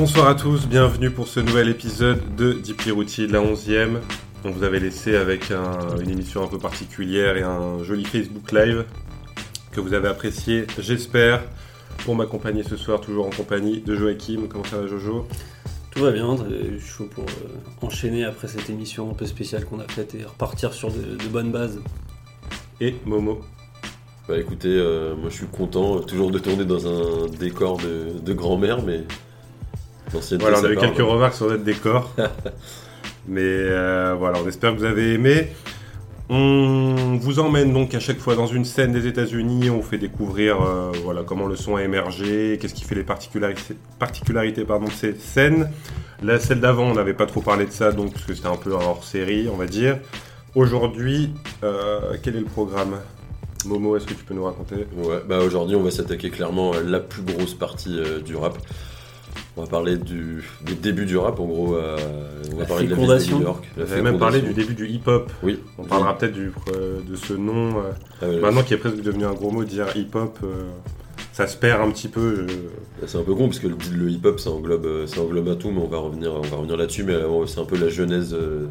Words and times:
Bonsoir 0.00 0.28
à 0.28 0.34
tous, 0.34 0.66
bienvenue 0.66 1.10
pour 1.10 1.28
ce 1.28 1.40
nouvel 1.40 1.68
épisode 1.68 2.34
de 2.34 2.54
Deeply 2.54 2.90
Routine, 2.90 3.30
la 3.32 3.42
11e. 3.42 4.00
On 4.46 4.50
vous 4.50 4.62
avait 4.62 4.80
laissé 4.80 5.14
avec 5.14 5.50
un- 5.50 5.98
une 6.02 6.08
émission 6.08 6.42
un 6.42 6.46
peu 6.46 6.56
particulière 6.56 7.36
et 7.36 7.42
un 7.42 7.84
joli 7.84 8.06
Facebook 8.06 8.50
Live 8.50 8.86
que 9.72 9.80
vous 9.82 9.92
avez 9.92 10.08
apprécié, 10.08 10.66
j'espère. 10.78 11.42
Pour 12.06 12.14
m'accompagner 12.14 12.62
ce 12.62 12.78
soir, 12.78 13.02
toujours 13.02 13.26
en 13.26 13.30
compagnie 13.30 13.82
de 13.82 13.94
Joachim. 13.94 14.46
Comment 14.48 14.64
ça 14.64 14.78
va, 14.80 14.86
Jojo? 14.86 15.28
Tout 15.90 16.00
va 16.02 16.12
bien, 16.12 16.34
je 16.48 16.78
suis 16.78 16.88
chaud 16.88 17.08
pour 17.14 17.24
euh, 17.24 17.86
enchaîner 17.86 18.24
après 18.24 18.48
cette 18.48 18.70
émission 18.70 19.10
un 19.10 19.14
peu 19.14 19.26
spéciale 19.26 19.66
qu'on 19.66 19.80
a 19.80 19.86
faite 19.86 20.14
et 20.14 20.24
repartir 20.24 20.72
sur 20.72 20.90
de, 20.90 21.16
de 21.22 21.28
bonnes 21.28 21.52
bases. 21.52 21.78
Et 22.80 22.94
Momo? 23.04 23.42
Bah 24.26 24.38
écoutez, 24.38 24.68
euh, 24.78 25.14
moi 25.14 25.28
je 25.28 25.34
suis 25.34 25.46
content 25.46 25.98
euh, 25.98 26.00
toujours 26.00 26.30
de 26.30 26.38
tourner 26.38 26.64
dans 26.64 26.86
un 26.86 27.26
décor 27.26 27.76
de, 27.76 28.18
de 28.18 28.32
grand-mère, 28.32 28.82
mais 28.82 29.02
Voilà, 30.38 30.58
on 30.58 30.62
ça 30.62 30.66
a 30.68 30.70
eu 30.70 30.74
parle. 30.74 30.88
quelques 30.88 31.06
remarques 31.06 31.34
sur 31.34 31.48
notre 31.48 31.64
décor. 31.64 32.10
Mais 33.28 33.42
euh, 33.42 34.14
voilà, 34.18 34.38
on 34.42 34.48
espère 34.48 34.72
que 34.72 34.78
vous 34.78 34.84
avez 34.84 35.14
aimé. 35.14 35.48
On 36.32 37.16
vous 37.20 37.40
emmène 37.40 37.72
donc 37.72 37.92
à 37.94 38.00
chaque 38.00 38.18
fois 38.18 38.36
dans 38.36 38.46
une 38.46 38.64
scène 38.64 38.92
des 38.92 39.06
États-Unis. 39.06 39.68
On 39.68 39.76
vous 39.78 39.82
fait 39.82 39.98
découvrir 39.98 40.62
euh, 40.62 40.92
voilà, 41.02 41.22
comment 41.24 41.46
le 41.46 41.56
son 41.56 41.76
a 41.76 41.82
émergé, 41.82 42.56
qu'est-ce 42.60 42.74
qui 42.74 42.84
fait 42.84 42.94
les 42.94 43.02
particularités, 43.02 43.76
particularités 43.98 44.64
pardon, 44.64 44.86
de 44.86 44.92
ces 44.92 45.14
scènes. 45.14 45.68
La 46.22 46.38
celle 46.38 46.60
d'avant, 46.60 46.84
on 46.84 46.94
n'avait 46.94 47.14
pas 47.14 47.26
trop 47.26 47.40
parlé 47.40 47.66
de 47.66 47.72
ça, 47.72 47.90
donc 47.92 48.12
parce 48.12 48.24
que 48.24 48.34
c'était 48.34 48.48
un 48.48 48.56
peu 48.56 48.74
un 48.74 48.80
hors-série, 48.80 49.48
on 49.52 49.56
va 49.56 49.66
dire. 49.66 49.98
Aujourd'hui, 50.54 51.32
euh, 51.64 52.16
quel 52.22 52.36
est 52.36 52.40
le 52.40 52.44
programme? 52.44 52.96
Momo, 53.66 53.96
est-ce 53.96 54.06
que 54.06 54.14
tu 54.14 54.24
peux 54.24 54.34
nous 54.34 54.44
raconter? 54.44 54.86
Ouais, 54.96 55.22
bah 55.28 55.38
aujourd'hui 55.40 55.76
on 55.76 55.82
va 55.82 55.90
s'attaquer 55.90 56.30
clairement 56.30 56.72
à 56.72 56.80
la 56.80 57.00
plus 57.00 57.22
grosse 57.22 57.54
partie 57.54 57.98
euh, 57.98 58.20
du 58.20 58.36
rap. 58.36 58.56
On 59.56 59.62
va 59.62 59.66
parler 59.66 59.96
du, 59.96 60.44
des 60.64 60.74
débuts 60.74 61.06
du 61.06 61.16
rap, 61.18 61.38
en 61.40 61.44
gros, 61.46 61.74
euh, 61.76 61.96
on 62.52 62.54
va 62.54 62.60
La 62.60 62.66
parler 62.66 62.86
de 62.86 62.94
la 62.94 63.18
de 63.18 63.24
New 63.32 63.42
York. 63.42 63.68
Avez 63.78 64.02
même 64.02 64.18
parlé 64.18 64.40
du 64.40 64.52
début 64.54 64.74
du 64.74 64.88
hip-hop. 64.88 65.30
Oui. 65.42 65.58
On 65.78 65.84
parlera 65.84 66.16
peut-être 66.16 66.32
du- 66.32 66.52
euh, 66.74 67.00
de 67.08 67.16
ce 67.16 67.34
nom. 67.34 67.78
euh, 67.78 67.90
Ah 68.22 68.26
Maintenant 68.40 68.62
qui 68.62 68.74
est 68.74 68.78
presque 68.78 69.02
devenu 69.02 69.24
un 69.24 69.32
gros 69.34 69.50
mot, 69.50 69.64
dire 69.64 69.86
hip-hop, 69.96 70.38
euh, 70.44 70.68
ça 71.32 71.46
se 71.46 71.56
perd 71.56 71.80
un 71.82 71.90
petit 71.90 72.08
peu. 72.08 72.46
je- 72.48 73.06
C'est 73.06 73.18
un 73.18 73.22
peu 73.22 73.34
con 73.34 73.46
parce 73.46 73.58
que 73.58 73.66
le, 73.68 73.76
le 73.92 74.10
hip-hop 74.10 74.38
ça 74.40 74.50
englobe, 74.50 75.06
ça 75.06 75.20
englobe 75.20 75.48
à 75.48 75.56
tout, 75.56 75.70
mais 75.70 75.80
on 75.80 75.88
va 75.88 75.98
revenir, 75.98 76.32
on 76.34 76.40
va 76.42 76.56
revenir 76.56 76.76
là-dessus. 76.76 77.02
Mais 77.04 77.16
c'est 77.46 77.60
un 77.60 77.64
peu 77.64 77.76
la 77.78 77.88
genèse, 77.88 78.32
euh, 78.34 78.66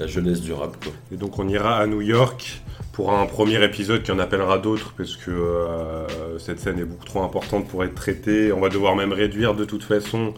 la 0.00 0.06
genèse 0.06 0.40
du 0.40 0.52
rap. 0.52 0.76
Quoi. 0.82 0.92
Et 1.12 1.16
donc 1.16 1.38
on 1.38 1.48
ira 1.48 1.76
à 1.76 1.86
New 1.86 2.00
York 2.00 2.62
pour 2.92 3.12
un 3.12 3.26
premier 3.26 3.62
épisode 3.64 4.02
qui 4.02 4.12
en 4.12 4.18
appellera 4.18 4.58
d'autres 4.58 4.94
parce 4.96 5.16
que 5.16 5.30
euh, 5.30 6.38
cette 6.38 6.60
scène 6.60 6.78
est 6.78 6.84
beaucoup 6.84 7.04
trop 7.04 7.22
importante 7.22 7.68
pour 7.68 7.84
être 7.84 7.94
traitée. 7.94 8.52
On 8.52 8.60
va 8.60 8.68
devoir 8.68 8.96
même 8.96 9.12
réduire 9.12 9.54
de 9.54 9.64
toute 9.64 9.82
façon. 9.82 10.34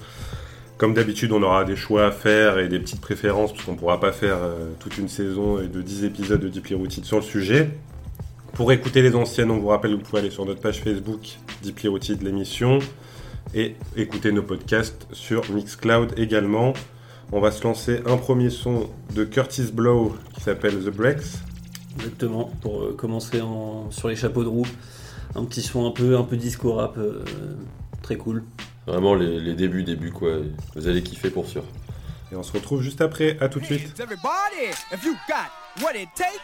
Comme 0.78 0.92
d'habitude, 0.92 1.32
on 1.32 1.42
aura 1.42 1.64
des 1.64 1.76
choix 1.76 2.06
à 2.06 2.10
faire 2.10 2.58
et 2.58 2.68
des 2.68 2.78
petites 2.78 3.00
préférences 3.00 3.52
parce 3.52 3.64
qu'on 3.64 3.72
ne 3.72 3.78
pourra 3.78 3.98
pas 3.98 4.12
faire 4.12 4.38
euh, 4.42 4.72
toute 4.78 4.98
une 4.98 5.08
saison 5.08 5.60
et 5.60 5.68
de 5.68 5.80
10 5.80 6.04
épisodes 6.04 6.40
de 6.40 6.48
Deeply 6.48 6.74
Rooted 6.74 7.04
sur 7.04 7.16
le 7.16 7.22
sujet. 7.22 7.70
Pour 8.52 8.72
écouter 8.72 9.02
les 9.02 9.14
anciennes, 9.14 9.50
on 9.50 9.58
vous 9.58 9.68
rappelle 9.68 9.92
que 9.92 9.96
vous 9.96 10.02
pouvez 10.02 10.20
aller 10.20 10.30
sur 10.30 10.44
notre 10.44 10.60
page 10.60 10.80
Facebook 10.82 11.20
Deeply 11.62 11.88
Rooted 11.88 12.22
l'émission 12.22 12.78
et 13.54 13.74
écouter 13.96 14.32
nos 14.32 14.42
podcasts 14.42 15.06
sur 15.12 15.50
Mixcloud 15.50 16.14
également. 16.18 16.74
On 17.32 17.40
va 17.40 17.50
se 17.50 17.62
lancer 17.64 18.02
un 18.06 18.16
premier 18.16 18.50
son 18.50 18.88
de 19.14 19.24
Curtis 19.24 19.70
Blow 19.72 20.16
qui 20.34 20.40
s'appelle 20.40 20.74
The 20.84 20.90
Breaks. 20.90 21.24
Exactement, 21.96 22.50
pour 22.60 22.82
euh, 22.82 22.94
commencer 22.96 23.40
en- 23.40 23.90
sur 23.90 24.08
les 24.08 24.16
chapeaux 24.16 24.44
de 24.44 24.48
roue. 24.48 24.66
Un 25.34 25.44
petit 25.44 25.62
son 25.62 25.86
un 25.86 25.90
peu, 25.90 26.16
un 26.16 26.22
peu 26.22 26.36
disco 26.36 26.74
rap, 26.74 26.96
euh, 26.98 27.24
très 28.02 28.16
cool. 28.16 28.44
Vraiment 28.86 29.14
les, 29.14 29.40
les 29.40 29.54
débuts, 29.54 29.82
débuts 29.82 30.12
quoi. 30.12 30.36
Vous 30.76 30.86
allez 30.88 31.02
kiffer 31.02 31.30
pour 31.30 31.46
sûr. 31.48 31.64
Et 32.32 32.36
on 32.36 32.42
se 32.42 32.52
retrouve 32.52 32.82
juste 32.82 33.00
après, 33.00 33.36
à 33.40 33.48
tout 33.48 33.60
de 33.60 33.64
suite. 33.64 33.82
Hands, 33.82 34.02
everybody, 34.02 34.70
if 34.92 35.04
you 35.04 35.14
got 35.28 35.50
what 35.82 35.92
it 35.94 36.08
takes. 36.14 36.38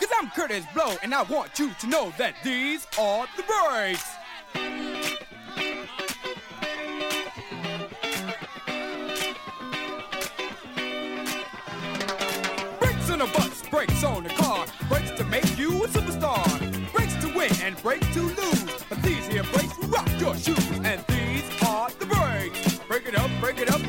Cause 0.00 0.08
I'm 0.20 0.28
Curtis 0.36 0.64
Blow, 0.74 0.90
and 1.02 1.12
I 1.12 1.22
want 1.28 1.58
you 1.58 1.70
to 1.80 1.86
know 1.88 2.12
that 2.18 2.34
these 2.44 2.86
are 2.98 3.26
the 3.36 3.42
breaks. 3.42 5.07
Brakes 13.70 14.04
on 14.04 14.22
the 14.22 14.30
car, 14.30 14.66
brakes 14.88 15.10
to 15.12 15.24
make 15.24 15.58
you 15.58 15.84
a 15.84 15.88
superstar, 15.88 16.92
brakes 16.92 17.14
to 17.16 17.28
win 17.36 17.50
and 17.62 17.80
brakes 17.82 18.06
to 18.14 18.22
lose. 18.22 18.84
But 18.88 19.02
these 19.02 19.26
here 19.26 19.44
brakes 19.52 19.78
rock 19.84 20.08
your 20.18 20.36
shoes, 20.36 20.70
and 20.84 21.04
these 21.08 21.44
are 21.66 21.90
the 21.98 22.06
up, 22.06 22.52
break 22.88 23.06
it 23.06 23.18
up, 23.18 23.30
break 23.40 23.58
it 23.58 23.70
up. 23.70 23.87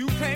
You 0.00 0.06
claimed 0.16 0.29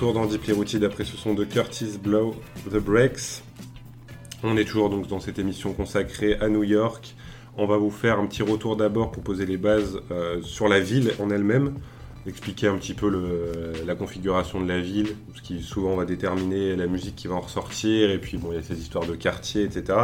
retour 0.00 0.14
dans 0.14 0.24
Deeply 0.24 0.54
Rooted 0.54 0.82
après 0.82 1.04
ce 1.04 1.14
son 1.18 1.34
de 1.34 1.44
Curtis 1.44 1.98
Blow, 2.02 2.34
The 2.70 2.78
Breaks. 2.78 3.42
On 4.42 4.56
est 4.56 4.64
toujours 4.64 4.88
donc 4.88 5.08
dans 5.08 5.20
cette 5.20 5.38
émission 5.38 5.74
consacrée 5.74 6.36
à 6.40 6.48
New 6.48 6.62
York. 6.62 7.14
On 7.58 7.66
va 7.66 7.76
vous 7.76 7.90
faire 7.90 8.18
un 8.18 8.24
petit 8.26 8.42
retour 8.42 8.76
d'abord 8.76 9.10
pour 9.10 9.22
poser 9.22 9.44
les 9.44 9.58
bases 9.58 10.00
euh, 10.10 10.40
sur 10.40 10.68
la 10.68 10.80
ville 10.80 11.12
en 11.18 11.28
elle-même, 11.28 11.74
expliquer 12.26 12.68
un 12.68 12.78
petit 12.78 12.94
peu 12.94 13.10
la 13.84 13.94
configuration 13.94 14.62
de 14.62 14.66
la 14.66 14.80
ville, 14.80 15.16
ce 15.34 15.42
qui 15.42 15.60
souvent 15.60 15.96
va 15.96 16.06
déterminer 16.06 16.76
la 16.76 16.86
musique 16.86 17.16
qui 17.16 17.28
va 17.28 17.34
en 17.34 17.40
ressortir, 17.40 18.10
et 18.10 18.16
puis 18.16 18.38
bon, 18.38 18.52
il 18.52 18.54
y 18.54 18.58
a 18.58 18.62
ces 18.62 18.80
histoires 18.80 19.04
de 19.04 19.14
quartiers, 19.14 19.64
etc. 19.64 19.98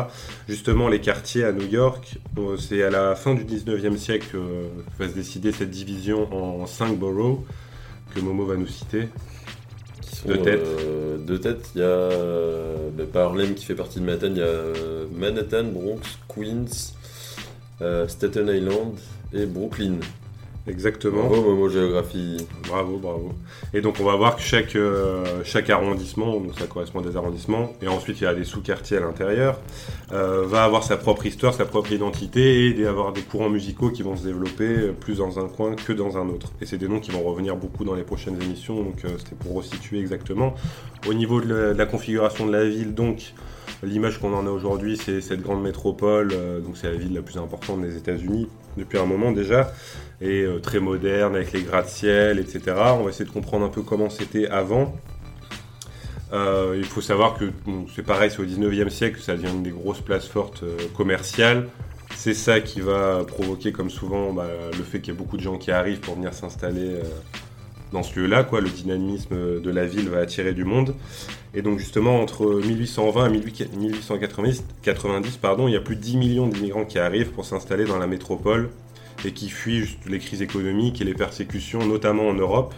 Justement, 0.46 0.88
les 0.88 1.00
quartiers 1.00 1.44
à 1.44 1.52
New 1.52 1.66
York, 1.66 2.18
euh, 2.36 2.58
c'est 2.58 2.82
à 2.82 2.90
la 2.90 3.14
fin 3.14 3.34
du 3.34 3.44
19e 3.44 3.96
siècle 3.96 4.26
que 4.30 5.02
va 5.02 5.08
se 5.08 5.14
décider 5.14 5.52
cette 5.52 5.70
division 5.70 6.28
en 6.34 6.66
cinq 6.66 6.98
boroughs 6.98 7.46
que 8.14 8.20
Momo 8.20 8.44
va 8.44 8.56
nous 8.56 8.66
citer. 8.66 9.08
Qui 10.00 10.16
sont, 10.16 10.28
Deux 10.28 10.42
têtes. 10.42 10.60
euh, 10.64 11.18
deux 11.18 11.40
têtes. 11.40 11.70
Il 11.74 11.80
y 11.80 11.84
a 11.84 11.86
euh, 11.86 12.90
bah, 13.12 13.22
Harlem 13.24 13.54
qui 13.54 13.64
fait 13.64 13.74
partie 13.74 14.00
de 14.00 14.04
Manhattan. 14.04 14.28
Il 14.30 14.36
y 14.38 14.42
a 14.42 14.44
euh, 14.44 15.06
Manhattan, 15.12 15.64
Bronx, 15.64 16.00
Queens, 16.28 16.92
euh, 17.82 18.06
Staten 18.08 18.48
Island 18.48 18.94
et 19.32 19.46
Brooklyn. 19.46 19.96
Exactement. 20.68 21.28
Bravo, 21.28 21.42
Momo 21.42 21.68
Géographie. 21.68 22.38
Bravo, 22.68 22.98
bravo. 22.98 23.32
Et 23.72 23.80
donc 23.80 23.96
on 24.00 24.04
va 24.04 24.16
voir 24.16 24.36
que 24.36 24.42
chaque, 24.42 24.74
euh, 24.74 25.42
chaque 25.44 25.70
arrondissement, 25.70 26.40
donc 26.40 26.58
ça 26.58 26.66
correspond 26.66 27.00
à 27.00 27.02
des 27.02 27.16
arrondissements, 27.16 27.72
et 27.80 27.88
ensuite 27.88 28.20
il 28.20 28.24
y 28.24 28.26
a 28.26 28.34
des 28.34 28.44
sous-quartiers 28.44 28.96
à 28.96 29.00
l'intérieur, 29.00 29.60
euh, 30.12 30.44
va 30.46 30.64
avoir 30.64 30.82
sa 30.82 30.96
propre 30.96 31.24
histoire, 31.26 31.54
sa 31.54 31.66
propre 31.66 31.92
identité, 31.92 32.78
et 32.78 32.86
avoir 32.86 33.12
des 33.12 33.22
courants 33.22 33.48
musicaux 33.48 33.90
qui 33.90 34.02
vont 34.02 34.16
se 34.16 34.24
développer 34.24 34.92
plus 34.98 35.18
dans 35.18 35.38
un 35.38 35.48
coin 35.48 35.76
que 35.76 35.92
dans 35.92 36.16
un 36.16 36.28
autre. 36.28 36.52
Et 36.60 36.66
c'est 36.66 36.78
des 36.78 36.88
noms 36.88 37.00
qui 37.00 37.12
vont 37.12 37.22
revenir 37.22 37.56
beaucoup 37.56 37.84
dans 37.84 37.94
les 37.94 38.04
prochaines 38.04 38.40
émissions, 38.42 38.82
donc 38.82 39.04
euh, 39.04 39.10
c'était 39.18 39.36
pour 39.36 39.54
resituer 39.54 40.00
exactement. 40.00 40.54
Au 41.08 41.14
niveau 41.14 41.40
de 41.40 41.54
la, 41.54 41.74
de 41.74 41.78
la 41.78 41.86
configuration 41.86 42.46
de 42.46 42.52
la 42.52 42.64
ville, 42.64 42.92
donc 42.92 43.34
l'image 43.84 44.18
qu'on 44.18 44.34
en 44.34 44.46
a 44.46 44.50
aujourd'hui, 44.50 44.96
c'est 44.96 45.20
cette 45.20 45.42
grande 45.42 45.62
métropole, 45.62 46.30
euh, 46.32 46.60
donc 46.60 46.76
c'est 46.76 46.90
la 46.90 46.96
ville 46.96 47.14
la 47.14 47.22
plus 47.22 47.38
importante 47.38 47.82
des 47.82 47.96
États-Unis 47.96 48.48
depuis 48.76 48.98
un 48.98 49.06
moment 49.06 49.32
déjà 49.32 49.72
et 50.20 50.42
euh, 50.42 50.60
très 50.60 50.80
moderne 50.80 51.36
avec 51.36 51.52
les 51.52 51.62
gratte-ciel, 51.62 52.38
etc. 52.38 52.60
On 52.98 53.02
va 53.02 53.10
essayer 53.10 53.24
de 53.24 53.30
comprendre 53.30 53.66
un 53.66 53.68
peu 53.68 53.82
comment 53.82 54.10
c'était 54.10 54.48
avant. 54.48 54.94
Euh, 56.32 56.74
il 56.76 56.84
faut 56.84 57.00
savoir 57.00 57.34
que 57.38 57.52
c'est 57.94 58.02
pareil, 58.02 58.30
c'est 58.30 58.40
au 58.40 58.46
19e 58.46 58.88
siècle 58.88 59.18
que 59.18 59.22
ça 59.22 59.36
devient 59.36 59.50
une 59.50 59.62
des 59.62 59.70
grosses 59.70 60.00
places 60.00 60.26
fortes 60.26 60.62
euh, 60.62 60.76
commerciales. 60.96 61.68
C'est 62.14 62.34
ça 62.34 62.60
qui 62.60 62.80
va 62.80 63.24
provoquer, 63.24 63.72
comme 63.72 63.90
souvent, 63.90 64.32
bah, 64.32 64.46
le 64.76 64.82
fait 64.82 65.00
qu'il 65.00 65.12
y 65.12 65.16
ait 65.16 65.18
beaucoup 65.18 65.36
de 65.36 65.42
gens 65.42 65.58
qui 65.58 65.70
arrivent 65.70 66.00
pour 66.00 66.14
venir 66.14 66.32
s'installer 66.32 67.00
dans 67.96 68.02
ce 68.02 68.20
lieu-là. 68.20 68.44
Quoi. 68.44 68.60
Le 68.60 68.68
dynamisme 68.68 69.60
de 69.60 69.70
la 69.70 69.86
ville 69.86 70.08
va 70.08 70.18
attirer 70.18 70.52
du 70.52 70.64
monde. 70.64 70.94
Et 71.54 71.62
donc 71.62 71.78
justement, 71.78 72.20
entre 72.20 72.60
1820 72.60 73.26
et 73.26 73.76
1890, 73.76 74.64
90, 74.82 75.36
pardon, 75.38 75.66
il 75.66 75.72
y 75.72 75.76
a 75.76 75.80
plus 75.80 75.96
de 75.96 76.02
10 76.02 76.16
millions 76.18 76.46
d'immigrants 76.46 76.84
qui 76.84 76.98
arrivent 76.98 77.30
pour 77.30 77.46
s'installer 77.46 77.86
dans 77.86 77.98
la 77.98 78.06
métropole 78.06 78.68
et 79.24 79.32
qui 79.32 79.48
fuient 79.48 79.96
les 80.06 80.18
crises 80.18 80.42
économiques 80.42 81.00
et 81.00 81.04
les 81.04 81.14
persécutions, 81.14 81.86
notamment 81.86 82.28
en 82.28 82.34
Europe. 82.34 82.74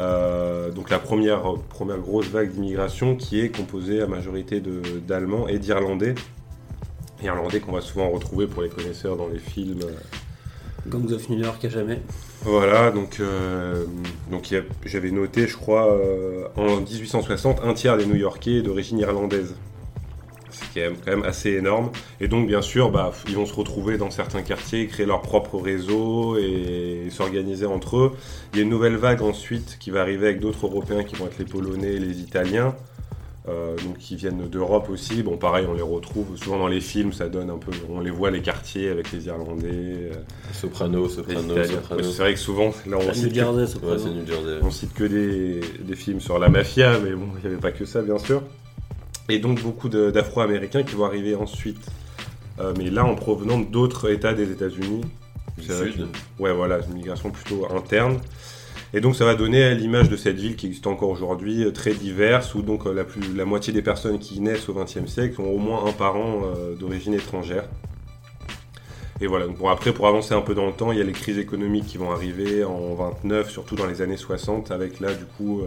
Euh, 0.00 0.72
donc 0.72 0.90
la 0.90 0.98
première, 0.98 1.42
première 1.68 1.98
grosse 1.98 2.26
vague 2.26 2.50
d'immigration 2.50 3.14
qui 3.14 3.40
est 3.40 3.54
composée 3.54 4.00
à 4.00 4.08
majorité 4.08 4.60
d'Allemands 5.06 5.46
et 5.46 5.58
d'Irlandais. 5.60 6.16
Irlandais 7.22 7.60
qu'on 7.60 7.72
va 7.72 7.80
souvent 7.80 8.10
retrouver 8.10 8.48
pour 8.48 8.62
les 8.62 8.68
connaisseurs 8.68 9.16
dans 9.16 9.28
les 9.28 9.38
films. 9.38 9.78
Gangs 10.86 11.12
of 11.12 11.28
New 11.28 11.38
York 11.38 11.64
à 11.64 11.68
jamais. 11.68 12.00
Voilà, 12.44 12.90
donc, 12.90 13.18
euh, 13.20 13.84
j'avais 14.84 15.10
noté, 15.10 15.46
je 15.46 15.56
crois, 15.56 15.92
euh, 15.92 16.46
en 16.56 16.80
1860, 16.80 17.60
un 17.64 17.72
tiers 17.74 17.96
des 17.96 18.06
New-Yorkais 18.06 18.54
est 18.54 18.62
d'origine 18.62 18.98
irlandaise. 18.98 19.54
Ce 20.50 20.64
qui 20.72 20.80
est 20.80 20.90
quand 21.04 21.12
même 21.12 21.24
assez 21.24 21.50
énorme. 21.50 21.90
Et 22.20 22.28
donc, 22.28 22.46
bien 22.46 22.62
sûr, 22.62 22.90
bah, 22.90 23.12
ils 23.28 23.36
vont 23.36 23.46
se 23.46 23.54
retrouver 23.54 23.96
dans 23.96 24.10
certains 24.10 24.42
quartiers, 24.42 24.86
créer 24.86 25.06
leur 25.06 25.22
propre 25.22 25.58
réseau 25.58 26.36
et, 26.36 27.08
s'organiser 27.10 27.66
entre 27.66 27.98
eux. 27.98 28.12
Il 28.52 28.58
y 28.58 28.60
a 28.60 28.64
une 28.64 28.70
nouvelle 28.70 28.96
vague 28.96 29.22
ensuite 29.22 29.76
qui 29.78 29.90
va 29.90 30.00
arriver 30.00 30.26
avec 30.28 30.40
d'autres 30.40 30.66
Européens 30.66 31.04
qui 31.04 31.14
vont 31.14 31.26
être 31.26 31.38
les 31.38 31.44
Polonais 31.44 31.98
les 31.98 32.20
Italiens. 32.20 32.74
Euh, 33.48 33.76
donc 33.78 33.98
qui 33.98 34.14
viennent 34.16 34.48
d'Europe 34.48 34.88
aussi. 34.90 35.22
Bon, 35.22 35.36
pareil, 35.36 35.66
on 35.68 35.74
les 35.74 35.82
retrouve 35.82 36.36
souvent 36.36 36.58
dans 36.58 36.68
les 36.68 36.80
films, 36.80 37.12
ça 37.12 37.28
donne 37.28 37.50
un 37.50 37.58
peu, 37.58 37.72
on 37.90 38.00
les 38.00 38.10
voit 38.10 38.30
les 38.30 38.40
quartiers 38.42 38.88
avec 38.88 39.10
les 39.12 39.26
Irlandais, 39.26 39.66
euh, 39.72 40.12
Soprano, 40.52 41.08
Soprano. 41.08 41.40
Soprano. 41.64 42.00
Ouais, 42.02 42.08
C'est 42.12 42.22
vrai 42.22 42.34
que 42.34 42.40
souvent, 42.40 42.72
là, 42.86 42.98
on 43.00 43.04
New 43.06 43.14
cite 43.14 43.28
que 43.30 43.34
Jersey, 43.34 43.60
Ouais, 43.62 43.66
Soprano. 43.66 43.98
c'est 43.98 44.10
New 44.10 44.26
Jersey. 44.26 44.58
on 44.62 44.70
cite 44.70 44.94
que 44.94 45.04
des, 45.04 45.60
des 45.80 45.96
films 45.96 46.20
sur 46.20 46.38
la 46.38 46.48
mafia, 46.48 46.98
mais 47.00 47.12
bon, 47.12 47.28
il 47.36 47.40
n'y 47.40 47.46
avait 47.52 47.60
pas 47.60 47.72
que 47.72 47.84
ça, 47.84 48.00
bien 48.02 48.18
sûr. 48.18 48.42
Et 49.28 49.38
donc 49.38 49.60
beaucoup 49.62 49.88
d'Afro-Américains 49.88 50.82
qui 50.82 50.94
vont 50.94 51.04
arriver 51.04 51.34
ensuite, 51.34 51.84
euh, 52.60 52.74
mais 52.76 52.90
là 52.90 53.04
en 53.04 53.14
provenant 53.14 53.58
d'autres 53.58 54.10
États 54.10 54.34
des 54.34 54.50
États-Unis. 54.50 55.00
Du 55.58 55.66
C'est 55.66 55.72
vrai 55.74 55.90
Sud. 55.92 56.06
Ouais, 56.38 56.52
voilà, 56.52 56.78
une 56.88 56.94
migration 56.94 57.30
plutôt 57.30 57.66
interne. 57.74 58.18
Et 58.94 59.00
donc 59.00 59.16
ça 59.16 59.24
va 59.24 59.34
donner 59.34 59.74
l'image 59.74 60.10
de 60.10 60.16
cette 60.16 60.36
ville 60.36 60.54
qui 60.54 60.66
existe 60.66 60.86
encore 60.86 61.08
aujourd'hui, 61.08 61.64
euh, 61.64 61.72
très 61.72 61.94
diverse, 61.94 62.54
où 62.54 62.60
donc 62.62 62.86
euh, 62.86 63.06
la, 63.34 63.44
moitié 63.46 63.72
des 63.72 63.80
personnes 63.80 64.18
qui 64.18 64.40
naissent 64.40 64.68
au 64.68 64.74
XXe 64.74 65.06
siècle 65.06 65.40
ont 65.40 65.50
au 65.50 65.58
moins 65.58 65.86
un 65.86 65.92
parent 65.92 66.42
euh, 66.44 66.74
d'origine 66.74 67.14
étrangère. 67.14 67.64
Et 69.22 69.26
voilà, 69.26 69.46
donc 69.46 69.56
après 69.70 69.92
pour 69.92 70.08
avancer 70.08 70.34
un 70.34 70.42
peu 70.42 70.54
dans 70.54 70.66
le 70.66 70.72
temps, 70.72 70.92
il 70.92 70.98
y 70.98 71.00
a 71.00 71.04
les 71.04 71.12
crises 71.12 71.38
économiques 71.38 71.86
qui 71.86 71.96
vont 71.96 72.10
arriver 72.10 72.64
en 72.64 72.94
29, 72.94 73.50
surtout 73.50 73.76
dans 73.76 73.86
les 73.86 74.02
années 74.02 74.16
60, 74.16 74.72
avec 74.72 75.00
là 75.00 75.14
du 75.14 75.24
coup 75.24 75.62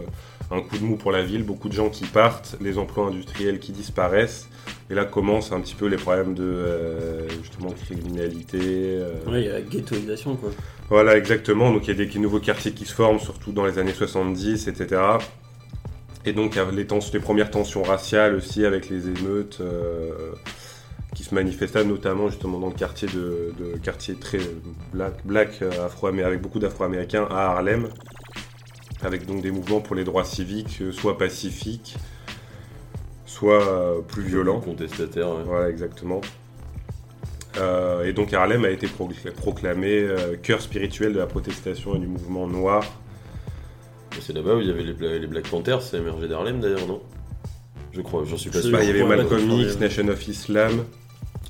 un 0.50 0.60
coup 0.60 0.76
de 0.76 0.84
mou 0.84 0.96
pour 0.96 1.10
la 1.10 1.22
ville, 1.22 1.42
beaucoup 1.42 1.70
de 1.70 1.72
gens 1.72 1.88
qui 1.88 2.04
partent, 2.04 2.56
les 2.60 2.76
emplois 2.76 3.06
industriels 3.06 3.58
qui 3.58 3.72
disparaissent, 3.72 4.50
et 4.90 4.94
là 4.94 5.04
commencent 5.04 5.52
un 5.52 5.60
petit 5.60 5.74
peu 5.74 5.86
les 5.86 5.96
problèmes 5.96 6.34
de 6.34 6.44
euh, 6.44 7.28
justement 7.42 7.70
criminalité. 7.72 8.58
euh, 8.62 9.14
Ouais, 9.26 9.42
il 9.42 9.46
y 9.46 9.50
a 9.50 9.54
la 9.54 9.60
ghettoisation, 9.62 10.36
quoi. 10.36 10.50
voilà, 10.88 11.16
exactement. 11.16 11.72
Donc 11.72 11.86
il 11.88 11.96
y 11.98 12.02
a 12.02 12.06
des 12.06 12.18
nouveaux 12.18 12.40
quartiers 12.40 12.72
qui 12.72 12.84
se 12.84 12.94
forment, 12.94 13.18
surtout 13.18 13.52
dans 13.52 13.66
les 13.66 13.78
années 13.78 13.92
70, 13.94 14.68
etc. 14.68 15.00
Et 16.24 16.32
donc 16.32 16.54
il 16.54 16.58
y 16.58 16.60
a 16.60 16.70
les, 16.70 16.86
les 17.12 17.20
premières 17.20 17.50
tensions 17.50 17.82
raciales 17.82 18.34
aussi 18.34 18.64
avec 18.64 18.88
les 18.90 19.06
émeutes 19.08 19.58
euh, 19.60 20.32
qui 21.14 21.22
se 21.24 21.34
manifestaient 21.34 21.84
notamment 21.84 22.28
justement 22.28 22.58
dans 22.58 22.68
le 22.68 22.74
quartier 22.74 23.08
de, 23.08 23.52
de 23.58 23.78
quartier 23.78 24.16
très 24.16 24.40
black, 24.92 25.14
black 25.24 25.50
euh, 25.62 25.86
afro 25.86 26.08
avec 26.08 26.42
beaucoup 26.42 26.58
d'Afro-Américains 26.58 27.26
à 27.30 27.46
Harlem, 27.52 27.88
avec 29.02 29.24
donc 29.26 29.40
des 29.42 29.50
mouvements 29.50 29.80
pour 29.80 29.94
les 29.94 30.04
droits 30.04 30.24
civiques, 30.24 30.82
soit 30.92 31.16
pacifiques, 31.16 31.96
soit 33.36 33.62
euh, 33.68 34.00
plus 34.00 34.22
violents. 34.22 34.60
Contestataire, 34.60 35.28
ouais. 35.28 35.42
Voilà, 35.44 35.68
exactement. 35.68 36.20
Euh, 37.58 38.04
et 38.04 38.12
donc 38.12 38.32
Harlem 38.32 38.64
a 38.64 38.70
été 38.70 38.86
procl- 38.86 39.30
proclamé 39.32 40.00
euh, 40.00 40.36
cœur 40.42 40.60
spirituel 40.60 41.12
de 41.14 41.18
la 41.18 41.26
protestation 41.26 41.94
et 41.96 41.98
du 41.98 42.06
mouvement 42.06 42.46
noir. 42.46 42.82
C'est 44.20 44.32
là-bas 44.32 44.54
où 44.56 44.60
il 44.60 44.66
y 44.68 44.70
avait 44.70 44.82
les, 44.82 44.92
Bla- 44.94 45.18
les 45.18 45.26
Black 45.26 45.48
Panthers, 45.48 45.82
c'est 45.82 45.98
émergé 45.98 46.28
d'Harlem 46.28 46.60
d'ailleurs, 46.60 46.86
non? 46.86 47.00
Je 47.92 48.00
crois, 48.02 48.24
j'en 48.26 48.36
suis 48.36 48.50
pas 48.50 48.58
Je- 48.58 48.68
sûr. 48.68 48.72
Bah, 48.72 48.82
il 48.82 48.88
y 48.88 48.90
avait 48.90 49.04
Malcolm 49.04 49.50
X. 49.50 49.78
Nation 49.78 50.08
of 50.08 50.28
Islam. 50.28 50.84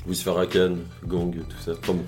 Louis 0.07 0.17
Farrakhan, 0.17 0.77
gang, 1.07 1.33
tout 1.33 1.57
ça. 1.61 1.73
Enfin 1.73 1.95
bon. 1.95 2.05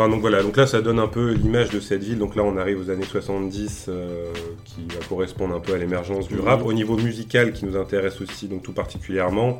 Enfin 0.00 0.08
donc 0.08 0.22
voilà, 0.22 0.42
donc 0.42 0.56
là 0.56 0.66
ça 0.66 0.80
donne 0.80 0.98
un 0.98 1.08
peu 1.08 1.32
l'image 1.32 1.68
de 1.68 1.78
cette 1.78 2.02
ville. 2.02 2.18
Donc 2.18 2.34
là 2.34 2.42
on 2.42 2.56
arrive 2.56 2.80
aux 2.80 2.88
années 2.88 3.04
70 3.04 3.84
euh, 3.90 4.32
qui 4.64 4.86
va 4.88 5.04
correspondre 5.06 5.54
un 5.54 5.60
peu 5.60 5.74
à 5.74 5.76
l'émergence 5.76 6.26
du 6.26 6.36
Mhm. 6.36 6.40
rap. 6.40 6.64
Au 6.64 6.72
niveau 6.72 6.96
musical 6.96 7.52
qui 7.52 7.66
nous 7.66 7.76
intéresse 7.76 8.18
aussi, 8.22 8.48
donc 8.48 8.62
tout 8.62 8.72
particulièrement, 8.72 9.58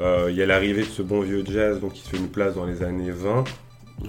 euh, 0.00 0.28
il 0.30 0.36
y 0.36 0.40
a 0.42 0.46
l'arrivée 0.46 0.80
de 0.84 0.88
ce 0.88 1.02
bon 1.02 1.20
vieux 1.20 1.44
jazz 1.44 1.78
donc, 1.78 1.92
qui 1.92 2.00
se 2.00 2.08
fait 2.08 2.16
une 2.16 2.28
place 2.30 2.54
dans 2.54 2.64
les 2.64 2.82
années 2.82 3.10
20 3.10 3.44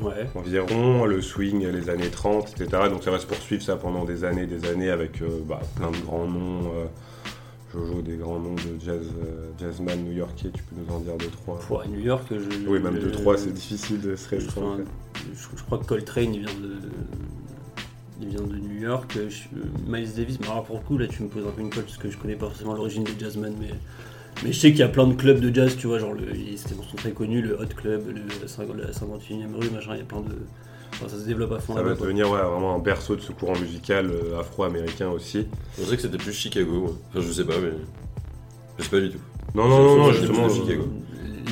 Ouais. 0.01 0.25
environ, 0.35 1.03
le 1.05 1.21
swing 1.21 1.67
les 1.67 1.89
années 1.89 2.09
30, 2.09 2.53
etc. 2.57 2.83
Donc 2.89 3.03
ça 3.03 3.11
va 3.11 3.19
se 3.19 3.25
poursuivre 3.27 3.61
ça 3.61 3.75
pendant 3.75 4.05
des 4.05 4.23
années, 4.23 4.45
des 4.45 4.65
années 4.69 4.89
avec 4.89 5.21
euh, 5.21 5.27
bah, 5.45 5.59
plein 5.75 5.91
de 5.91 5.97
grands 5.97 6.25
noms. 6.27 6.61
Jojo, 7.73 8.01
des 8.03 8.15
grands 8.17 8.39
noms 8.39 8.53
de 8.55 8.79
jazz, 8.85 9.01
euh, 9.21 9.49
jazzman 9.59 9.99
new-yorkais, 10.01 10.49
tu 10.53 10.63
peux 10.63 10.75
nous 10.77 10.95
en 10.95 10.99
dire 10.99 11.15
deux, 11.17 11.25
trois 11.27 11.57
Pour 11.59 11.83
New 11.87 11.99
York, 11.99 12.23
je. 12.29 12.69
Oui, 12.69 12.79
même 12.79 12.99
deux, 12.99 13.11
trois, 13.11 13.35
c'est 13.37 13.51
difficile 13.53 13.99
de 13.99 14.15
se 14.15 14.29
restreindre. 14.29 14.83
Je, 15.33 15.57
je 15.57 15.63
crois 15.63 15.77
que 15.77 15.85
Coltrane, 15.85 16.33
il 16.33 16.41
vient 16.41 16.53
de. 16.61 16.75
Il 18.21 18.27
vient 18.29 18.41
de 18.41 18.55
New 18.55 18.81
York. 18.81 19.17
Je- 19.29 19.91
Miles 19.91 20.13
Davis, 20.15 20.39
mais 20.39 20.47
alors 20.47 20.63
pour 20.63 20.77
le 20.77 20.81
coup, 20.83 20.97
là, 20.97 21.07
tu 21.07 21.23
me 21.23 21.27
poses 21.27 21.45
un 21.45 21.51
peu 21.51 21.61
une 21.61 21.69
colle 21.69 21.83
parce 21.83 21.97
que 21.97 22.09
je 22.09 22.17
connais 22.17 22.35
pas 22.35 22.47
forcément 22.47 22.73
l'origine 22.73 23.03
des 23.03 23.13
jazzmen, 23.19 23.53
mais. 23.59 23.69
Mais 24.43 24.51
je 24.51 24.59
sais 24.59 24.71
qu'il 24.71 24.79
y 24.79 24.83
a 24.83 24.87
plein 24.89 25.05
de 25.07 25.13
clubs 25.13 25.39
de 25.39 25.53
jazz, 25.53 25.75
tu 25.77 25.85
vois, 25.87 25.99
genre, 25.99 26.13
le, 26.13 26.35
ils 26.35 26.57
sont 26.57 26.75
très 26.97 27.11
connus, 27.11 27.41
le 27.41 27.53
Hot 27.59 27.67
Club, 27.77 28.07
le, 28.07 28.47
50 28.47 28.75
la 28.77 28.91
51e 28.91 29.53
rue, 29.55 29.69
machin, 29.69 29.91
il 29.93 29.99
y 29.99 30.01
a 30.01 30.05
plein 30.05 30.21
de. 30.21 30.35
Enfin, 30.93 31.07
ça 31.07 31.19
se 31.19 31.25
développe 31.25 31.51
à 31.51 31.59
fond 31.59 31.75
Ça 31.75 31.83
va 31.83 31.93
devenir 31.95 32.29
ouais, 32.31 32.41
vraiment 32.41 32.75
un 32.75 32.79
berceau 32.79 33.15
de 33.15 33.21
ce 33.21 33.31
courant 33.31 33.57
musical 33.59 34.09
euh, 34.11 34.39
afro-américain 34.39 35.09
aussi. 35.09 35.45
Je 35.77 35.83
pensais 35.83 35.95
que 35.95 36.01
c'était 36.01 36.17
plus 36.17 36.33
Chicago. 36.33 36.71
moi. 36.81 36.91
Enfin, 37.09 37.21
je 37.27 37.31
sais 37.31 37.45
pas, 37.45 37.59
mais. 37.61 37.71
Je 38.79 38.83
sais 38.83 38.89
pas 38.89 38.99
du 39.01 39.11
tout. 39.11 39.19
Non, 39.55 39.67
non, 39.67 39.83
non, 39.83 39.97
non, 39.97 40.11
justement. 40.13 40.49
Chicago. 40.49 40.83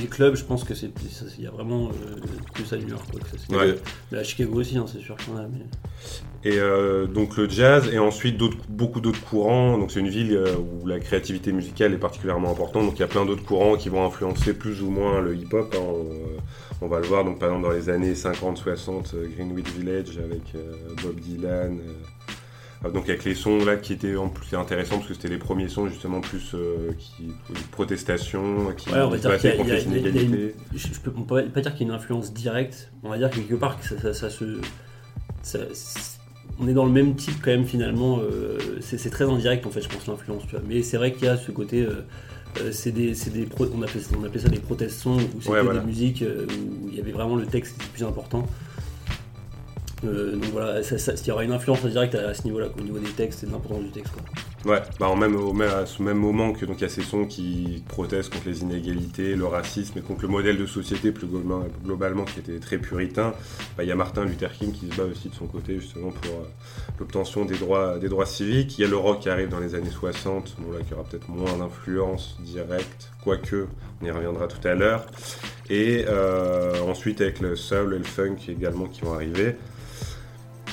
Les 0.01 0.08
clubs, 0.08 0.36
je 0.36 0.43
pense 0.43 0.63
que 0.63 0.74
c'est 0.74 0.89
il 1.38 1.43
y 1.43 1.48
a 1.48 1.51
vraiment 1.51 1.89
euh, 1.89 2.15
plus 2.53 2.72
à 2.74 2.77
New 2.77 2.89
York. 2.89 3.03
Quoi, 3.12 3.20
que 3.20 3.29
ça, 3.29 3.36
c'est- 3.48 3.55
Ouais. 3.55 3.75
Mais 4.12 4.17
à 4.20 4.24
Chicago 4.24 4.60
aussi, 4.60 4.77
hein, 4.77 4.86
c'est 4.91 5.00
sûr 5.01 5.15
qu'il 5.17 5.34
y 5.34 5.38
en 5.38 5.39
a. 5.39 5.48
Mais... 5.48 5.65
Et 6.43 6.60
euh, 6.60 7.05
donc 7.05 7.38
le 7.38 7.48
jazz 7.48 7.88
et 7.93 8.00
ensuite 8.00 8.39
beaucoup 8.70 9.00
d'autres 9.00 9.22
courants. 9.24 9.77
Donc 9.77 9.91
c'est 9.91 10.00
une 10.00 10.10
ville 10.10 10.36
euh, 10.36 10.55
où 10.58 10.88
la 10.88 11.00
créativité 11.00 11.51
musicale 11.51 11.93
est 11.93 11.98
particulièrement 11.98 12.50
importante. 12.51 12.86
Donc 12.86 12.96
il 12.98 13.01
y 13.01 13.03
a 13.03 13.08
plein 13.08 13.25
d'autres 13.25 13.43
courants 13.46 13.75
qui 13.75 13.89
vont 13.89 14.03
influencer 14.05 14.53
plus 14.53 14.81
ou 14.81 14.89
moins 14.89 15.22
le 15.22 15.36
hip-hop. 15.36 15.75
hein. 15.77 15.81
On, 15.84 16.86
on 16.86 16.88
va 16.88 17.00
le 17.00 17.05
voir 17.05 17.24
donc 17.24 17.38
par 17.38 17.50
exemple 17.50 17.67
dans 17.67 17.74
les 17.74 17.89
années 17.89 18.13
50-60, 18.13 19.13
euh, 19.13 19.27
Greenwich 19.36 19.70
Village 19.77 20.17
avec 20.17 20.41
euh, 20.55 20.74
Bob 21.03 21.20
Dylan. 21.20 21.79
euh, 21.79 21.93
donc 22.89 23.07
avec 23.09 23.23
les 23.25 23.35
sons 23.35 23.63
là 23.63 23.75
qui 23.75 23.93
étaient 23.93 24.15
en 24.15 24.27
plus 24.29 24.55
intéressants 24.55 24.95
parce 24.97 25.07
que 25.09 25.13
c'était 25.13 25.27
les 25.27 25.38
premiers 25.38 25.67
sons 25.69 25.88
justement 25.88 26.19
plus 26.21 26.51
euh, 26.55 26.91
qui 26.97 27.27
de 27.27 27.59
protestation 27.71 28.73
qui 28.75 28.89
Ouais, 28.89 29.00
on 29.01 29.09
va 29.09 29.17
dire 29.17 29.38
qu'il 29.38 29.50
y 29.50 29.53
a- 29.71 29.77
y 29.77 29.81
y 29.81 30.23
une-. 30.23 30.51
Je, 30.73 30.88
je 30.88 31.00
peux 31.00 31.11
on 31.15 31.21
peut 31.23 31.43
pas 31.53 31.61
dire 31.61 31.73
qu'il 31.75 31.85
y 31.88 31.89
a 31.89 31.93
une 31.93 32.00
influence 32.00 32.33
directe. 32.33 32.91
On 33.03 33.09
va 33.09 33.17
dire 33.17 33.29
quelque 33.29 33.53
part 33.55 33.79
que 33.79 33.85
ça, 33.85 34.00
ça- 34.00 34.13
ça 34.13 34.29
se. 34.29 34.59
ça- 35.43 35.59
on 36.59 36.67
est 36.67 36.73
dans 36.73 36.85
le 36.85 36.91
même 36.91 37.15
type 37.15 37.35
quand 37.41 37.51
même 37.51 37.65
finalement. 37.65 38.19
euh, 38.19 38.57
c'est 38.81 39.09
très 39.09 39.25
indirect 39.25 39.65
en 39.65 39.69
fait, 39.71 39.81
je 39.81 39.89
pense, 39.89 40.07
l'influence. 40.07 40.43
tu 40.47 40.51
vois. 40.51 40.61
Mais 40.67 40.81
c'est 40.83 40.97
vrai 40.97 41.11
qu'il 41.13 41.25
y 41.25 41.27
a 41.27 41.38
ce 41.38 41.51
côté. 41.51 41.81
euh, 41.83 42.01
euh, 42.59 42.71
c'est 42.73 42.91
des, 42.91 43.13
c'est 43.15 43.29
des 43.31 43.45
pro- 43.45 43.67
on, 43.73 43.81
appelait, 43.81 44.01
on 44.19 44.23
appelait 44.25 44.41
ça 44.41 44.50
des 44.50 44.59
protest 44.59 45.00
songs 45.00 45.17
où 45.35 45.39
c'était 45.39 45.51
Ouais, 45.53 45.61
voilà. 45.61 45.79
des 45.79 45.85
musiques 45.85 46.21
euh, 46.21 46.45
où 46.83 46.89
il 46.89 46.95
y 46.97 47.00
avait 47.00 47.13
vraiment 47.13 47.35
le 47.38 47.45
texte 47.45 47.77
qui 47.77 47.85
était 47.85 47.93
plus 47.93 48.03
important. 48.03 48.45
Euh, 50.03 50.31
donc 50.36 50.46
voilà, 50.51 50.81
ça, 50.84 50.98
ça- 50.98 51.13
il 51.15 51.27
y 51.27 51.31
aura 51.31 51.43
une 51.43 51.51
influence 51.51 51.86
directe 51.86 52.15
à, 52.15 52.29
à 52.29 52.34
ce 52.34 52.43
niveau-là, 52.43 52.67
au 52.77 52.81
niveau 52.81 52.98
des 52.98 53.10
textes 53.12 53.43
et 53.43 53.48
de 53.48 53.51
l'importance 53.51 53.84
du 53.84 53.91
texte. 53.91 54.13
Quoi. 54.13 54.74
Ouais, 54.74 54.81
bah 55.00 55.13
même, 55.15 55.36
au 55.36 55.53
même- 55.53 55.70
à 55.72 55.86
ce 55.86 56.01
même 56.03 56.17
moment 56.17 56.53
que 56.53 56.65
donc 56.65 56.77
il 56.79 56.81
y 56.81 56.86
a 56.86 56.89
ces 56.89 57.01
sons 57.01 57.25
qui 57.25 57.84
protestent 57.88 58.31
contre 58.34 58.48
les 58.48 58.62
inégalités, 58.62 59.36
le 59.36 59.46
racisme 59.46 59.98
et 60.00 60.01
contre 60.01 60.22
le 60.24 60.27
modèle 60.27 60.58
de 60.58 60.65
société 60.67 61.12
plus 61.12 61.25
globalement, 61.27 61.63
globalement 61.84 62.25
qui 62.25 62.39
était 62.39 62.60
très 62.60 62.77
puritain, 62.77 63.34
bah, 63.77 63.84
il 63.84 63.89
y 63.89 63.91
a 63.91 63.96
Martin 63.96 64.25
Luther 64.25 64.51
King 64.51 64.72
qui 64.72 64.88
se 64.89 64.96
bat 64.96 65.03
aussi 65.03 65.29
de 65.29 65.36
son 65.36 65.46
côté 65.48 65.79
justement 65.79 66.12
pour 66.12 66.31
euh, 66.34 66.43
l'obtention 67.00 67.46
des 67.46 67.58
droits, 67.58 67.98
des 68.00 68.10
droits 68.10 68.25
civiques. 68.27 68.77
Il 68.77 68.81
y 68.81 68.86
a 68.86 68.88
le 68.88 68.98
rock 68.98 69.20
qui 69.22 69.29
arrive 69.29 69.50
dans 69.50 69.60
les 69.60 69.74
années 69.75 69.89
60, 69.91 70.55
bon 70.60 70.72
là 70.72 70.79
qui 70.88 70.93
aura 70.93 71.03
peut-être 71.03 71.27
moins 71.29 71.58
d'influence 71.58 72.38
directe, 72.39 73.10
quoique 73.24 73.67
on 74.01 74.05
y 74.05 74.12
reviendra 74.12 74.48
tout 74.48 74.67
à 74.67 74.74
l'heure. 74.75 75.05
Et 75.70 76.05
euh, 76.08 76.81
ensuite 76.88 77.22
avec 77.22 77.39
le 77.39 77.55
soul 77.55 77.93
et 77.96 77.98
le 77.98 78.03
funk 78.03 78.38
également 78.48 78.86
qui 78.86 79.01
vont 79.01 79.13
arriver. 79.13 79.55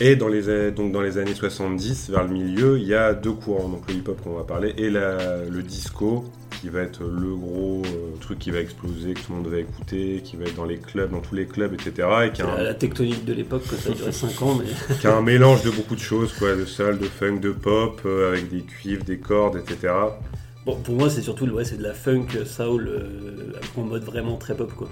Et 0.00 0.14
dans 0.14 0.28
les, 0.28 0.70
donc 0.70 0.92
dans 0.92 1.00
les 1.02 1.18
années 1.18 1.34
70, 1.34 2.10
vers 2.10 2.22
le 2.24 2.30
milieu, 2.30 2.78
il 2.78 2.86
y 2.86 2.94
a 2.94 3.14
deux 3.14 3.32
courants, 3.32 3.68
donc 3.68 3.82
le 3.88 3.94
hip-hop 3.94 4.20
qu'on 4.22 4.34
va 4.34 4.44
parler 4.44 4.72
et 4.78 4.90
la- 4.90 5.44
le 5.44 5.62
disco, 5.62 6.24
qui 6.60 6.68
va 6.68 6.80
être 6.82 7.02
le 7.02 7.34
gros 7.36 7.82
euh, 7.84 8.16
truc 8.20 8.38
qui 8.38 8.50
va 8.52 8.60
exploser, 8.60 9.14
que 9.14 9.20
tout 9.20 9.32
le 9.32 9.38
monde 9.38 9.48
va 9.48 9.58
écouter, 9.58 10.20
qui 10.24 10.36
va 10.36 10.44
être 10.44 10.54
dans 10.56 10.64
les 10.64 10.78
clubs, 10.78 11.10
dans 11.10 11.20
tous 11.20 11.34
les 11.34 11.46
clubs, 11.46 11.72
etc. 11.74 12.08
Et 12.26 12.30
qui 12.30 12.36
C'est 12.36 12.42
a, 12.42 12.46
la, 12.46 12.60
un, 12.60 12.62
la 12.64 12.74
tectonique 12.74 13.24
de 13.24 13.32
l'époque, 13.32 13.62
ça 13.64 13.90
a 13.90 13.94
duré 13.94 14.12
5 14.12 14.42
ans, 14.42 14.54
mais. 14.58 14.94
qui 15.00 15.06
a 15.08 15.16
un 15.16 15.22
mélange 15.22 15.62
de 15.64 15.70
beaucoup 15.70 15.94
de 15.96 16.00
choses, 16.00 16.32
quoi, 16.32 16.54
de 16.54 16.64
soul, 16.64 16.98
de 16.98 17.04
funk, 17.06 17.38
de 17.40 17.50
pop, 17.50 18.00
euh, 18.06 18.30
avec 18.32 18.48
des 18.50 18.62
cuivres, 18.62 19.04
des 19.04 19.18
cordes, 19.18 19.56
etc. 19.56 19.92
Bon, 20.64 20.76
pour 20.76 20.94
moi, 20.96 21.10
c'est 21.10 21.22
surtout 21.22 21.46
ouais, 21.46 21.64
c'est 21.64 21.78
de 21.78 21.82
la 21.82 21.94
funk, 21.94 22.26
soul, 22.44 22.88
euh, 22.88 23.52
en 23.76 23.82
mode 23.82 24.04
vraiment 24.04 24.36
très 24.36 24.54
pop, 24.56 24.72
quoi. 24.74 24.88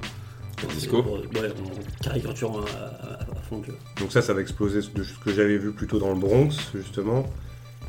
Disco 0.75 1.03
Ouais, 1.03 1.49
en 1.49 2.03
caricaturant 2.05 2.61
à, 2.61 2.63
à- 2.63 3.23
à 3.23 3.43
fond, 3.49 3.61
tu 3.61 3.71
vois. 3.71 3.81
Donc 4.01 4.13
ça, 4.13 4.23
ça 4.23 4.33
va 4.35 4.41
exploser 4.41 4.81
de 4.95 5.03
ce 5.03 5.19
que 5.19 5.33
j'avais 5.33 5.59
vu 5.59 5.73
plutôt 5.73 5.99
dans 5.99 6.09
le 6.13 6.19
Bronx, 6.19 6.51
justement, 6.75 7.27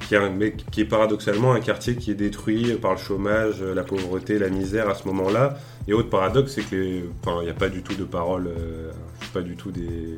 qui 0.07 0.15
est, 0.15 0.17
un- 0.17 0.29
mais 0.29 0.53
qui 0.71 0.81
est 0.81 0.86
paradoxalement 0.86 1.53
un 1.53 1.59
quartier 1.62 1.95
qui 1.95 2.12
est 2.12 2.15
détruit 2.15 2.74
par 2.75 2.91
le 2.91 2.97
chômage, 2.97 3.62
la 3.63 3.83
pauvreté, 3.83 4.38
la 4.39 4.50
misère 4.50 4.89
à 4.89 4.95
ce 4.95 5.07
moment-là. 5.07 5.57
Et 5.88 5.93
autre 5.93 6.09
paradoxe, 6.09 6.53
c'est 6.55 6.62
que 6.63 6.75
les- 6.75 7.03
enfin, 7.24 7.38
il 7.41 7.45
n'y 7.45 7.51
a 7.51 7.53
pas 7.55 7.69
du 7.69 7.81
tout 7.83 7.95
de 7.95 8.03
paroles, 8.03 8.47
euh, 8.47 8.91
pas 9.33 9.41
du 9.41 9.55
tout 9.55 9.71
des, 9.71 10.17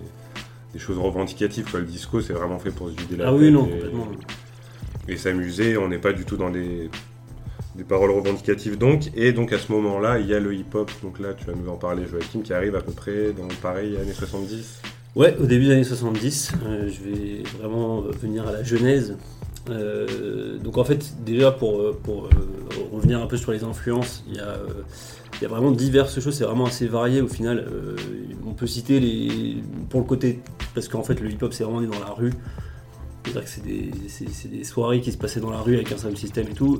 des 0.73 0.79
choses 0.79 0.97
revendicatives. 0.97 1.69
Quoi. 1.69 1.79
Le 1.81 1.85
disco, 1.85 2.21
c'est 2.21 2.33
vraiment 2.33 2.57
fait 2.59 2.71
pour 2.71 2.89
se 2.89 2.95
vider 2.95 3.15
la 3.17 3.27
Ah 3.29 3.33
oui, 3.33 3.51
non, 3.51 3.67
et- 3.67 3.71
complètement. 3.71 4.07
et 5.07 5.17
s'amuser. 5.17 5.77
On 5.77 5.87
n'est 5.87 5.97
pas 5.99 6.13
du 6.13 6.25
tout 6.25 6.37
dans 6.37 6.49
des, 6.49 6.89
des 7.79 7.85
paroles 7.85 8.11
revendicatives 8.11 8.77
donc. 8.77 9.09
Et 9.15 9.31
donc 9.31 9.51
à 9.53 9.57
ce 9.57 9.71
moment-là, 9.71 10.19
il 10.19 10.27
y 10.27 10.33
a 10.35 10.39
le 10.39 10.53
hip-hop. 10.53 10.91
Donc 11.01 11.19
là, 11.19 11.33
tu 11.33 11.45
vas 11.45 11.53
nous 11.53 11.69
en 11.69 11.77
parler, 11.77 12.03
Joachim, 12.05 12.41
qui 12.41 12.53
arrive 12.53 12.75
à 12.75 12.81
peu 12.81 12.91
près 12.91 13.31
dans 13.31 13.47
pareil 13.61 13.97
années 13.97 14.13
70. 14.13 14.81
Ouais, 15.15 15.35
au 15.39 15.45
début 15.45 15.65
des 15.65 15.71
années 15.71 15.83
70, 15.83 16.51
euh, 16.65 16.89
je 16.89 17.09
vais 17.09 17.43
vraiment 17.57 18.01
venir 18.01 18.47
à 18.47 18.51
la 18.51 18.63
genèse. 18.63 19.17
Euh, 19.69 20.57
donc 20.59 20.77
en 20.77 20.83
fait, 20.83 21.15
déjà 21.25 21.51
pour, 21.51 21.79
euh, 21.79 21.99
pour 22.03 22.29
revenir 22.91 23.21
un 23.21 23.27
peu 23.27 23.37
sur 23.37 23.51
les 23.51 23.63
influences, 23.63 24.23
il 24.27 24.35
y 24.35 24.39
a, 24.39 24.57
il 25.35 25.43
y 25.43 25.45
a 25.45 25.49
vraiment 25.49 25.71
diverses 25.71 26.19
choses, 26.19 26.35
c'est 26.35 26.43
vraiment 26.43 26.65
assez 26.65 26.87
varié 26.87 27.21
au 27.21 27.27
final. 27.27 27.65
On 28.45 28.53
peut 28.53 28.67
citer 28.67 28.99
les. 28.99 29.63
pour 29.89 30.01
le 30.01 30.05
côté. 30.05 30.41
parce 30.75 30.87
qu'en 30.87 31.03
fait, 31.03 31.19
le 31.21 31.31
hip-hop 31.31 31.53
c'est 31.53 31.63
vraiment 31.63 31.81
dans 31.81 31.99
la 31.99 32.11
rue. 32.11 32.33
C'est-à-dire 33.23 33.43
que 33.43 33.49
c'est 33.49 33.63
des, 33.63 34.57
des 34.57 34.63
soirées 34.63 35.01
qui 35.01 35.11
se 35.11 35.17
passaient 35.17 35.39
dans 35.39 35.51
la 35.51 35.59
rue 35.59 35.75
avec 35.75 35.91
un 35.91 35.97
sound 35.97 36.17
system 36.17 36.47
et 36.49 36.53
tout. 36.53 36.79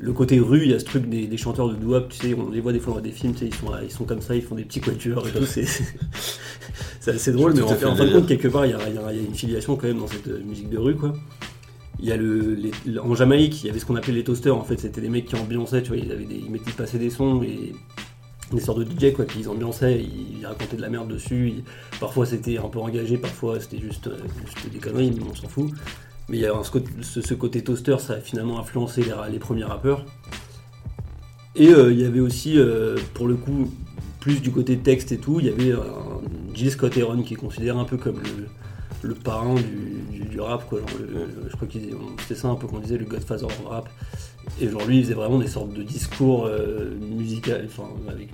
Le 0.00 0.12
côté 0.12 0.38
rue, 0.38 0.62
il 0.62 0.70
y 0.70 0.74
a 0.74 0.78
ce 0.78 0.84
truc 0.84 1.08
des, 1.08 1.26
des 1.26 1.36
chanteurs 1.36 1.68
de 1.68 1.74
doo-wop, 1.74 2.08
tu 2.10 2.18
sais, 2.18 2.34
on 2.34 2.50
les 2.50 2.60
voit 2.60 2.72
des 2.72 2.78
fois 2.78 2.94
dans 2.94 3.00
des 3.00 3.10
films, 3.10 3.32
tu 3.32 3.40
sais, 3.40 3.46
ils 3.46 3.54
sont, 3.54 3.72
ils 3.82 3.90
sont 3.90 4.04
comme 4.04 4.20
ça, 4.20 4.34
ils 4.34 4.42
font 4.42 4.54
des 4.54 4.64
petits 4.64 4.80
quatuors 4.80 5.26
et 5.26 5.32
tout. 5.32 5.44
C'est 5.44 5.64
c'est 7.00 7.10
assez 7.10 7.32
drôle, 7.32 7.54
mais 7.54 7.62
en, 7.62 7.68
fait, 7.68 7.76
fin 7.76 8.04
de 8.04 8.12
compte, 8.12 8.26
quelque 8.26 8.48
part, 8.48 8.66
il 8.66 8.70
y, 8.70 8.74
a, 8.74 8.78
il 9.12 9.20
y 9.20 9.24
une 9.24 9.34
filiation 9.34 9.76
quand 9.76 9.88
même 9.88 9.98
dans 9.98 10.06
cette 10.06 10.28
euh, 10.28 10.40
musique 10.44 10.70
de 10.70 10.78
rue, 10.78 10.94
quoi. 10.94 11.14
Il 12.00 12.06
y 12.06 12.12
a 12.12 12.16
le, 12.16 12.54
les- 12.54 12.98
en 12.98 13.14
Jamaïque, 13.14 13.64
il 13.64 13.66
y 13.66 13.70
avait 13.70 13.80
ce 13.80 13.86
qu'on 13.86 13.96
appelait 13.96 14.12
les 14.12 14.22
toasters. 14.22 14.56
En 14.56 14.62
fait, 14.62 14.78
c'était 14.78 15.00
des 15.00 15.08
mecs 15.08 15.26
qui 15.26 15.34
ambiançaient, 15.34 15.82
tu 15.82 15.88
vois, 15.88 15.96
ils, 15.96 16.12
avaient 16.12 16.26
des, 16.26 16.36
ils 16.36 16.50
mettaient, 16.50 16.70
ils 16.70 16.74
passaient 16.74 16.98
des 16.98 17.10
sons 17.10 17.42
et 17.42 17.72
des 18.52 18.60
sortes 18.60 18.78
de 18.78 18.84
DJ, 18.84 19.12
quoi, 19.12 19.24
puis 19.24 19.40
ils 19.40 19.48
ambiançaient, 19.48 20.00
ils, 20.00 20.46
racontaient 20.46 20.76
de 20.76 20.82
la 20.82 20.88
merde 20.88 21.08
dessus. 21.08 21.54
parfois 22.00 22.24
c'était 22.24 22.58
un 22.58 22.68
peu 22.68 22.78
engagé, 22.78 23.18
parfois 23.18 23.60
c'était 23.60 23.80
juste, 23.80 24.06
euh, 24.06 24.16
juste 24.46 24.72
des 24.72 24.78
conneries, 24.78 25.12
mais 25.14 25.22
on 25.28 25.34
s'en 25.34 25.48
fout. 25.48 25.70
Mais 26.28 26.36
il 26.36 26.40
y 26.40 26.46
a 26.46 26.52
ce, 26.62 27.34
côté- 27.34 27.62
toaster, 27.62 27.96
ça 27.98 28.14
a 28.14 28.20
finalement 28.20 28.58
influencé 28.58 29.02
les, 29.30 29.38
premiers 29.38 29.64
rappeurs. 29.64 30.04
Et 31.56 31.68
euh, 31.68 31.90
il 31.92 32.00
y 32.00 32.04
avait 32.04 32.20
aussi, 32.20 32.58
euh, 32.58 32.96
pour 33.14 33.26
le 33.26 33.36
coup, 33.36 33.70
plus 34.20 34.40
du 34.40 34.50
côté 34.50 34.76
texte 34.78 35.12
et 35.12 35.18
tout, 35.18 35.40
il 35.40 35.46
y 35.46 35.48
avait 35.48 35.72
un 35.72 36.70
Scott 36.70 36.96
Heron 36.96 37.22
qui 37.22 37.34
est 37.34 37.36
considéré 37.36 37.78
un 37.78 37.84
peu 37.84 37.96
comme 37.96 38.20
le, 39.02 39.14
parrain 39.14 39.54
du, 39.54 40.40
rap, 40.40 40.68
quoi. 40.68 40.80
Je 41.48 41.56
crois 41.56 41.68
que 41.68 41.78
c'était 42.20 42.34
ça 42.34 42.48
un 42.48 42.56
peu 42.56 42.66
qu'on 42.66 42.78
disait 42.78 42.98
le 42.98 43.04
Godfather 43.04 43.46
rap. 43.68 43.88
Et 44.60 44.68
genre 44.68 44.84
lui, 44.86 44.98
il 44.98 45.02
faisait 45.04 45.14
vraiment 45.14 45.38
des 45.38 45.46
sortes 45.46 45.72
de 45.72 45.82
discours 45.82 46.46
euh, 46.46 46.90
musicaux, 47.00 47.52
enfin 47.64 47.88
avec 48.08 48.30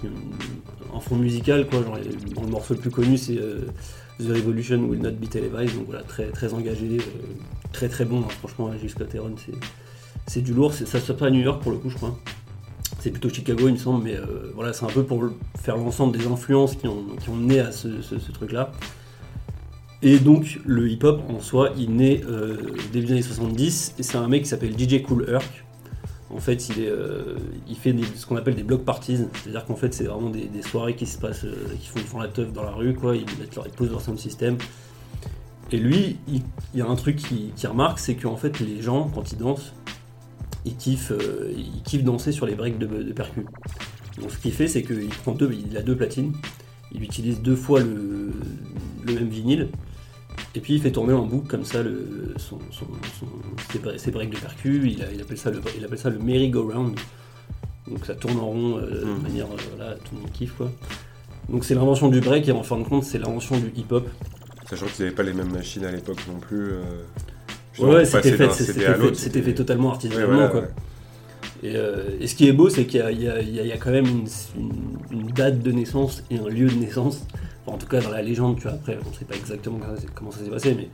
un 0.95 1.01
fond 1.01 1.17
musical, 1.17 1.67
quoi. 1.69 1.83
Genre, 1.83 1.99
le 1.99 2.51
morceau 2.51 2.75
le 2.75 2.81
plus 2.81 2.91
connu, 2.91 3.17
c'est 3.19 3.37
euh, 3.39 3.67
The 4.19 4.29
Revolution 4.29 4.79
Will 4.85 5.01
Not 5.01 5.13
Be 5.13 5.29
Televised, 5.29 5.77
donc 5.77 5.87
voilà, 5.87 6.03
très, 6.03 6.27
très 6.27 6.55
engagé, 6.55 6.99
très 7.75 7.88
très 7.88 8.04
bon, 8.07 8.21
hein. 8.21 8.28
franchement, 8.38 8.71
Jill 8.78 8.88
Scott 8.88 9.14
Heron, 9.14 9.35
c'est, 10.26 10.40
du 10.40 10.54
lourd, 10.54 10.73
ça 10.73 10.87
se 10.87 10.93
passe 10.93 11.16
pas 11.19 11.26
à 11.26 11.31
New 11.31 11.43
York 11.43 11.62
pour 11.62 11.73
le 11.73 11.78
coup, 11.78 11.90
je 11.90 11.97
crois. 11.97 12.16
C'est 13.00 13.11
plutôt 13.11 13.28
Chicago, 13.28 13.69
il 13.69 13.75
me 13.75 13.78
semble, 13.78 14.04
mais 14.04 14.16
euh, 14.16 14.50
voilà, 14.54 14.73
c'est 14.73 14.85
un 14.85 14.88
peu 14.88 15.02
pour 15.02 15.23
faire 15.61 15.76
l'ensemble 15.76 16.16
des 16.16 16.26
influences 16.26 16.76
qui 16.76 16.88
ont, 16.88 17.04
qui 17.21 17.28
ont 17.28 17.35
mené 17.35 17.61
à 17.61 17.73
ce, 17.73 17.88
truc-là. 18.33 18.73
Et 20.00 20.19
donc, 20.19 20.61
le 20.64 20.88
hip-hop 20.88 21.23
en 21.28 21.40
soi, 21.40 21.73
il 21.76 21.97
naît 21.97 22.23
euh, 22.26 22.57
début 22.93 23.07
des 23.07 23.12
années 23.12 23.23
70, 23.23 23.95
et 23.99 24.02
c'est 24.02 24.16
un 24.16 24.28
mec 24.28 24.43
qui 24.43 24.49
s'appelle 24.49 24.78
DJ 24.78 25.02
Cool 25.02 25.28
Herc. 25.28 25.64
En 26.31 26.40
fait, 26.40 26.69
il, 26.69 26.76
euh, 26.81 27.37
il 27.69 27.76
fait 27.76 27.95
ce 28.16 28.26
qu'on 28.26 28.37
appelle 28.37 28.54
des 28.54 28.64
block 28.64 28.85
parties, 28.85 29.19
c'est-à-dire 29.43 29.64
qu'en 29.66 29.76
fait, 29.76 29.95
c'est 29.95 30.04
vraiment 30.04 30.31
des, 30.31 30.62
soirées 30.62 30.97
qui 30.97 31.07
se 31.07 31.19
passent, 31.19 31.45
euh, 31.45 31.54
qui 31.81 31.88
font, 31.88 32.00
font 32.00 32.19
la 32.19 32.28
teuf 32.28 32.52
dans 32.52 32.64
la 32.64 32.73
rue, 32.73 32.95
quoi. 32.95 33.14
Ils, 33.16 33.26
mettent 33.38 33.54
leur, 33.54 33.66
ils 33.66 33.73
posent 33.73 33.90
leur 33.90 34.00
sound 34.00 34.19
system. 34.19 34.57
Et 35.73 35.78
lui, 35.78 36.16
il, 36.28 36.42
il 36.75 36.78
y 36.78 36.83
a 36.83 36.87
un 36.87 36.94
truc 36.97 37.16
qui, 37.16 37.50
qui 37.56 37.66
remarque, 37.66 37.99
c'est 37.99 38.14
qu'en 38.14 38.37
fait, 38.37 38.61
les 38.61 38.80
gens, 38.83 39.11
quand 39.14 39.33
ils 39.33 39.38
dansent, 39.38 39.73
ils 40.64 40.76
kiffent, 40.76 41.11
euh, 41.12 41.52
ils 41.56 41.83
kiffent 41.83 42.04
danser 42.04 42.33
sur 42.33 42.47
les 42.47 42.54
breaks 42.54 42.78
de, 42.78 42.87
de 42.87 43.12
percus. 43.12 43.44
Donc, 44.21 44.30
ce 44.30 44.38
qu'il 44.38 44.52
fait, 44.52 44.68
c'est 44.68 44.83
qu'il 44.83 45.09
prend 45.09 45.33
deux, 45.33 45.50
il 45.52 45.76
a 45.76 45.83
deux 45.83 45.97
platines, 45.97 46.33
il 46.92 47.02
utilise 47.02 47.40
deux 47.40 47.56
fois 47.56 47.80
le, 47.80 48.30
le 49.04 49.14
même 49.14 49.28
vinyle, 49.28 49.68
et 50.54 50.61
puis 50.61 50.75
il 50.75 50.80
fait 50.80 50.92
tourner 50.92 51.12
en 51.14 51.26
boucle 51.26 51.49
comme 51.49 51.64
ça 51.64 51.83
le, 51.83 52.35
son, 52.37 52.59
son- 52.71 52.87
son- 53.18 53.26
ses, 53.73 53.78
bre- 53.80 53.99
ses 53.99 54.11
breaks 54.12 54.30
de 54.30 54.37
percus, 54.38 54.80
il, 54.85 55.02
a- 55.02 55.12
il 55.12 55.21
appelle 55.21 55.38
ça 55.38 55.50
le, 55.50 55.61
il 55.76 55.85
appelle 55.85 55.99
ça 55.99 56.11
le 56.11 56.18
merry-go-round. 56.18 56.94
Donc 57.88 58.06
ça 58.06 58.14
tourne 58.14 58.38
en 58.38 58.47
rond 58.47 58.78
euh, 58.78 59.00
de 59.00 59.04
Mm. 59.04 59.23
manière, 59.23 59.47
euh, 59.47 59.56
voilà, 59.76 59.94
tout 59.97 60.14
le 60.14 60.21
monde 60.23 60.30
kiffe 60.33 60.52
quoi. 60.56 60.71
Donc 61.49 61.64
c'est 61.64 61.75
l'invention 61.75 62.09
du 62.09 62.21
break 62.21 62.49
et 62.49 62.52
en 62.52 62.62
fin 62.62 62.78
de 62.78 62.85
compte 62.85 63.02
c'est 63.04 63.18
l'invention 63.18 63.59
du 63.59 63.73
hip-hop. 63.76 64.09
Sachant 64.68 64.87
qu'ils 64.87 65.04
n'avaient 65.04 65.14
pas 65.16 65.23
les 65.23 65.33
mêmes 65.33 65.52
machines 65.52 65.85
à 65.85 65.92
l'époque 65.92 66.18
non 66.28 66.38
plus. 66.40 66.73
euh, 66.73 66.83
Ouais, 67.78 68.04
c'était 68.04 68.30
fait, 68.37 68.49
fait- 69.42 69.54
totalement 69.54 69.88
Ouais, 69.88 69.94
artisanalement 69.94 70.49
voilà. 70.52 70.68
Et, 71.62 71.76
euh, 71.76 72.11
et 72.21 72.26
ce 72.26 72.35
qui 72.35 72.47
est 72.47 72.52
beau, 72.52 72.68
c'est 72.68 72.85
qu'il 72.85 73.00
y 73.00 73.02
a, 73.02 73.11
y 73.11 73.68
y 73.68 73.78
quand 73.78 73.90
même 73.90 74.06
une, 74.06 74.26
une- 74.56 75.21
une 75.21 75.26
date 75.28 75.61
de 75.61 75.73
naissance 75.73 76.23
et 76.30 76.38
un 76.38 76.49
lieu 76.49 76.68
de 76.68 76.75
naissance. 76.75 77.26
Enfin, 77.66 77.76
en 77.76 77.78
tout 77.78 77.87
cas, 77.87 78.00
dans 78.00 78.11
la 78.11 78.23
légende, 78.23 78.56
tu 78.56 78.62
vois, 78.64 78.73
après, 78.73 78.99
on 79.04 79.11
ne 79.11 79.14
sait 79.14 79.25
pas 79.25 79.35
exactement 79.35 79.80
comment 80.14 80.30
ça, 80.30 80.38
s'est 80.44 80.50
passé, 80.50 80.75
mais 80.76 80.88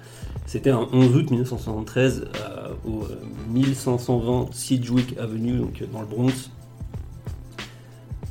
c'était 0.47 0.71
un 0.71 0.87
11 0.93 1.17
août 1.17 1.31
1973 1.31 2.25
euh, 2.37 2.69
au 2.87 3.03
euh, 3.05 3.21
1520 3.53 4.49
Sedgwick 4.53 5.17
Avenue, 5.19 5.59
donc 5.59 5.83
dans 5.93 6.01
le 6.01 6.07
Bronx. 6.07 6.51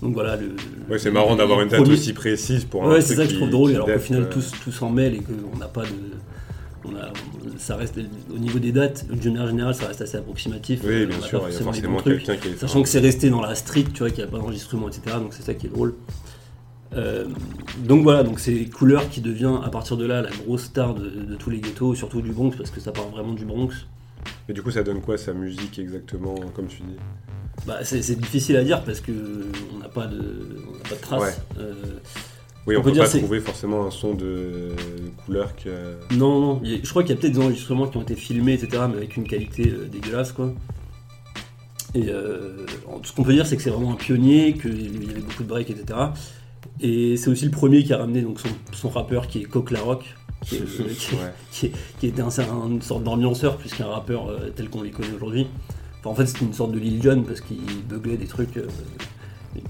Donc 0.01 0.13
voilà, 0.13 0.35
le. 0.37 0.51
Ouais, 0.89 0.97
c'est 0.99 1.11
marrant 1.11 1.35
d'avoir 1.35 1.61
une 1.61 1.69
date 1.69 1.81
premier- 1.81 1.93
aussi 1.95 2.13
précise 2.13 2.63
pour 2.65 2.85
un 2.85 2.89
Ouais, 2.89 3.01
c'est 3.01 3.15
ça 3.15 3.25
que 3.25 3.31
je 3.31 3.35
trouve 3.35 3.49
drôle, 3.49 3.71
alors 3.75 3.87
qu'au 3.87 3.99
final, 3.99 4.23
euh, 4.23 4.25
tout, 4.31 4.41
tout 4.63 4.71
s'en 4.71 4.89
mêle 4.89 5.15
et 5.15 5.19
qu'on 5.19 5.57
n'a 5.57 5.67
pas 5.67 5.83
de. 5.83 5.89
On 6.85 6.95
a, 6.95 7.11
ça 7.57 7.75
reste, 7.75 7.99
au 8.33 8.37
niveau 8.39 8.57
des 8.59 8.71
dates, 8.71 9.05
de 9.07 9.29
manière 9.29 9.47
générale, 9.47 9.75
ça 9.75 9.87
reste 9.87 10.01
assez 10.01 10.15
approximatif. 10.17 10.79
Oui, 10.85 11.05
bien 11.05 11.19
sûr, 11.19 11.43
il 11.49 11.53
y 11.53 11.57
a 11.57 11.59
forcément 11.59 11.99
quelqu'un 12.01 12.37
qui 12.37 12.47
est. 12.49 12.57
Sachant 12.57 12.81
que 12.81 12.87
c'est 12.87 12.99
resté 12.99 13.29
dans 13.29 13.41
la 13.41 13.53
street, 13.55 13.85
tu 13.93 13.99
vois, 13.99 14.09
qu'il 14.09 14.23
n'y 14.23 14.29
a 14.29 14.31
pas 14.31 14.37
d'enregistrement, 14.37 14.87
etc. 14.87 15.17
Donc 15.17 15.33
c'est 15.33 15.43
ça 15.43 15.53
qui 15.53 15.67
est 15.67 15.69
drôle. 15.69 15.95
Euh, 16.95 17.25
donc 17.77 18.01
voilà, 18.03 18.23
donc 18.23 18.39
c'est 18.39 18.65
Couleur 18.65 19.09
qui 19.09 19.21
devient 19.21 19.53
à 19.63 19.69
partir 19.69 19.95
de 19.97 20.05
là 20.05 20.21
la 20.23 20.29
grosse 20.31 20.63
star 20.63 20.95
de, 20.95 21.07
de 21.09 21.35
tous 21.35 21.49
les 21.51 21.59
ghettos, 21.59 21.93
surtout 21.93 22.21
du 22.21 22.31
Bronx, 22.31 22.55
parce 22.57 22.71
que 22.71 22.79
ça 22.79 22.91
part 22.91 23.09
vraiment 23.09 23.33
du 23.33 23.45
Bronx. 23.45 23.69
Et 24.49 24.53
du 24.53 24.61
coup, 24.63 24.71
ça 24.71 24.83
donne 24.83 25.01
quoi 25.01 25.17
sa 25.17 25.33
musique 25.33 25.77
exactement, 25.79 26.35
comme 26.55 26.67
tu 26.67 26.77
dis? 26.81 26.95
Bah, 27.67 27.79
c'est 27.83 28.15
difficile 28.19 28.55
à 28.57 28.63
dire 28.63 28.83
parce 28.83 28.99
que 29.01 29.11
on 29.75 29.79
n'a 29.79 29.89
pas 29.89 30.07
de, 30.07 30.57
on 30.67 30.73
n'a 30.73 30.83
pas 30.89 30.95
de 30.95 31.01
traces. 31.01 31.21
Ouais. 31.21 31.33
Euh, 31.59 31.73
Oui, 32.65 32.75
On 32.75 32.79
on, 32.79 32.83
peut 32.83 32.89
peut 32.89 32.93
dire 32.95 33.03
pas 33.03 33.09
trouver 33.17 33.39
forcément 33.41 33.85
un 33.85 33.91
son 33.91 34.13
de 34.15 34.69
couleur 35.25 35.55
que. 35.55 35.69
non, 36.15 36.39
non, 36.39 36.61
a- 36.63 36.79
je 36.83 36.89
crois 36.89 37.03
qu'il 37.03 37.13
y 37.13 37.17
a 37.17 37.21
peut-être 37.21 37.33
des 37.33 37.39
enregistrements 37.39 37.87
qui 37.87 37.97
ont 37.97 38.01
été 38.01 38.15
filmés, 38.15 38.53
etc., 38.53 38.83
mais 38.89 38.97
avec 38.97 39.17
une 39.17 39.27
qualité 39.27 39.69
euh, 39.69 39.85
dégueulasse, 39.87 40.31
quoi. 40.31 40.53
Et 41.95 42.09
euh, 42.09 42.65
ce 43.03 43.11
qu'on 43.13 43.23
peut 43.23 43.33
dire, 43.33 43.45
c'est 43.47 43.57
que 43.57 43.63
c'est 43.63 43.71
vraiment 43.71 43.93
un 43.93 43.97
pionnier, 43.97 44.53
qu'il 44.53 45.07
y 45.07 45.09
avait 45.11 45.21
beaucoup 45.21 45.43
de 45.43 45.47
breaks, 45.47 45.69
etc. 45.71 45.99
Et 46.81 47.17
c'est 47.17 47.29
aussi 47.29 47.45
le 47.45 47.51
premier 47.51 47.83
qui 47.83 47.93
a 47.93 47.97
ramené 47.97 48.21
donc, 48.21 48.39
son, 48.39 48.49
son 48.71 48.89
rappeur 48.89 49.27
qui 49.27 49.39
est 49.41 49.43
Coq 49.45 49.71
La 49.71 49.81
Rock, 49.81 50.15
qui, 50.45 50.55
est, 50.55 50.65
qui, 50.97 51.15
Ouais. 51.15 51.21
qui- 51.51 51.71
qui 51.99 52.07
était 52.07 52.21
un, 52.21 52.27
un- 52.29 52.67
une 52.69 52.81
sorte 52.81 53.03
d'ambianceur 53.03 53.57
plus 53.57 53.73
qu'un 53.73 53.87
rappeur 53.87 54.29
euh, 54.29 54.51
tel 54.55 54.69
qu'on 54.69 54.81
les 54.81 54.91
connaît 54.91 55.13
aujourd'hui. 55.15 55.47
Enfin, 55.99 56.11
en 56.11 56.15
fait, 56.15 56.25
c'était 56.27 56.45
une 56.45 56.53
sorte 56.53 56.71
de 56.71 56.79
Lil 56.79 57.01
Jon 57.03 57.23
parce 57.23 57.41
qu'il 57.41 57.59
beuglait 57.89 58.17
des 58.17 58.25
trucs. 58.27 58.55
euh, 58.57 58.67
et 59.55 59.61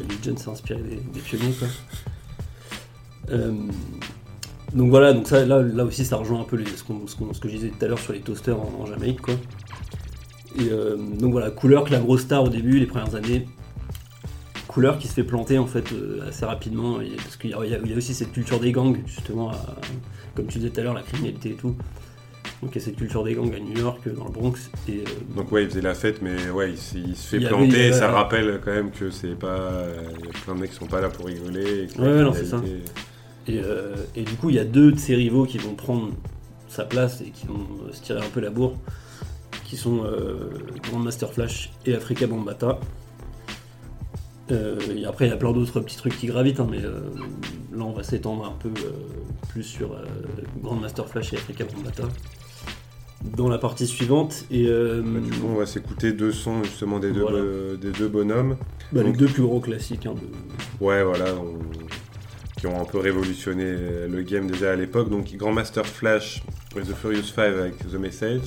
Lil 0.00 0.18
Jon 0.24 0.36
s'est 0.36 0.50
inspiré 0.50 0.80
des, 0.82 0.96
des 0.96 1.20
pionniers, 1.20 1.52
quoi. 1.58 1.68
Euh, 3.30 3.52
donc 4.74 4.90
voilà, 4.90 5.12
donc 5.12 5.26
ça, 5.26 5.44
là, 5.46 5.62
là 5.62 5.84
aussi, 5.84 6.04
ça 6.04 6.16
rejoint 6.16 6.40
un 6.40 6.44
peu 6.44 6.56
les- 6.56 6.66
ce, 6.66 6.82
que 6.84 7.48
je 7.48 7.54
disais 7.56 7.68
tout 7.70 7.84
à 7.84 7.88
l'heure 7.88 7.98
sur 7.98 8.12
les 8.12 8.20
toasters 8.20 8.58
en, 8.58 8.70
en 8.82 8.86
Jamaïque, 8.86 9.20
quoi. 9.22 9.34
Et 10.58 10.68
euh, 10.70 10.96
donc 10.96 11.32
voilà, 11.32 11.50
Couleur, 11.50 11.84
que 11.84 11.90
la 11.92 12.00
grosse 12.00 12.22
star 12.22 12.42
au 12.42 12.48
début, 12.48 12.78
les 12.78 12.86
premières 12.86 13.14
années. 13.14 13.46
Couleur 14.78 14.98
qui 14.98 15.08
se 15.08 15.14
fait 15.14 15.24
planter 15.24 15.58
en 15.58 15.66
fait 15.66 15.92
euh, 15.92 16.28
assez 16.28 16.44
rapidement, 16.46 16.98
parce 17.16 17.36
qu'il 17.36 17.50
y, 17.50 17.54
a- 17.54 17.64
y 17.84 17.94
aussi 17.96 18.14
cette 18.14 18.30
culture 18.30 18.60
des 18.60 18.70
gangs, 18.70 18.96
justement, 19.06 19.50
à- 19.50 19.76
comme 20.36 20.46
tu 20.46 20.58
disais 20.58 20.70
tout 20.70 20.78
à 20.78 20.84
l'heure, 20.84 20.94
la 20.94 21.02
criminalité 21.02 21.50
et 21.50 21.54
tout. 21.54 21.74
Donc 22.62 22.70
il 22.72 22.78
y 22.78 22.82
a 22.82 22.84
cette 22.84 22.94
culture 22.96 23.24
des 23.24 23.34
gangs 23.34 23.52
à 23.52 23.58
New 23.58 23.76
York, 23.76 24.08
dans 24.14 24.24
le 24.26 24.30
Bronx, 24.30 24.70
et 24.88 24.98
euh, 24.98 25.04
Donc 25.36 25.50
ouais, 25.50 25.64
il 25.64 25.68
faisait 25.70 25.80
la 25.80 25.94
fête, 25.94 26.22
mais 26.22 26.48
ouais, 26.50 26.70
il, 26.72 26.78
se 27.16 27.28
fait 27.28 27.36
avait- 27.38 27.48
planter. 27.48 27.88
et 27.88 27.92
ça 27.92 28.08
rappelle 28.12 28.60
quand 28.64 28.70
même 28.72 28.92
que 28.92 29.10
c'est 29.10 29.36
pas. 29.36 29.82
Il 30.20 30.26
y 30.26 30.28
a 30.28 30.32
plein 30.44 30.54
de 30.54 30.60
mecs 30.60 30.70
qui 30.70 30.76
sont 30.76 30.86
pas 30.86 31.00
là 31.00 31.08
pour 31.08 31.26
rigoler. 31.26 31.82
Et 31.82 31.86
que 31.88 32.00
Ouais, 32.00 32.08
ouais, 32.14 32.22
non, 32.22 32.32
c'est 32.32 32.44
ça. 32.46 32.60
Et, 33.48 33.58
euh, 33.60 33.96
et 34.14 34.22
du 34.22 34.34
coup, 34.34 34.50
il 34.50 34.54
y 34.56 34.58
a 34.60 34.64
deux 34.64 34.92
de 34.92 34.98
ses 34.98 35.16
rivaux 35.16 35.44
qui 35.44 35.58
vont 35.58 35.74
prendre 35.74 36.10
sa 36.68 36.84
place 36.84 37.20
et 37.20 37.30
qui 37.30 37.46
vont 37.48 37.66
euh, 37.88 37.92
se 37.92 38.00
tirer 38.02 38.20
un 38.20 38.28
peu 38.32 38.38
la 38.40 38.50
bourre, 38.50 38.74
qui 39.64 39.76
sont 39.76 40.04
euh, 40.04 40.50
Grandmaster 40.84 41.32
Flash 41.32 41.70
et 41.84 41.94
Africa 41.96 42.26
Bambata. 42.28 42.78
Euh, 44.50 44.78
et 44.96 45.04
après, 45.04 45.26
il 45.26 45.30
y 45.30 45.32
a 45.32 45.36
plein 45.36 45.52
d'autres 45.52 45.80
petits 45.80 45.96
trucs 45.96 46.16
qui 46.16 46.26
gravitent, 46.26 46.60
hein, 46.60 46.68
mais 46.70 46.82
euh, 46.84 47.00
là, 47.72 47.84
on 47.84 47.92
va 47.92 48.02
s'étendre 48.02 48.44
un 48.46 48.52
peu 48.58 48.68
euh, 48.68 48.90
plus 49.50 49.62
sur 49.62 49.90
Grandmaster 50.62 51.06
Flash 51.08 51.32
et 51.32 51.36
Africa 51.36 51.64
Bambata 51.64 52.04
dans 53.36 53.48
la 53.48 53.58
partie 53.58 53.86
suivante. 53.86 54.44
Et 54.50 54.66
Bah, 54.66 55.20
du 55.20 55.30
coup, 55.32 55.48
on 55.50 55.56
va 55.56 55.66
s'écouter 55.66 56.12
deux 56.12 56.32
sons 56.32 56.62
justement 56.64 56.98
des 57.00 57.12
deux, 57.12 57.20
Voilà. 57.22 57.76
des 57.76 57.90
deux 57.90 58.08
bonhommes. 58.08 58.56
bah, 58.92 59.02
les 59.02 59.12
deux 59.12 59.26
plus 59.26 59.42
gros 59.42 59.60
classiques 59.60 60.06
hein, 60.06 60.14
de, 60.14 60.84
Ouais, 60.84 61.02
voilà, 61.02 61.34
on- 61.34 61.58
qui 62.58 62.66
ont 62.66 62.80
un 62.80 62.84
peu 62.84 62.98
révolutionné 62.98 63.72
le 64.08 64.22
game 64.22 64.48
déjà 64.50 64.72
à 64.72 64.76
l'époque. 64.76 65.10
Donc 65.10 65.32
Grandmaster 65.36 65.86
Flash 65.86 66.42
with 66.74 66.88
The 66.88 66.94
Furious 66.94 67.22
5 67.22 67.42
avec 67.42 67.78
The 67.78 67.94
Message 67.94 68.40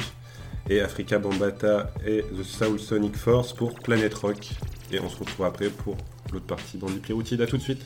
et 0.69 0.81
Africa 0.81 1.17
Bambata 1.19 1.91
et 2.05 2.23
The 2.37 2.43
Soul 2.43 2.77
Sonic 2.79 3.15
Force 3.15 3.53
pour 3.53 3.73
Planet 3.75 4.13
Rock. 4.15 4.49
Et 4.91 4.99
on 4.99 5.09
se 5.09 5.17
retrouve 5.17 5.45
après 5.45 5.69
pour 5.69 5.95
l'autre 6.31 6.45
partie 6.45 6.77
dans 6.77 6.89
du 6.89 6.99
Pirutide. 6.99 7.41
À 7.41 7.47
tout 7.47 7.57
de 7.57 7.61
suite. 7.61 7.85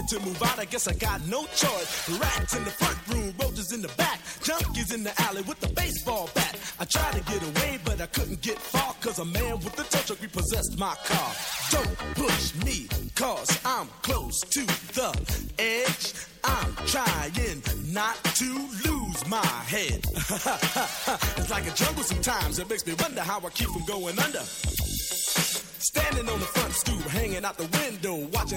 Money 0.00 0.18
to 0.18 0.26
move 0.26 0.42
out, 0.42 0.58
I 0.58 0.64
guess 0.64 0.88
I 0.88 0.94
got 0.94 1.26
no 1.26 1.44
choice. 1.54 2.18
Rats 2.18 2.56
in 2.56 2.64
the 2.64 2.70
front 2.70 2.96
room, 3.08 3.34
roaches 3.38 3.72
in 3.72 3.82
the 3.82 3.88
back. 3.98 4.18
Junkies 4.40 4.94
in 4.94 5.02
the 5.02 5.12
alley 5.22 5.42
with 5.42 5.60
the 5.60 5.68
baseball 5.74 6.30
bat. 6.34 6.56
I 6.78 6.84
tried 6.86 7.12
to 7.12 7.20
get 7.30 7.42
away, 7.42 7.78
but 7.84 8.00
I 8.00 8.06
couldn't 8.06 8.40
get 8.40 8.58
far. 8.58 8.94
Cause 9.02 9.18
a 9.18 9.24
man 9.26 9.58
with 9.58 9.78
a 9.78 9.84
tow 9.84 10.00
truck 10.06 10.22
repossessed 10.22 10.78
my 10.78 10.94
car. 11.04 11.32
Don't 11.70 11.98
push 12.14 12.54
me, 12.64 12.88
cause 13.14 13.60
I'm 13.64 13.88
close 14.00 14.40
to 14.40 14.64
the 14.64 15.10
edge. 15.58 16.14
I'm 16.44 16.74
trying 16.86 17.62
not 17.92 18.16
to 18.24 18.68
lose 18.86 19.26
my 19.28 19.44
head. 19.44 20.02
it's 21.36 21.50
like 21.50 21.66
a 21.66 21.74
jungle 21.74 22.04
sometimes. 22.04 22.58
It 22.58 22.70
makes 22.70 22.86
me 22.86 22.94
wonder 22.94 23.20
how 23.20 23.40
I 23.40 23.50
keep 23.50 23.68
from 23.68 23.84
going 23.84 24.18
under. 24.18 24.44
Standing 25.82 26.28
on 26.28 26.38
the 26.38 26.46
front 26.46 26.72
stoop, 26.72 27.02
hanging 27.08 27.44
out 27.44 27.56
the 27.56 27.64
window, 27.64 27.79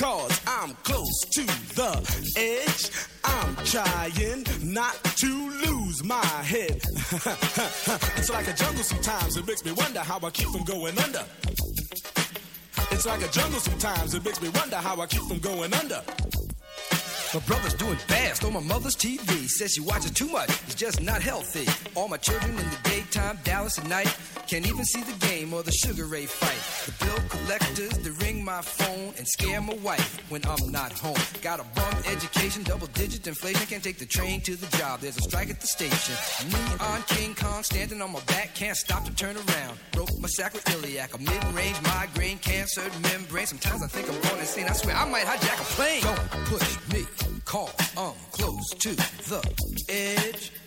cause 0.00 0.40
I'm 0.46 0.72
close 0.82 1.20
to 1.32 1.42
the 1.76 1.92
edge. 2.38 2.90
I'm 3.22 3.54
trying 3.66 4.46
not 4.72 4.94
to 5.04 5.50
lose 5.66 6.02
my 6.02 6.24
head. 6.24 6.80
it's 8.16 8.30
like 8.30 8.48
a 8.48 8.54
jungle 8.54 8.82
sometimes, 8.82 9.36
it 9.36 9.46
makes 9.46 9.62
me 9.62 9.72
wonder 9.72 10.00
how 10.00 10.18
I 10.22 10.30
keep 10.30 10.48
from 10.48 10.64
going 10.64 10.98
under. 10.98 11.22
It's 12.92 13.04
like 13.04 13.22
a 13.22 13.28
jungle 13.28 13.60
sometimes, 13.60 14.14
it 14.14 14.24
makes 14.24 14.40
me 14.40 14.48
wonder 14.48 14.76
how 14.76 14.98
I 14.98 15.06
keep 15.06 15.22
from 15.22 15.38
going 15.38 15.74
under. 15.74 16.02
My 17.34 17.40
brother's 17.40 17.74
doing 17.74 17.96
fast 17.96 18.42
on 18.42 18.54
my 18.54 18.60
mother's 18.60 18.96
TV. 18.96 19.46
Says 19.48 19.74
she 19.74 19.82
watches 19.82 20.12
too 20.12 20.28
much, 20.28 20.48
it's 20.48 20.74
just 20.74 21.02
not 21.02 21.20
healthy. 21.20 21.66
All 21.94 22.08
my 22.08 22.16
children 22.16 22.52
in 22.52 22.56
the 22.56 22.80
daytime, 23.10 23.38
Dallas 23.44 23.78
at 23.78 23.88
night. 23.88 24.14
Can't 24.46 24.66
even 24.66 24.84
see 24.84 25.02
the 25.02 25.26
game 25.26 25.52
or 25.54 25.62
the 25.62 25.72
Sugar 25.72 26.06
Ray 26.06 26.26
fight. 26.26 26.58
The 26.86 27.04
bill 27.04 27.28
collectors, 27.28 27.98
they 27.98 28.10
ring 28.24 28.44
my 28.44 28.62
phone 28.62 29.14
and 29.16 29.26
scare 29.26 29.60
my 29.60 29.74
wife 29.74 30.20
when 30.30 30.42
I'm 30.46 30.70
not 30.70 30.92
home. 30.92 31.16
Got 31.42 31.60
a 31.60 31.64
bum 31.74 31.94
education, 32.10 32.62
double 32.62 32.88
digit 32.88 33.26
inflation. 33.26 33.66
Can't 33.66 33.82
take 33.82 33.98
the 33.98 34.06
train 34.06 34.40
to 34.42 34.56
the 34.56 34.66
job, 34.76 35.00
there's 35.00 35.16
a 35.16 35.22
strike 35.22 35.50
at 35.50 35.60
the 35.60 35.66
station. 35.66 36.14
Me 36.52 36.60
on 36.80 37.02
King 37.02 37.34
Kong, 37.34 37.62
standing 37.62 38.02
on 38.02 38.12
my 38.12 38.20
back, 38.20 38.54
can't 38.54 38.76
stop 38.76 39.04
to 39.04 39.14
turn 39.14 39.36
around. 39.36 39.78
Broke 39.92 40.10
my 40.18 40.28
sacroiliac, 40.28 41.14
a 41.14 41.18
mid 41.18 41.44
range 41.54 41.80
migraine, 41.82 42.38
cancer 42.38 42.82
membrane. 43.02 43.46
Sometimes 43.46 43.82
I 43.82 43.86
think 43.86 44.08
I'm 44.08 44.20
going 44.22 44.40
insane. 44.40 44.66
I 44.68 44.72
swear 44.72 44.96
I 44.96 45.08
might 45.08 45.24
hijack 45.24 45.60
a 45.60 45.64
plane. 45.76 46.02
Don't 46.02 46.44
push 46.46 46.78
me, 46.92 47.06
call, 47.44 47.70
I'm 47.96 48.14
close 48.32 48.70
to 48.70 48.94
the 48.94 49.84
edge. 49.88 50.52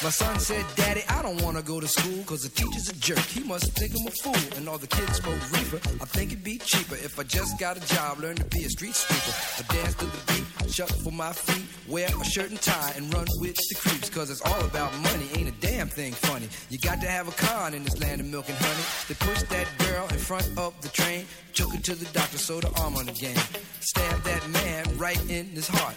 My 0.00 0.10
son 0.10 0.38
said, 0.38 0.64
Daddy, 0.76 1.02
I 1.08 1.22
don't 1.22 1.42
wanna 1.42 1.60
go 1.60 1.80
to 1.80 1.88
school 1.88 2.22
cause 2.22 2.42
the 2.42 2.50
teacher's 2.50 2.88
a 2.88 2.94
jerk. 3.00 3.18
He 3.18 3.42
must 3.42 3.72
think 3.72 3.92
I'm 3.98 4.06
a 4.06 4.10
fool 4.22 4.56
and 4.56 4.68
all 4.68 4.78
the 4.78 4.86
kids 4.86 5.16
smoke 5.16 5.34
reefer. 5.50 5.78
I 6.00 6.06
think 6.06 6.30
it'd 6.30 6.44
be 6.44 6.58
cheaper 6.58 6.94
if 6.94 7.18
I 7.18 7.24
just 7.24 7.58
got 7.58 7.76
a 7.76 7.80
job, 7.80 8.20
learn 8.20 8.36
to 8.36 8.44
be 8.44 8.62
a 8.62 8.68
street 8.68 8.94
sweeper. 8.94 9.34
I 9.58 9.74
dance 9.74 9.96
to 9.96 10.04
the 10.04 10.20
beat, 10.28 10.72
shuffle 10.72 11.00
for 11.02 11.10
my 11.10 11.32
feet, 11.32 11.64
wear 11.88 12.06
a 12.06 12.24
shirt 12.24 12.50
and 12.50 12.62
tie 12.62 12.92
and 12.94 13.12
run 13.12 13.26
with 13.40 13.56
the 13.56 13.74
creeps 13.74 14.08
cause 14.08 14.30
it's 14.30 14.40
all 14.42 14.60
about 14.60 14.96
money. 14.98 15.26
Ain't 15.34 15.48
a 15.48 15.60
damn 15.60 15.88
thing 15.88 16.12
funny. 16.12 16.48
You 16.70 16.78
got 16.78 17.00
to 17.00 17.08
have 17.08 17.26
a 17.26 17.32
con 17.32 17.74
in 17.74 17.82
this 17.82 17.98
land 18.00 18.20
of 18.20 18.28
milk 18.28 18.48
and 18.48 18.58
honey. 18.58 18.84
They 19.08 19.14
pushed 19.14 19.48
that 19.50 19.66
girl 19.78 20.06
in 20.10 20.18
front 20.18 20.48
of 20.56 20.80
the 20.80 20.90
train, 20.90 21.26
took 21.54 21.74
her 21.74 21.80
to 21.80 21.96
the 21.96 22.06
doctor, 22.12 22.38
sewed 22.38 22.62
her 22.62 22.70
arm 22.80 22.94
on 22.94 23.06
the 23.06 23.12
game. 23.12 23.36
Stabbed 23.80 24.24
that 24.24 24.48
man 24.48 24.96
right 24.96 25.20
in 25.28 25.46
his 25.46 25.66
heart. 25.66 25.96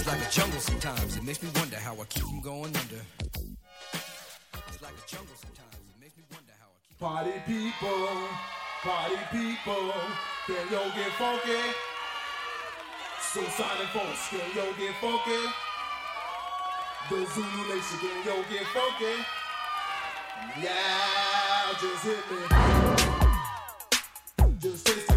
It's 0.00 0.08
like 0.08 0.26
a 0.26 0.30
jungle 0.30 0.60
sometimes. 0.60 1.14
It 1.18 1.24
makes 1.24 1.42
me 1.42 1.50
wonder 1.56 1.76
how 1.76 1.92
I 1.92 2.04
keep 2.08 2.22
from 2.24 2.40
going 2.40 2.74
under. 2.74 3.04
It's 3.92 4.80
like 4.80 4.96
a 4.96 5.06
jungle 5.06 5.36
sometimes. 5.36 5.76
It 5.76 6.00
makes 6.00 6.16
me 6.16 6.24
wonder 6.32 6.54
how 6.56 6.72
I 6.72 6.80
keep. 6.88 6.96
Party 6.98 7.36
people, 7.44 8.08
party 8.80 9.20
people, 9.28 9.92
can 10.46 10.64
yo 10.72 10.88
get 10.96 11.12
funky? 11.20 11.76
So 13.20 13.44
sonic 13.60 13.92
folks, 13.92 14.28
can 14.30 14.48
yo 14.56 14.72
get 14.80 14.96
funky? 15.04 15.52
The 17.10 17.20
Zulu 17.36 17.62
Nation, 17.68 17.98
can 18.00 18.24
yo 18.24 18.40
get 18.48 18.64
funky? 18.72 19.20
Yeah, 20.64 21.76
just 21.78 22.04
hit 22.08 22.24
me. 22.32 22.40
Just 24.60 24.86
taste 24.86 25.09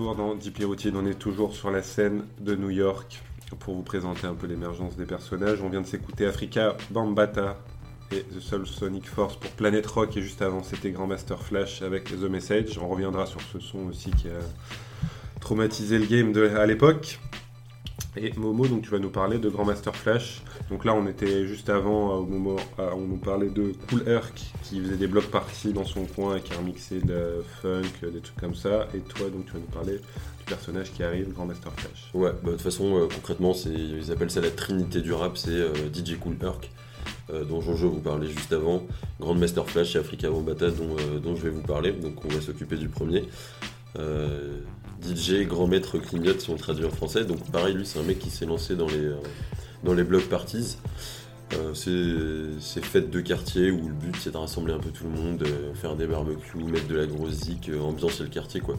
retour 0.00 0.16
dans 0.16 0.34
Deep 0.34 0.64
Routine, 0.64 0.96
on 0.96 1.04
est 1.04 1.18
toujours 1.18 1.54
sur 1.54 1.70
la 1.70 1.82
scène 1.82 2.24
de 2.40 2.54
New 2.54 2.70
York 2.70 3.22
pour 3.58 3.74
vous 3.74 3.82
présenter 3.82 4.26
un 4.26 4.34
peu 4.34 4.46
l'émergence 4.46 4.96
des 4.96 5.04
personnages. 5.04 5.60
On 5.62 5.68
vient 5.68 5.82
de 5.82 5.86
s'écouter 5.86 6.26
Africa 6.26 6.76
Bambata 6.90 7.58
et 8.10 8.22
The 8.22 8.40
Soul 8.40 8.66
Sonic 8.66 9.06
Force 9.06 9.36
pour 9.36 9.50
Planet 9.50 9.86
Rock 9.86 10.16
et 10.16 10.22
juste 10.22 10.40
avant 10.40 10.62
c'était 10.62 10.90
Grandmaster 10.90 11.42
Flash 11.42 11.82
avec 11.82 12.04
The 12.04 12.30
Message. 12.30 12.78
On 12.78 12.88
reviendra 12.88 13.26
sur 13.26 13.40
ce 13.42 13.58
son 13.60 13.88
aussi 13.88 14.10
qui 14.12 14.28
a 14.28 15.38
traumatisé 15.40 15.98
le 15.98 16.06
game 16.06 16.32
à 16.56 16.64
l'époque. 16.64 17.20
Et 18.16 18.32
Momo, 18.36 18.66
donc 18.66 18.82
tu 18.82 18.90
vas 18.90 18.98
nous 18.98 19.10
parler 19.10 19.38
de 19.38 19.48
Grandmaster 19.48 19.94
Flash. 19.94 20.42
Donc 20.68 20.84
là 20.84 20.94
on 20.94 21.06
était 21.06 21.46
juste 21.46 21.68
avant 21.68 22.10
euh, 22.10 22.18
au 22.18 22.26
moment 22.26 22.56
où 22.78 22.82
on 22.82 23.06
nous 23.06 23.16
parlait 23.18 23.50
de 23.50 23.72
Cool 23.88 24.08
Herc 24.08 24.34
qui 24.64 24.80
faisait 24.80 24.96
des 24.96 25.06
blocs 25.06 25.30
parties 25.30 25.72
dans 25.72 25.84
son 25.84 26.04
coin 26.06 26.36
et 26.36 26.40
qui 26.40 26.52
remixait 26.54 27.00
de 27.00 27.42
funk, 27.62 27.82
euh, 28.02 28.10
des 28.10 28.20
trucs 28.20 28.40
comme 28.40 28.54
ça. 28.54 28.88
Et 28.94 28.98
toi 28.98 29.30
donc 29.30 29.46
tu 29.46 29.52
vas 29.52 29.60
nous 29.60 29.66
parler 29.66 29.98
du 29.98 30.44
personnage 30.46 30.92
qui 30.92 31.02
arrive, 31.02 31.32
Grandmaster 31.32 31.72
Flash. 31.72 32.10
Ouais, 32.14 32.30
bah, 32.42 32.50
de 32.50 32.50
toute 32.52 32.62
façon, 32.62 32.96
euh, 32.96 33.08
concrètement, 33.14 33.52
ils 33.66 34.10
appellent 34.10 34.30
ça 34.30 34.40
la 34.40 34.50
trinité 34.50 35.00
du 35.00 35.12
rap, 35.12 35.36
c'est 35.38 35.50
euh, 35.50 35.72
DJ 35.92 36.18
Cool 36.18 36.36
Herc, 36.42 36.70
euh, 37.30 37.44
dont 37.44 37.60
Jojo 37.60 37.90
vous 37.90 38.00
parlait 38.00 38.28
juste 38.28 38.52
avant, 38.52 38.82
Grandmaster 39.20 39.68
Flash 39.68 39.94
et 39.94 39.98
Africa 39.98 40.28
euh, 40.28 41.18
dont 41.20 41.36
je 41.36 41.42
vais 41.42 41.50
vous 41.50 41.62
parler, 41.62 41.92
donc 41.92 42.24
on 42.24 42.28
va 42.28 42.40
s'occuper 42.40 42.76
du 42.76 42.88
premier. 42.88 43.24
Euh, 43.98 44.60
DJ, 45.02 45.46
grand 45.46 45.66
maître 45.66 45.98
clignote 45.98 46.40
si 46.40 46.50
on 46.50 46.56
traduit 46.56 46.84
en 46.84 46.90
français, 46.90 47.24
donc 47.24 47.50
pareil, 47.50 47.74
lui, 47.74 47.86
c'est 47.86 47.98
un 47.98 48.02
mec 48.02 48.18
qui 48.18 48.30
s'est 48.30 48.46
lancé 48.46 48.76
dans 48.76 48.86
les, 48.86 49.06
euh, 49.06 50.20
parties. 50.28 50.76
Euh, 51.54 51.74
c'est, 51.74 52.60
c'est 52.60 52.84
fête 52.84 53.10
de 53.10 53.20
quartier 53.20 53.70
où 53.72 53.88
le 53.88 53.94
but 53.94 54.14
c'est 54.20 54.30
de 54.30 54.36
rassembler 54.36 54.72
un 54.72 54.78
peu 54.78 54.90
tout 54.90 55.04
le 55.04 55.10
monde, 55.10 55.42
euh, 55.42 55.74
faire 55.74 55.96
des 55.96 56.06
barbecues, 56.06 56.62
mettre 56.64 56.86
de 56.86 56.94
la 56.94 57.06
grosse 57.06 57.32
zik, 57.32 57.70
ambiancer 57.80 58.22
le 58.22 58.28
quartier 58.28 58.60
quoi 58.60 58.76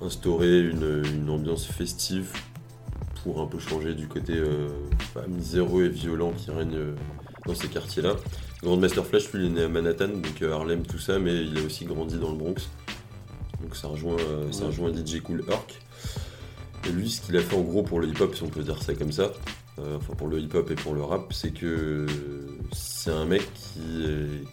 instaurer 0.00 0.60
une, 0.60 1.30
ambiance 1.30 1.64
festive 1.64 2.32
pour 3.22 3.40
un 3.40 3.46
peu 3.46 3.60
changer 3.60 3.94
du 3.94 4.08
côté 4.08 4.34
bah, 5.14 5.22
miséreux 5.28 5.84
et 5.84 5.88
violent 5.88 6.32
qui 6.32 6.50
règne 6.50 6.76
dans 7.46 7.54
ces 7.54 7.68
quartiers-là. 7.68 8.16
Grandmaster 8.64 9.06
Flash, 9.06 9.32
lui, 9.32 9.44
il 9.44 9.52
est 9.52 9.54
né 9.54 9.62
à 9.62 9.68
Manhattan, 9.68 10.08
donc 10.08 10.42
Harlem, 10.42 10.84
tout 10.84 10.98
ça, 10.98 11.20
mais 11.20 11.44
il 11.44 11.56
a 11.56 11.62
aussi 11.62 11.84
grandi 11.84 12.18
dans 12.18 12.32
le 12.32 12.36
Bronx. 12.36 12.68
Donc 13.62 13.76
ça 13.76 13.88
rejoint, 13.88 14.16
euh, 14.18 14.50
ça 14.52 14.66
rejoint 14.66 14.92
DJ 14.92 15.20
Cool 15.22 15.44
Herc. 15.48 15.80
Et 16.88 16.90
lui, 16.92 17.08
ce 17.10 17.20
qu'il 17.20 17.36
a 17.36 17.40
fait 17.40 17.56
en 17.56 17.60
gros 17.62 17.82
pour 17.82 18.00
le 18.00 18.08
hip-hop, 18.08 18.34
si 18.34 18.42
on 18.42 18.48
peut 18.48 18.62
dire 18.62 18.82
ça 18.82 18.94
comme 18.94 19.12
ça, 19.12 19.32
euh, 19.78 19.96
enfin 19.98 20.14
pour 20.14 20.28
le 20.28 20.38
hip-hop 20.40 20.68
et 20.70 20.74
pour 20.74 20.94
le 20.94 21.02
rap, 21.02 21.32
c'est 21.32 21.52
que 21.52 22.06
c'est 22.72 23.10
un 23.12 23.24
mec 23.24 23.42
qui, 23.54 24.04
est- 24.04 24.44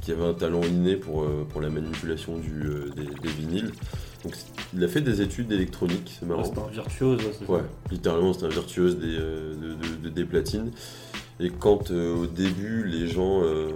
qui 0.00 0.12
avait 0.12 0.24
un 0.24 0.34
talent 0.34 0.62
inné 0.62 0.96
pour, 0.96 1.22
euh, 1.24 1.44
pour 1.48 1.60
la 1.60 1.68
manipulation 1.70 2.36
du, 2.38 2.62
des, 2.96 3.04
des 3.06 3.28
vinyles. 3.28 3.72
Donc 4.22 4.36
il 4.74 4.82
a 4.84 4.88
fait 4.88 5.00
des 5.00 5.20
études 5.20 5.48
d'électronique, 5.48 6.16
c'est 6.20 6.26
marrant. 6.26 6.42
Ouais, 6.42 6.48
C'était 6.48 6.60
un 6.60 6.68
virtuose, 6.68 7.18
ouais, 7.24 7.32
c'est. 7.36 7.48
Ouais, 7.50 7.62
littéralement, 7.90 8.32
c'est 8.32 8.44
un 8.44 8.48
virtuose 8.48 8.98
des, 8.98 9.16
de, 9.16 9.74
de- 9.74 9.96
de- 10.04 10.08
des 10.08 10.24
platines. 10.24 10.70
Et 11.40 11.50
quand 11.50 11.90
euh, 11.90 12.14
au 12.14 12.26
début, 12.28 12.84
les 12.86 13.08
gens, 13.08 13.42
euh, 13.42 13.70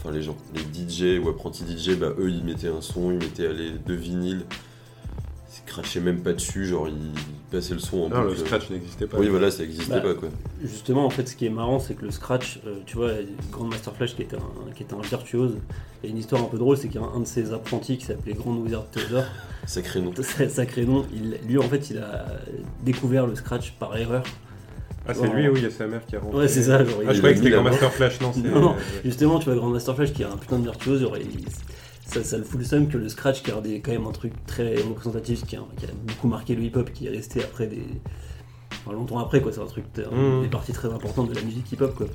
enfin 0.00 0.12
les 0.12 0.22
gens, 0.22 0.36
les 0.54 0.60
DJ 0.62 1.22
ou 1.22 1.28
apprentis 1.28 1.64
DJ, 1.64 1.96
bah, 1.96 2.12
eux, 2.18 2.30
ils 2.30 2.44
mettaient 2.44 2.68
un 2.68 2.80
son, 2.80 3.10
ils 3.10 3.18
mettaient 3.18 3.46
allez, 3.46 3.72
deux 3.86 3.94
vinyles, 3.94 4.44
ils 4.48 5.64
crachaient 5.66 6.00
même 6.00 6.20
pas 6.20 6.32
dessus, 6.32 6.66
genre 6.66 6.88
ils 6.88 7.12
passaient 7.50 7.74
le 7.74 7.80
son 7.80 8.02
en 8.02 8.08
Non, 8.08 8.22
le 8.22 8.36
scratch 8.36 8.70
n'existait 8.70 9.06
pas. 9.06 9.18
Oui, 9.18 9.28
voilà, 9.28 9.50
ça 9.50 9.62
existait 9.62 9.92
Bah, 9.92 10.00
pas 10.00 10.14
quoi. 10.14 10.28
Justement, 10.62 11.04
en 11.04 11.10
fait, 11.10 11.28
ce 11.28 11.36
qui 11.36 11.46
est 11.46 11.50
marrant, 11.50 11.80
c'est 11.80 11.94
que 11.94 12.04
le 12.04 12.10
scratch, 12.10 12.60
euh, 12.66 12.76
tu 12.86 12.96
vois, 12.96 13.10
Grandmaster 13.50 13.94
Flash 13.94 14.16
qui 14.16 14.22
était 14.22 14.36
un, 14.36 14.72
qui 14.74 14.82
était 14.82 14.94
un 14.94 15.00
virtuose, 15.00 15.56
et 16.02 16.08
une 16.08 16.18
histoire 16.18 16.42
un 16.42 16.46
peu 16.46 16.58
drôle, 16.58 16.76
c'est 16.76 16.88
qu'il 16.88 17.00
y 17.00 17.04
a 17.04 17.06
un, 17.06 17.20
de 17.20 17.26
ses 17.26 17.52
apprentis 17.52 17.98
qui 17.98 18.06
s'appelait 18.06 18.34
Grand 18.34 18.54
Wizard 18.56 18.86
Theodore, 18.90 19.24
Sacré 19.66 20.00
nom. 20.00 20.12
sacré 20.48 20.86
nom, 20.86 21.04
il, 21.12 21.38
lui 21.46 21.58
en 21.58 21.68
fait, 21.68 21.90
il 21.90 21.98
a 21.98 22.26
découvert 22.82 23.26
le 23.26 23.34
scratch 23.34 23.72
par 23.72 23.96
erreur. 23.96 24.24
Ah, 25.08 25.14
c'est 25.14 25.28
lui, 25.28 25.48
oui, 25.48 25.60
il 25.60 25.62
y 25.64 25.66
a 25.66 25.70
sa 25.70 25.86
mère 25.86 26.04
qui 26.06 26.14
a 26.16 26.20
rentré. 26.20 26.38
Ouais, 26.38 26.48
c'est 26.48 26.62
ça, 26.62 26.84
genre, 26.84 26.98
Ah, 27.00 27.10
il- 27.10 27.14
je 27.14 27.18
croyais 27.18 27.34
que 27.34 27.40
il 27.40 27.44
c'était 27.44 27.56
la 27.56 27.62
Grandmaster 27.62 27.92
Flash, 27.92 28.20
non, 28.20 28.32
c'est. 28.32 28.40
Non, 28.42 28.60
non. 28.60 28.76
Justement, 29.04 29.38
tu 29.38 29.46
vois, 29.46 29.54
Grandmaster 29.54 29.96
Flash 29.96 30.12
qui 30.12 30.22
est 30.22 30.26
un 30.26 30.36
putain 30.36 30.58
de 30.58 30.64
virtuose, 30.64 31.00
genre, 31.00 31.16
il- 31.16 31.44
ça, 32.06 32.22
ça 32.24 32.36
le 32.38 32.44
fout 32.44 32.58
le 32.58 32.64
seum 32.66 32.88
que 32.88 32.96
le 32.98 33.08
scratch 33.08 33.42
qui 33.42 33.50
est 33.50 33.80
quand 33.80 33.92
même 33.92 34.06
un 34.06 34.12
truc 34.12 34.32
très 34.46 34.74
représentatif, 34.76 35.44
qui 35.46 35.56
a, 35.56 35.60
qui 35.78 35.86
a 35.86 35.88
beaucoup 36.06 36.28
marqué 36.28 36.54
le 36.54 36.62
hip-hop, 36.62 36.90
qui 36.92 37.06
est 37.06 37.10
resté 37.10 37.42
après 37.42 37.66
des. 37.66 37.82
enfin, 38.84 38.94
longtemps 38.96 39.18
après, 39.18 39.40
quoi, 39.40 39.52
c'est 39.52 39.60
un 39.60 39.66
truc, 39.66 39.84
Mhm. 39.96 40.42
des 40.42 40.48
parties 40.48 40.72
très 40.72 40.88
importantes 40.88 41.28
de 41.30 41.34
la 41.34 41.42
musique 41.42 41.70
hip-hop, 41.72 41.94
quoi. 41.94 42.06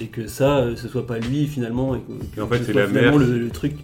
Et 0.00 0.06
que 0.06 0.26
ça, 0.26 0.58
euh, 0.58 0.76
ce 0.76 0.88
soit 0.88 1.06
pas 1.06 1.18
lui 1.18 1.46
finalement, 1.46 1.94
et 1.94 2.00
que, 2.00 2.38
Et 2.38 2.40
en 2.42 2.48
fait, 2.48 2.58
ce 2.58 2.64
c'est 2.64 2.72
soit 2.72 2.82
la 2.82 2.88
mère 2.88 3.16
le, 3.18 3.38
le 3.38 3.50
truc 3.50 3.74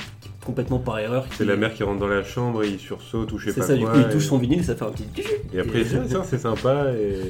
complètement 0.45 0.79
par 0.79 0.99
erreur. 0.99 1.27
C'est 1.37 1.45
la 1.45 1.57
mère 1.57 1.73
qui 1.75 1.83
rentre 1.83 2.01
dans 2.01 2.09
la 2.09 2.25
chambre, 2.25 2.65
il 2.65 2.79
sursaute 2.79 3.31
ou 3.33 3.39
je 3.39 3.47
sais 3.47 3.53
C'est 3.53 3.61
pas 3.61 3.67
ça, 3.67 3.75
du 3.77 3.85
quoi. 3.85 3.93
coup, 3.93 3.99
il 4.01 4.09
touche 4.09 4.27
son 4.27 4.39
vinyle, 4.39 4.65
ça 4.65 4.75
fait 4.75 4.85
un 4.85 4.91
petit. 4.91 5.05
Et 5.53 5.61
après, 5.61 5.85
c'est 5.85 6.09
ça, 6.09 6.25
c'est 6.25 6.39
sympa. 6.39 6.87
Et... 6.95 7.21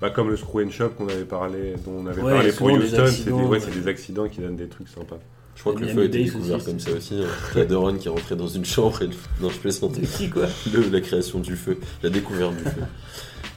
Bah, 0.00 0.10
comme 0.10 0.30
le 0.30 0.36
Screw 0.36 0.60
and 0.64 0.70
Shop 0.70 0.90
qu'on 0.90 1.08
avait 1.08 1.24
parlé, 1.24 1.74
dont 1.84 1.92
on 1.98 2.06
avait 2.06 2.22
Ouais, 2.22 2.32
parlé 2.34 2.52
pour 2.52 2.68
Houston, 2.68 2.82
c'est 2.86 2.90
des, 2.96 3.00
accidents, 3.00 3.36
ouais, 3.42 3.48
ouais. 3.48 3.60
c'est 3.60 3.80
des 3.80 3.88
accidents 3.88 4.28
qui 4.28 4.40
donnent 4.40 4.56
des 4.56 4.68
trucs 4.68 4.88
sympas. 4.88 5.18
Je 5.56 5.60
crois 5.62 5.74
que 5.74 5.80
le 5.80 5.88
feu 5.88 6.02
a 6.02 6.04
été 6.04 6.22
découvert 6.22 6.56
aussi, 6.58 6.66
comme 6.66 6.78
ça 6.78 6.92
aussi. 6.92 7.14
Hein. 7.20 7.26
La 7.56 7.64
Doron 7.64 7.94
qui 7.96 8.06
est 8.06 8.10
rentrée 8.10 8.36
dans 8.36 8.46
une 8.46 8.64
chambre 8.64 9.02
et... 9.02 9.08
Non, 9.42 9.50
je 9.50 9.58
plaisante. 9.58 10.00
Qui, 10.00 10.30
quoi 10.30 10.46
Le- 10.72 10.88
la 10.88 11.00
création 11.00 11.40
du 11.40 11.56
feu, 11.56 11.78
la 12.04 12.10
découverte 12.10 12.54
du 12.56 12.62
feu. 12.62 12.82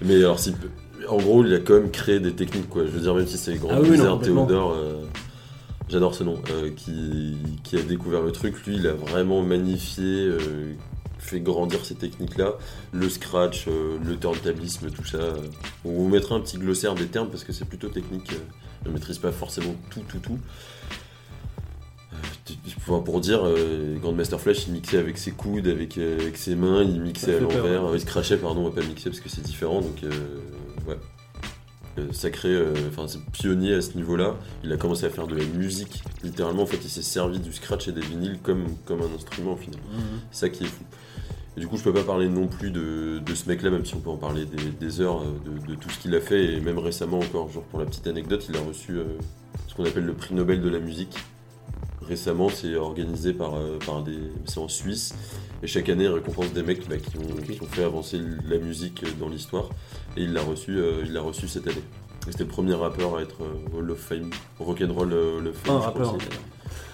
Mais 0.03 0.15
alors, 0.15 0.39
si, 0.39 0.55
en 1.07 1.17
gros, 1.17 1.45
il 1.45 1.53
a 1.53 1.59
quand 1.59 1.75
même 1.75 1.91
créé 1.91 2.19
des 2.19 2.33
techniques, 2.33 2.69
quoi. 2.69 2.85
Je 2.85 2.89
veux 2.89 3.01
dire, 3.01 3.13
même 3.13 3.27
si 3.27 3.37
c'est 3.37 3.53
Grand 3.53 3.69
Ah 3.73 3.81
oui, 3.81 3.99
non. 3.99 4.17
Théodore, 4.17 4.73
euh, 4.75 5.03
j'adore 5.89 6.15
ce 6.15 6.23
nom, 6.23 6.41
euh, 6.49 6.71
qui, 6.75 7.35
qui 7.63 7.77
a 7.77 7.83
découvert 7.83 8.23
le 8.23 8.31
truc, 8.31 8.55
lui, 8.65 8.77
il 8.77 8.87
a 8.87 8.93
vraiment 8.93 9.43
magnifié, 9.43 10.03
euh, 10.25 10.39
fait 11.21 11.39
grandir 11.39 11.85
ces 11.85 11.95
techniques-là. 11.95 12.53
Le 12.91 13.09
scratch, 13.09 13.65
euh, 13.67 13.97
le 14.03 14.17
turntablisme, 14.17 14.89
tout 14.91 15.05
ça. 15.05 15.17
euh. 15.17 15.35
On 15.85 15.91
vous 15.91 16.07
mettra 16.09 16.35
un 16.35 16.41
petit 16.41 16.57
glossaire 16.57 16.95
des 16.95 17.07
termes 17.07 17.29
parce 17.29 17.43
que 17.43 17.53
c'est 17.53 17.65
plutôt 17.65 17.89
technique. 17.89 18.33
euh, 18.33 18.37
je 18.83 18.89
ne 18.89 18.93
maîtrise 18.95 19.19
pas 19.19 19.31
forcément 19.31 19.75
tout, 19.91 20.01
tout, 20.09 20.17
tout. 20.19 20.39
Euh, 22.13 22.15
t- 22.45 22.55
Pour, 22.85 23.03
pour 23.03 23.21
dire, 23.21 23.41
euh, 23.43 23.97
Grandmaster 23.99 24.39
Flash, 24.39 24.67
il 24.67 24.73
mixait 24.73 24.97
avec 24.97 25.17
ses 25.17 25.31
coudes, 25.31 25.67
avec, 25.67 25.97
euh, 25.97 26.19
avec 26.19 26.37
ses 26.37 26.55
mains, 26.55 26.83
il 26.83 26.99
mixait 27.01 27.35
à 27.35 27.39
l'envers. 27.39 27.85
Euh, 27.85 27.95
il 27.95 28.01
se 28.01 28.05
crachait, 28.05 28.37
pardon, 28.37 28.61
on 28.65 28.69
va 28.69 28.81
pas 28.81 28.85
mixer 28.87 29.09
parce 29.09 29.21
que 29.21 29.29
c'est 29.29 29.43
différent, 29.43 29.81
donc 29.81 30.03
euh, 30.03 30.09
ouais. 30.87 30.97
Euh, 31.99 32.07
sacré, 32.13 32.47
euh, 32.49 32.73
enfin 32.89 33.05
c'est 33.09 33.21
pionnier 33.33 33.73
à 33.73 33.81
ce 33.81 33.95
niveau-là. 33.97 34.35
Il 34.63 34.71
a 34.71 34.77
commencé 34.77 35.05
à 35.05 35.09
faire 35.09 35.27
de 35.27 35.35
la 35.35 35.43
musique, 35.43 36.01
littéralement. 36.23 36.63
En 36.63 36.65
fait, 36.65 36.79
il 36.81 36.89
s'est 36.89 37.01
servi 37.01 37.37
du 37.39 37.51
scratch 37.51 37.89
et 37.89 37.91
des 37.91 37.99
vinyles 38.01 38.39
comme, 38.41 38.63
comme 38.85 39.01
un 39.01 39.13
instrument 39.13 39.53
au 39.53 39.57
final. 39.57 39.79
C'est 40.31 40.39
ça 40.39 40.49
qui 40.49 40.63
est 40.63 40.67
fou. 40.67 40.83
Et 41.57 41.59
du 41.59 41.67
coup, 41.67 41.77
je 41.77 41.83
peux 41.83 41.93
pas 41.93 42.03
parler 42.03 42.29
non 42.29 42.47
plus 42.47 42.71
de, 42.71 43.19
de 43.19 43.35
ce 43.35 43.49
mec-là, 43.49 43.71
même 43.71 43.85
si 43.85 43.93
on 43.95 43.99
peut 43.99 44.09
en 44.09 44.17
parler 44.17 44.45
des, 44.45 44.69
des 44.69 45.01
heures, 45.01 45.21
euh, 45.21 45.33
de, 45.45 45.67
de 45.67 45.75
tout 45.75 45.89
ce 45.89 45.99
qu'il 45.99 46.15
a 46.15 46.21
fait. 46.21 46.53
Et 46.53 46.61
même 46.61 46.79
récemment 46.79 47.19
encore, 47.19 47.49
genre 47.51 47.63
pour 47.63 47.79
la 47.79 47.85
petite 47.85 48.07
anecdote, 48.07 48.45
il 48.49 48.55
a 48.55 48.61
reçu 48.61 48.97
euh, 48.97 49.03
ce 49.67 49.75
qu'on 49.75 49.83
appelle 49.85 50.05
le 50.05 50.13
prix 50.13 50.33
Nobel 50.33 50.61
de 50.61 50.69
la 50.69 50.79
musique. 50.79 51.17
Récemment, 52.01 52.49
c'est 52.49 52.75
organisé 52.75 53.33
par, 53.33 53.55
euh, 53.55 53.77
par 53.85 54.01
des. 54.01 54.17
C'est 54.45 54.59
en 54.59 54.67
Suisse. 54.67 55.13
Et 55.61 55.67
chaque 55.67 55.89
année, 55.89 56.05
il 56.05 56.09
récompense 56.09 56.51
des 56.53 56.63
mecs 56.63 56.87
bah, 56.89 56.97
qui, 56.97 57.17
ont, 57.17 57.35
qui 57.41 57.61
ont 57.61 57.67
fait 57.67 57.83
avancer 57.83 58.19
la 58.49 58.57
musique 58.57 59.03
dans 59.19 59.29
l'histoire. 59.29 59.69
Et 60.17 60.23
il 60.23 60.33
l'a 60.33 60.41
reçu, 60.41 60.77
euh, 60.77 61.03
il 61.05 61.13
l'a 61.13 61.21
reçu 61.21 61.47
cette 61.47 61.67
année. 61.67 61.83
C'était 62.25 62.43
le 62.43 62.49
premier 62.49 62.73
rappeur 62.75 63.17
à 63.17 63.21
être 63.21 63.37
Hall 63.75 63.91
of 63.91 63.99
Fame, 63.99 64.29
Rock'n'Roll 64.59 65.13
Hall 65.13 65.47
of 65.47 65.55
Fame. 65.55 65.75
Un 65.75 65.79
rappeur. 65.79 66.17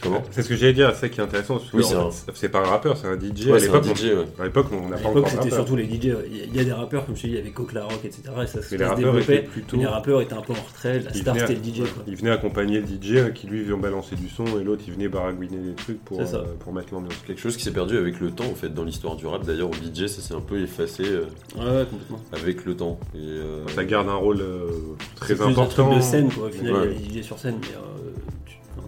Comment 0.01 0.23
C'est 0.31 0.41
ce 0.43 0.49
que 0.49 0.55
j'allais 0.55 0.73
dire, 0.73 0.91
c'est 0.93 1.01
ça 1.01 1.10
qui 1.10 1.19
est 1.19 1.23
intéressant. 1.23 1.60
Oui, 1.73 1.83
c'est 1.83 1.95
c'est 2.33 2.49
pas 2.49 2.60
un 2.60 2.65
rappeur, 2.69 2.97
c'est 2.97 3.07
un 3.07 3.15
DJ. 3.17 3.47
Ouais, 3.47 3.53
à 3.53 3.60
c'est 3.60 3.65
l'époque, 3.65 4.71
ouais. 4.71 4.77
on- 4.83 4.89
n'a 4.89 4.95
À 4.95 4.99
pas 4.99 5.07
l'époque, 5.10 5.17
encore 5.25 5.29
c'était 5.43 5.55
surtout 5.55 5.75
les 5.75 5.86
DJ. 5.86 6.05
ouais. 6.13 6.27
Il 6.31 6.38
y 6.38 6.41
a- 6.41 6.45
il 6.45 6.55
y 6.55 6.60
a 6.60 6.63
des 6.63 6.71
rappeurs, 6.71 7.05
comme 7.05 7.15
je 7.15 7.21
te 7.23 7.27
dis, 7.27 7.33
il 7.33 7.38
y 7.38 7.39
avait 7.39 7.53
Rock, 7.57 7.99
etc. 8.05 8.21
Et 8.43 8.47
ça, 8.47 8.62
se- 8.62 8.75
les 8.75 8.95
développait. 8.95 9.21
étaient 9.38 9.47
plutôt. 9.47 9.75
Mais 9.77 9.83
les 9.83 9.89
rappeurs 9.89 10.21
étaient 10.21 10.33
un 10.33 10.41
peu 10.41 10.53
en 10.53 10.55
retrait. 10.55 10.99
La 10.99 11.12
Ils 11.12 11.21
star, 11.21 11.33
venaient- 11.36 11.47
c'était 11.47 11.60
le 11.60 11.73
DJ. 11.73 11.79
Quoi. 11.93 12.03
Il 12.07 12.15
venait 12.15 12.31
accompagner 12.31 12.79
le 12.79 12.86
DJ 12.88 13.17
hein, 13.17 13.31
qui 13.33 13.47
lui 13.47 13.63
vient 13.63 13.77
balancer 13.77 14.15
du 14.15 14.29
son 14.29 14.45
et 14.60 14.63
l'autre 14.63 14.83
il 14.88 14.93
venait 14.93 15.07
baragouiner 15.10 15.57
des 15.57 15.73
trucs 15.73 16.03
pour, 16.05 16.17
C'est 16.19 16.27
ça. 16.27 16.38
euh, 16.38 16.43
pour 16.60 16.73
mettre 16.73 16.93
l'ambiance. 16.93 17.13
Quelque 17.25 17.41
chose 17.41 17.57
qui 17.57 17.63
s'est 17.63 17.71
perdu 17.71 17.97
avec 17.97 18.19
le 18.19 18.31
temps 18.31 18.45
en 18.45 18.55
fait 18.55 18.69
dans 18.73 18.83
l'histoire 18.83 19.15
du 19.15 19.25
rap. 19.25 19.45
D'ailleurs, 19.45 19.69
au 19.69 19.73
DJ, 19.73 20.07
ça 20.07 20.21
s'est 20.21 20.33
un 20.33 20.41
peu 20.41 20.62
effacé 20.62 21.03
euh, 21.05 21.25
Ouais, 21.57 21.63
ouais, 21.65 21.86
complètement. 21.89 22.21
avec 22.33 22.65
le 22.65 22.75
temps. 22.75 22.99
Et, 23.15 23.17
euh, 23.19 23.65
Ça 23.75 23.83
garde 23.83 24.10
un 24.10 24.15
rôle 24.15 24.41
euh, 24.41 24.67
très 25.15 25.29
C'est 25.29 25.36
plus 25.36 25.43
un 25.43 25.53
truc 25.53 25.57
important. 25.57 25.95
de 25.95 26.01
scène, 26.01 26.31
quoi. 26.31 26.47
Au 26.47 26.51
final, 26.51 26.73
Ouais. 26.73 26.79
il 26.99 27.01
y 27.01 27.10
a 27.10 27.13
des 27.13 27.21
DJ 27.21 27.25
sur 27.25 27.38
scène. 27.39 27.57
Mais, 27.62 27.67
euh, 27.75 28.12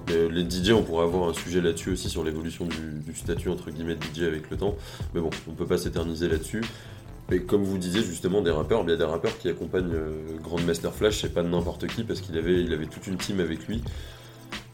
les 0.10 0.50
DJ, 0.50 0.72
on 0.72 0.84
pourrait 0.84 1.06
avoir 1.06 1.30
un 1.30 1.34
sujet 1.34 1.62
là-dessus 1.62 1.92
aussi 1.92 2.10
sur 2.10 2.24
l'évolution 2.24 2.66
du, 2.66 3.16
statut 3.16 3.50
entre 3.50 3.72
guillemets 3.72 3.96
DJ 3.96 4.24
avec 4.24 4.50
le 4.50 4.58
temps. 4.58 4.76
Mais 5.14 5.22
bon, 5.22 5.30
on 5.48 5.52
peut 5.52 5.66
pas 5.66 5.78
s'éterniser 5.78 6.28
là-dessus. 6.28 6.62
Mais 7.30 7.40
comme 7.42 7.64
vous 7.64 7.78
disiez 7.78 8.02
justement 8.02 8.42
des 8.42 8.52
rappeurs, 8.52 8.82
il 8.84 8.90
y 8.90 8.94
a 8.94 8.96
des 8.96 9.04
rappeurs 9.04 9.38
qui 9.38 9.50
accompagnent 9.50 9.94
euh, 9.94 10.38
Grandmaster 10.42 10.94
Flash, 10.94 11.22
c'est 11.22 11.34
pas 11.34 11.44
n'importe 11.44 11.86
qui 11.88 12.04
parce 12.04 12.22
qu'il 12.22 12.38
avait, 12.38 12.62
il 12.62 12.88
toute 12.88 13.06
une 13.06 13.18
team 13.18 13.40
avec 13.40 13.68
lui. 13.68 13.84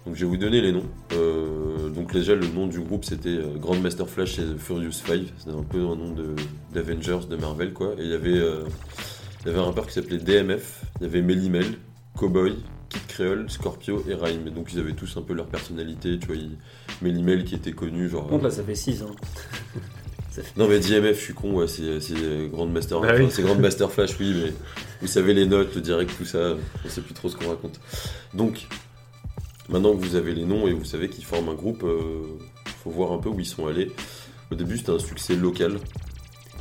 Donc 0.06 0.16
je 0.16 0.22
vais 0.22 0.30
vous 0.30 0.38
donner 0.38 0.62
les 0.62 0.72
noms. 0.72 0.86
Euh, 1.14 1.90
donc 1.90 2.14
déjà 2.14 2.34
le 2.34 2.48
nom 2.48 2.68
du 2.68 2.80
groupe 2.80 3.04
c'était 3.04 3.30
euh, 3.30 3.58
Grandmaster 3.58 4.08
Flash 4.08 4.40
et 4.40 4.44
Furious 4.58 4.92
Five, 4.92 5.32
c'était 5.38 5.58
un 5.58 5.64
peu 5.64 5.80
un 5.80 5.96
nom 5.96 6.16
d'Avengers 6.74 7.28
de, 7.30 7.36
Marvel 7.36 7.74
quoi. 7.74 7.94
Et 7.98 8.04
il 8.04 8.10
y 8.10 8.14
avait, 8.14 8.40
il 9.42 9.48
y 9.48 9.50
avait 9.50 9.60
un 9.60 9.66
rappeur 9.66 9.88
qui 9.88 9.94
s'appelait 9.94 10.20
DMF, 10.20 10.84
il 11.02 11.04
y 11.04 11.06
avait 11.08 11.22
Melly 11.22 11.50
Mel, 11.50 11.78
Cowboy, 12.18 12.56
Kid 12.96 13.08
Creole, 13.08 13.50
Scorpio 13.50 14.04
et 14.10 14.14
Rhyme. 14.16 14.48
Et 14.48 14.52
donc 14.52 14.72
ils 14.74 14.80
avaient 14.80 14.94
tous 14.94 15.16
un 15.18 15.22
peu 15.22 15.34
leur 15.34 15.48
personnalité, 15.48 16.18
tu 16.20 16.28
vois. 16.28 16.36
il- 16.36 16.58
Melly 17.02 17.24
Mel 17.24 17.44
qui 17.44 17.56
était 17.56 17.74
connu 17.74 18.08
genre. 18.10 18.28
Contre, 18.28 18.46
là, 18.46 18.50
ça 18.52 18.64
fait 18.64 18.76
6. 18.76 19.02
Hein. 19.04 19.12
Non 20.58 20.68
mais 20.68 20.80
DMF, 20.80 21.18
je 21.18 21.22
suis 21.24 21.34
con, 21.34 21.54
ouais, 21.54 21.68
c'est 21.70 22.02
c'est, 22.02 22.14
euh, 22.18 22.48
Grandmaster, 22.50 23.00
Bah 23.00 23.08
enfin, 23.14 23.24
oui. 23.24 23.30
c'est 23.32 23.42
Grandmaster 23.42 23.90
Flash, 23.90 24.18
oui, 24.20 24.34
mais 24.44 24.52
vous 25.00 25.08
savez 25.08 25.34
les 25.34 25.46
notes, 25.46 25.74
le 25.76 25.80
direct, 25.80 26.12
tout 26.18 26.26
ça, 26.26 26.56
on 26.86 26.90
sait 26.90 27.00
plus 27.00 27.14
trop 27.14 27.30
ce 27.30 27.38
qu'on 27.38 27.48
raconte. 27.48 27.80
Donc, 28.34 28.68
maintenant 29.70 29.96
que 29.96 30.04
vous 30.06 30.16
avez 30.16 30.34
les 30.36 30.44
noms 30.44 30.68
et 30.68 30.74
vous 30.74 30.84
savez 30.84 31.08
qu'ils 31.08 31.24
forment 31.24 31.48
un 31.50 31.54
groupe, 31.54 31.84
euh, 31.86 32.24
faut 32.84 32.90
voir 32.90 33.14
un 33.14 33.18
peu 33.20 33.30
où 33.30 33.40
ils 33.40 33.46
sont 33.46 33.66
allés. 33.68 33.92
Au 34.52 34.56
début, 34.56 34.78
c'était 34.78 34.92
un 34.92 35.00
succès 35.00 35.38
local, 35.38 35.80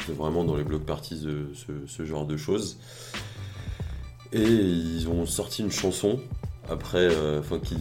c'est 0.06 0.14
vraiment 0.14 0.44
dans 0.44 0.54
les 0.56 0.62
blocs 0.64 0.86
parties 0.86 1.18
de 1.18 1.48
ce, 1.54 1.72
ce 1.88 2.04
genre 2.04 2.26
de 2.26 2.36
choses. 2.36 2.78
Et 4.34 4.42
ils 4.42 5.08
ont 5.08 5.26
sorti 5.26 5.62
une 5.62 5.70
chanson 5.70 6.20
après, 6.68 7.08
euh, 7.10 7.38
enfin 7.40 7.58
qui, 7.60 7.76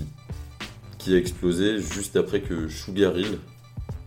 qui 1.00 1.14
a 1.16 1.18
explosé 1.18 1.80
juste 1.80 2.16
après 2.16 2.42
que 2.42 2.68
Sugar 2.70 3.18
Hill, 3.18 3.40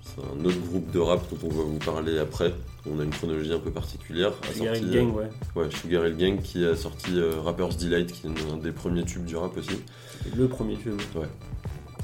c'est 0.03 0.22
un 0.22 0.44
autre 0.44 0.61
groupe 0.61 0.90
de 0.92 0.99
rap 1.01 1.22
dont 1.30 1.49
on 1.49 1.51
va 1.51 1.62
vous 1.64 1.78
parler 1.78 2.18
après. 2.18 2.55
On 2.88 3.01
a 3.01 3.05
une 3.05 3.11
chronologie 3.11 3.53
un 3.53 3.59
peu 3.59 3.72
particulière. 3.72 4.32
a 4.42 4.59
Garrick 4.62 4.82
sorti, 4.82 4.97
Gang, 4.97 5.14
ouais. 5.16 5.24
euh, 5.57 5.61
ouais, 5.61 5.68
Sugar 5.72 6.07
Hill 6.07 6.16
Gang 6.16 6.40
qui 6.40 6.64
a 6.64 6.76
sorti 6.76 7.18
euh, 7.18 7.40
Rapper's 7.40 7.76
Delight, 7.76 8.12
qui 8.12 8.28
est 8.28 8.30
un 8.53 8.57
des 8.59 8.70
premiers 8.70 9.03
tubes 9.05 9.24
du 9.24 9.36
rap 9.36 9.57
aussi. 9.57 9.80
Le 10.36 10.47
premier 10.47 10.76
tube. 10.76 11.01
Ouais. 11.16 11.26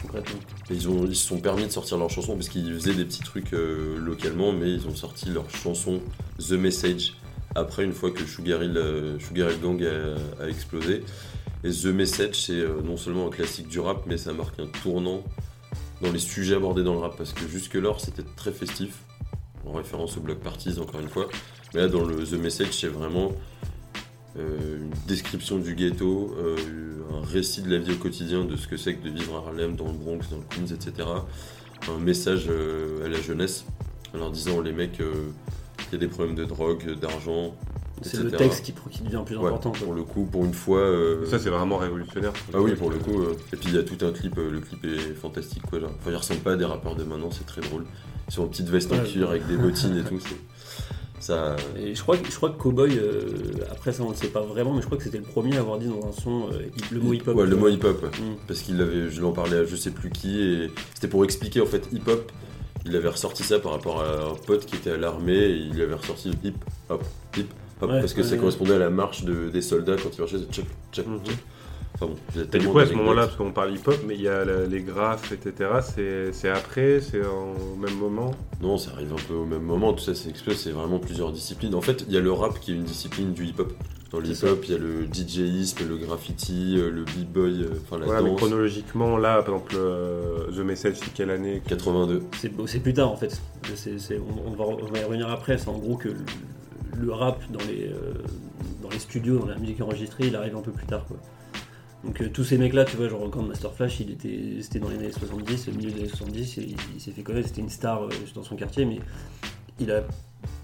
Concrètement. 0.02 0.40
Et 0.68 0.74
ils, 0.74 0.88
ont, 0.88 1.06
ils 1.06 1.14
se 1.14 1.28
sont 1.28 1.38
permis 1.38 1.66
de 1.66 1.70
sortir 1.70 1.98
leur 1.98 2.10
chanson 2.10 2.34
parce 2.34 2.48
qu'ils 2.48 2.74
faisaient 2.74 2.94
des 2.94 3.04
petits 3.04 3.22
trucs 3.22 3.52
euh, 3.54 3.96
localement, 3.98 4.52
mais 4.52 4.72
ils 4.72 4.88
ont 4.88 4.94
sorti 4.96 5.30
leur 5.30 5.48
chanson 5.48 6.00
The 6.40 6.52
Message 6.52 7.14
après 7.54 7.84
une 7.84 7.92
fois 7.92 8.10
que 8.10 8.24
Sugar 8.24 8.62
Hill, 8.62 8.76
euh, 8.76 9.18
Gang 9.62 9.82
a, 10.40 10.48
explosé. 10.48 11.04
Et 11.64 11.70
The 11.70 11.86
Message, 11.86 12.46
c'est 12.46 12.52
euh, 12.52 12.80
non 12.82 12.96
seulement 12.96 13.28
un 13.28 13.30
classique 13.30 13.68
du 13.68 13.80
rap, 13.80 14.04
mais 14.06 14.16
ça 14.16 14.32
marque 14.32 14.58
un 14.58 14.66
tournant 14.82 15.22
dans 16.00 16.10
les 16.10 16.18
sujets 16.18 16.56
abordés 16.56 16.82
dans 16.82 16.94
le 16.94 17.00
rap 17.00 17.16
parce 17.16 17.32
que 17.32 17.46
jusque-là, 17.46 17.92
c'était 17.98 18.24
très 18.36 18.52
festif, 18.52 18.98
en 19.66 19.72
référence 19.72 20.16
au 20.16 20.20
Block 20.20 20.38
Parties 20.38 20.78
encore 20.80 21.00
une 21.00 21.08
fois. 21.08 21.28
Mais 21.74 21.80
là, 21.80 21.88
dans 21.88 22.04
le 22.04 22.24
The 22.24 22.32
Message, 22.32 22.72
c'est 22.72 22.88
vraiment 22.88 23.32
euh, 24.36 24.78
une 24.78 24.90
description 25.06 25.58
du 25.58 25.74
ghetto, 25.74 26.36
un 27.12 27.24
récit 27.24 27.62
de 27.62 27.70
la 27.70 27.78
vie 27.78 27.92
au 27.92 27.96
quotidien, 27.96 28.44
de 28.44 28.56
ce 28.56 28.66
que 28.66 28.76
c'est 28.76 28.94
que 28.94 29.04
de 29.04 29.10
vivre 29.10 29.36
à 29.36 29.48
Harlem, 29.48 29.76
dans 29.76 29.86
le 29.86 29.92
Bronx, 29.92 30.20
dans 30.30 30.38
le 30.38 30.44
Queens, 30.50 30.74
etc. 30.74 31.08
Un 31.88 31.98
message 31.98 32.48
à 32.48 33.08
la 33.08 33.20
jeunesse, 33.20 33.64
en 34.14 34.18
leur 34.18 34.30
disant 34.32 34.60
les 34.60 34.72
mecs, 34.72 35.00
qu'il 35.92 36.00
y 36.00 36.04
a 36.04 36.06
des 36.08 36.12
problèmes 36.12 36.34
de 36.34 36.44
drogue, 36.44 36.98
d'argent, 36.98 37.54
C'est 38.02 38.22
le 38.22 38.30
texte 38.30 38.64
qui, 38.64 38.72
qui 38.90 39.02
devient 39.02 39.22
plus 39.24 39.36
Ouais, 39.36 39.46
important. 39.48 39.70
quoi. 39.72 39.80
pour 39.80 39.94
le 39.94 40.02
coup, 40.02 40.24
pour 40.24 40.44
une 40.44 40.54
fois. 40.54 40.78
euh, 40.78 41.26
ça, 41.26 41.38
c'est 41.38 41.50
vraiment 41.50 41.76
révolutionnaire. 41.76 42.32
ah 42.54 42.60
oui, 42.60 42.74
pour 42.74 42.90
le 42.90 42.96
coup. 42.96 43.20
euh, 43.20 43.34
Et 43.52 43.56
puis 43.56 43.68
il 43.68 43.74
y 43.74 43.78
a 43.78 43.82
tout 43.82 43.98
un 44.04 44.10
clip, 44.12 44.38
euh, 44.38 44.50
le 44.50 44.60
clip 44.60 44.84
est 44.84 45.14
fantastique 45.14 45.62
quoi. 45.68 45.78
Genre. 45.80 45.90
Enfin, 46.00 46.10
il 46.10 46.16
ressemble 46.16 46.40
pas 46.40 46.52
à 46.52 46.56
des 46.56 46.64
rappeurs 46.64 46.96
de 46.96 47.04
maintenant, 47.04 47.30
c'est 47.30 47.46
très 47.46 47.60
drôle. 47.60 47.84
Ils 48.28 48.32
sont 48.34 48.42
en 48.44 48.46
petite 48.48 48.68
veste 48.70 48.90
en 48.92 48.98
cuir 49.04 49.28
avec 49.30 49.46
des 49.46 49.56
bottines 49.56 49.96
et 49.98 50.02
tout. 50.08 50.18
Ça. 51.20 51.54
Et 51.78 51.94
je 51.94 52.02
crois, 52.02 52.16
que- 52.16 52.28
je 52.28 52.34
crois 52.34 52.50
que 52.50 52.58
Cowboy, 52.60 52.98
euh, 52.98 53.22
après 53.70 53.92
ça 53.92 54.02
on 54.02 54.10
le 54.10 54.16
sait 54.16 54.26
pas 54.28 54.40
vraiment, 54.40 54.74
mais 54.74 54.80
je 54.80 54.86
crois 54.86 54.98
que 54.98 55.04
c'était 55.04 55.18
le 55.18 55.22
premier 55.24 55.56
à 55.56 55.60
avoir 55.60 55.78
dit 55.78 55.86
dans 55.86 56.08
un 56.08 56.12
son 56.12 56.48
euh, 56.52 56.62
le 56.90 56.98
mot 56.98 57.12
hip-hop. 57.12 57.36
Ouais, 57.36 57.46
le 57.46 57.54
mot 57.56 57.68
hip-hop. 57.68 58.02
Mm. 58.02 58.34
Parce 58.48 58.62
qu'il 58.62 58.80
avait, 58.80 59.08
je 59.10 59.20
l'en 59.20 59.30
parlais 59.32 59.58
à 59.58 59.64
je 59.64 59.76
sais 59.76 59.92
plus 59.92 60.10
qui, 60.10 60.40
et 60.42 60.70
c'était 60.94 61.06
pour 61.06 61.22
expliquer 61.24 61.60
en 61.60 61.66
fait 61.66 61.86
hip-hop. 61.92 62.32
Il 62.84 62.96
avait 62.96 63.08
ressorti 63.08 63.42
ça 63.44 63.58
par 63.60 63.72
rapport 63.72 64.02
à 64.02 64.30
un 64.30 64.34
pote 64.34 64.66
qui 64.66 64.76
était 64.76 64.90
à 64.92 64.96
l'armée, 64.96 65.34
et 65.38 65.56
il 65.56 65.80
avait 65.80 65.94
ressorti 65.94 66.30
hip-hop, 66.42 67.02
hip-hop, 67.36 67.90
Ouais, 67.90 68.00
parce 68.00 68.12
que 68.12 68.20
ouais, 68.20 68.26
ça 68.26 68.32
ouais. 68.32 68.38
correspondait 68.38 68.74
à 68.74 68.78
la 68.78 68.90
marche 68.90 69.24
de- 69.24 69.48
des 69.50 69.62
soldats 69.62 69.96
quand 70.02 70.10
ils 70.16 70.20
marchaient, 70.20 70.38
c'est 70.38 70.52
tchap, 70.52 70.64
tchap, 70.92 71.06
Mhm. 71.06 71.20
Enfin 71.94 72.06
bon, 72.06 72.16
Et 72.54 72.58
du 72.58 72.66
coup, 72.68 72.78
à 72.78 72.86
ce 72.86 72.94
moment-là, 72.94 73.26
parce 73.26 73.36
qu'on 73.36 73.52
parle 73.52 73.74
hip-hop, 73.74 73.96
mais 74.06 74.14
il 74.14 74.22
y 74.22 74.28
a 74.28 74.44
la- 74.44 74.66
les 74.66 74.80
graphes, 74.82 75.32
etc., 75.32 75.70
c'est 76.32 76.48
après, 76.48 77.00
c'est 77.00 77.20
au 77.20 77.76
même 77.76 77.96
moment? 77.96 78.32
Non, 78.60 78.78
ça 78.78 78.92
arrive 78.92 79.12
un 79.12 79.28
peu 79.28 79.34
au 79.34 79.44
même 79.44 79.62
moment, 79.62 79.92
tout 79.92 80.02
ça 80.02 80.14
c'est 80.14 80.32
c'est 80.54 80.70
vraiment 80.70 80.98
plusieurs 80.98 81.32
disciplines. 81.32 81.74
En 81.74 81.80
fait, 81.82 82.04
il 82.08 82.14
y 82.14 82.16
a 82.16 82.20
le 82.20 82.32
rap 82.32 82.58
qui 82.60 82.72
est 82.72 82.74
une 82.74 82.84
discipline 82.84 83.32
du 83.32 83.44
hip-hop. 83.46 83.72
Dans 84.10 84.18
le 84.20 84.26
hip-hop, 84.26 84.60
il 84.64 84.72
y 84.72 84.74
a 84.74 84.78
le 84.78 85.06
DJisme, 85.10 85.88
le 85.88 85.96
graffiti, 85.96 86.74
euh, 86.76 86.90
le 86.90 87.04
b-boy, 87.04 87.62
euh, 87.62 87.68
enfin 87.82 87.98
la 87.98 88.04
Voilà, 88.04 88.20
mais 88.22 88.34
chronologiquement, 88.36 89.16
là, 89.16 89.42
par 89.42 89.54
exemple, 89.54 89.74
euh, 89.76 90.50
The 90.54 90.58
Message, 90.58 90.96
c'est 91.02 91.14
quelle 91.14 91.30
année? 91.30 91.62
82. 91.66 92.22
C'est 92.66 92.80
plus 92.80 92.92
tard 92.92 93.10
en 93.10 93.16
fait. 93.16 93.40
On, 93.66 94.50
on 94.50 94.54
va, 94.54 94.64
on 94.64 94.92
va 94.92 94.98
y 94.98 95.04
revenir 95.04 95.30
après. 95.30 95.56
C'est 95.56 95.68
en 95.68 95.78
gros 95.78 95.96
que 95.96 96.08
le, 96.08 96.16
le 97.00 97.12
rap 97.12 97.40
dans 97.50 97.64
les, 97.66 97.86
euh, 97.88 98.12
dans 98.82 98.90
les 98.90 98.98
studios, 98.98 99.38
dans 99.38 99.46
la 99.46 99.56
musique 99.56 99.80
enregistrée, 99.80 100.26
il 100.26 100.36
arrive 100.36 100.56
un 100.56 100.62
peu 100.62 100.72
plus 100.72 100.86
tard. 100.86 101.06
Quoi. 101.06 101.16
Donc 102.04 102.20
euh, 102.20 102.28
tous 102.32 102.42
ces 102.44 102.58
mecs-là, 102.58 102.84
tu 102.84 102.96
vois, 102.96 103.08
genre 103.08 103.30
quand 103.30 103.42
Master 103.42 103.72
Flash, 103.72 104.00
il 104.00 104.10
était, 104.10 104.56
c'était 104.60 104.80
dans 104.80 104.88
les 104.88 104.96
années 104.96 105.12
70, 105.12 105.68
au 105.68 105.72
milieu 105.72 105.90
des 105.92 106.00
années 106.00 106.08
70, 106.08 106.58
et 106.58 106.62
il, 106.62 106.76
il 106.96 107.00
s'est 107.00 107.12
fait 107.12 107.22
connaître, 107.22 107.48
c'était 107.48 107.60
une 107.60 107.70
star 107.70 108.04
euh, 108.04 108.08
dans 108.34 108.42
son 108.42 108.56
quartier, 108.56 108.84
mais 108.84 108.98
il 109.78 109.90
a 109.92 110.02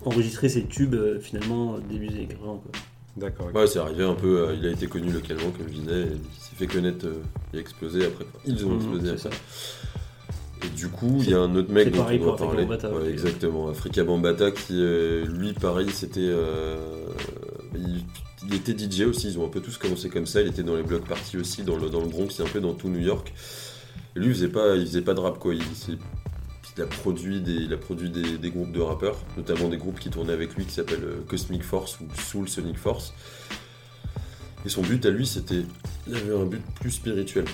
enregistré 0.05 0.49
ses 0.49 0.65
tubes 0.65 0.95
euh, 0.95 1.21
finalement 1.21 1.75
euh, 1.77 1.79
début 1.89 2.09
des 2.09 2.17
années 2.17 2.27
80. 2.27 2.41
Quoi. 2.63 2.73
D'accord. 3.17 3.51
Ouais, 3.55 3.67
c'est 3.69 3.79
arrivé 3.79 4.05
un 4.05 4.15
peu, 4.15 4.49
euh, 4.49 4.55
il 4.59 4.67
a 4.67 4.71
été 4.71 4.87
connu 4.89 5.11
localement, 5.13 5.51
comme 5.57 5.69
je 5.69 5.75
disais, 5.81 6.01
et 6.03 6.07
il 6.13 6.41
s'est 6.41 6.57
fait 6.57 6.67
connaître, 6.67 7.07
euh, 7.07 7.23
il 7.53 7.59
a 7.59 7.61
explosé 7.61 8.05
après. 8.07 8.25
Ils 8.45 8.65
ont 8.67 8.71
Mhm, 8.71 8.77
explosé 8.77 9.09
après. 9.11 9.19
ça. 9.23 9.31
Et 10.65 10.69
du 10.71 10.89
coup, 10.89 11.19
il 11.21 11.31
y 11.31 11.35
a 11.35 11.39
un 11.39 11.55
autre 11.55 11.73
mec 11.73 11.93
dont 11.93 11.99
pareil 12.03 12.19
on 12.21 12.25
doit 12.25 12.37
parler. 12.37 12.63
Bambaataa, 12.65 12.91
Ouais, 12.93 13.09
exactement, 13.11 13.69
Africa 13.69 14.03
Bambata 14.03 14.51
qui, 14.51 14.73
euh, 14.83 15.25
lui, 15.27 15.53
pareil, 15.53 15.89
c'était. 15.91 16.19
euh, 16.23 17.07
il, 17.77 18.03
il 18.47 18.55
était 18.55 18.77
DJ 18.77 19.03
aussi, 19.03 19.29
ils 19.29 19.39
ont 19.39 19.47
un 19.47 19.51
peu 19.51 19.61
tous 19.61 19.79
commencé 19.79 20.09
comme 20.09 20.27
ça. 20.27 20.41
Il 20.41 20.49
était 20.49 20.63
dans 20.63 20.77
les 20.77 20.83
blocs 20.83 21.07
parties 21.07 21.37
aussi, 21.37 21.63
dans 21.63 21.77
le, 21.77 21.91
dans 21.91 22.01
le 22.01 22.09
Bronx, 22.09 22.29
un 22.41 22.49
peu 22.49 22.61
dans 22.61 22.75
tout 22.75 22.89
New 22.89 23.01
York. 23.01 23.33
Lui, 24.15 24.27
il 24.27 24.35
faisait 24.35 24.49
pas, 24.49 24.77
il 24.77 24.87
faisait 24.87 25.03
pas 25.03 25.15
de 25.15 25.21
rap 25.21 25.39
quoi. 25.39 25.55
Il, 25.55 25.63
a 26.81 26.87
produit, 26.87 27.41
des, 27.41 27.53
il 27.53 27.73
a 27.73 27.77
produit 27.77 28.09
des, 28.09 28.51
groupes 28.51 28.71
de 28.71 28.81
rappeurs, 28.81 29.19
notamment 29.37 29.69
des 29.69 29.79
groupes 29.79 29.99
qui 29.99 30.11
tournaient 30.11 30.33
avec 30.33 30.55
lui 30.55 30.65
qui 30.65 30.73
s'appellent 30.73 31.03
euh, 31.03 31.21
Cosmic 31.27 31.65
Force 31.65 31.99
ou 32.01 32.05
Soul 32.21 32.49
Sonic 32.49 32.79
Force. 32.79 33.13
Et 34.65 34.69
son 34.69 34.83
but 34.83 35.05
à 35.07 35.11
lui, 35.11 35.27
c'était. 35.27 35.65
Il 36.07 36.15
avait 36.15 36.35
un 36.35 36.45
but 36.45 36.63
plus 36.81 36.93
spirituel. 36.93 37.45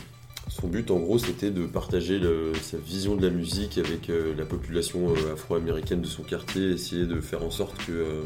Son 0.49 0.68
but, 0.68 0.91
en 0.91 0.99
gros, 0.99 1.18
c'était 1.18 1.51
de 1.51 1.64
partager 1.64 2.20
sa 2.61 2.76
vision 2.76 3.16
de 3.16 3.26
la 3.26 3.32
musique 3.32 3.78
avec 3.78 4.11
euh, 4.11 4.35
la 4.37 4.45
population 4.45 5.14
euh, 5.14 5.32
afro-américaine 5.32 6.03
de 6.03 6.07
son 6.07 6.22
quartier, 6.22 6.72
essayer 6.72 7.07
de 7.07 7.20
faire 7.20 7.43
en 7.43 7.51
sorte 7.51 7.76
que. 7.87 8.24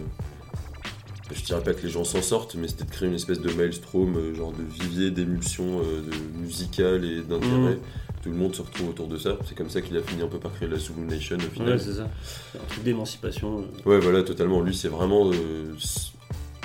Je 1.34 1.42
dirais 1.44 1.62
pas 1.62 1.74
que 1.74 1.82
les 1.82 1.90
gens 1.90 2.04
s'en 2.04 2.22
sortent, 2.22 2.54
mais 2.54 2.68
c'était 2.68 2.84
de 2.84 2.90
créer 2.90 3.08
une 3.08 3.14
espèce 3.14 3.40
de 3.40 3.52
maelstrom, 3.52 4.16
euh, 4.16 4.34
genre 4.34 4.52
de 4.52 4.62
vivier 4.62 5.10
d'émulsion 5.10 5.80
euh, 5.80 6.00
de 6.02 6.38
musicale 6.40 7.04
et 7.04 7.22
d'intérêt. 7.22 7.74
Mhm. 7.74 7.78
Tout 8.22 8.30
le 8.30 8.36
monde 8.36 8.54
se 8.54 8.62
retrouve 8.62 8.88
autour 8.90 9.06
de 9.06 9.16
ça. 9.16 9.36
C'est 9.46 9.54
comme 9.56 9.70
ça 9.70 9.80
qu'il 9.80 9.96
a 9.96 10.02
fini 10.02 10.22
un 10.22 10.26
peu 10.26 10.38
par 10.38 10.52
créer 10.52 10.68
la 10.68 10.76
Zulu 10.76 11.02
Nation 11.02 11.36
au 11.36 11.52
final. 11.52 11.74
Ouais, 11.74 11.78
c'est 11.78 11.92
ça. 11.94 12.08
C'est 12.52 12.58
un 12.58 12.64
truc 12.64 12.82
d'émancipation. 12.82 13.60
euh. 13.60 13.88
Ouais, 13.88 14.00
voilà, 14.00 14.22
totalement. 14.22 14.60
Lui, 14.60 14.74
c'est 14.74 14.88
vraiment. 14.88 15.30
euh, 15.32 15.72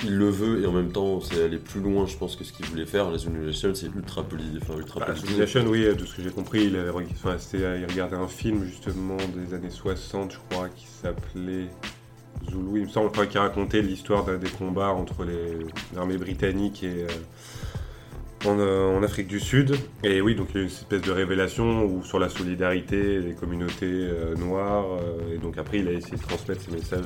il 0.02 0.16
le 0.16 0.28
veut 0.28 0.62
et 0.62 0.66
en 0.66 0.72
même 0.72 0.90
temps, 0.92 1.20
c'est 1.20 1.42
aller 1.44 1.56
plus 1.56 1.80
loin, 1.80 2.04
je 2.06 2.16
pense, 2.16 2.34
que 2.36 2.42
ce 2.44 2.52
qu'il 2.52 2.66
voulait 2.66 2.84
faire. 2.84 3.10
La 3.10 3.16
Zulu 3.18 3.46
Nation, 3.46 3.72
c'est 3.74 3.86
ultra 3.86 4.24
poli. 4.24 4.44
Enfin, 4.60 4.76
ultra 4.76 5.00
Bah, 5.00 5.06
politique. 5.06 5.28
Civilization, 5.28 5.64
oui, 5.68 5.84
de 5.96 6.04
ce 6.04 6.14
que 6.14 6.22
j'ai 6.22 6.30
compris, 6.30 6.64
il, 6.66 6.76
avait 6.76 6.90
enfin, 6.90 7.36
il 7.54 7.86
regardait 7.88 8.16
un 8.16 8.28
film 8.28 8.64
justement 8.64 9.16
des 9.16 9.54
années 9.54 9.70
60, 9.70 10.32
je 10.32 10.38
crois, 10.50 10.68
qui 10.70 10.86
s'appelait 10.86 11.68
Zulu, 12.50 12.80
il 12.80 12.86
me 12.86 12.88
semble, 12.88 13.08
enfin, 13.08 13.26
qui 13.26 13.38
racontait 13.38 13.82
l'histoire 13.82 14.24
des 14.38 14.50
combats 14.50 14.90
entre 14.90 15.26
l'armée 15.94 16.16
britannique 16.16 16.82
et, 16.82 17.04
euh, 17.04 18.48
en, 18.48 18.58
euh, 18.58 18.98
en 18.98 19.02
Afrique 19.02 19.26
du 19.26 19.40
Sud. 19.40 19.76
Et 20.02 20.20
oui, 20.20 20.34
donc 20.34 20.48
il 20.50 20.56
y 20.56 20.58
a 20.58 20.62
une 20.62 20.68
espèce 20.68 21.02
de 21.02 21.10
révélation 21.10 22.02
sur 22.02 22.18
la 22.18 22.28
solidarité 22.28 23.20
des 23.20 23.34
communautés 23.34 23.84
euh, 23.84 24.34
noires. 24.36 24.86
et 25.32 25.38
donc 25.38 25.58
après, 25.58 25.78
il 25.78 25.88
a 25.88 25.92
essayé 25.92 26.16
de 26.16 26.22
transmettre 26.22 26.62
ces 26.62 26.70
messages, 26.70 27.04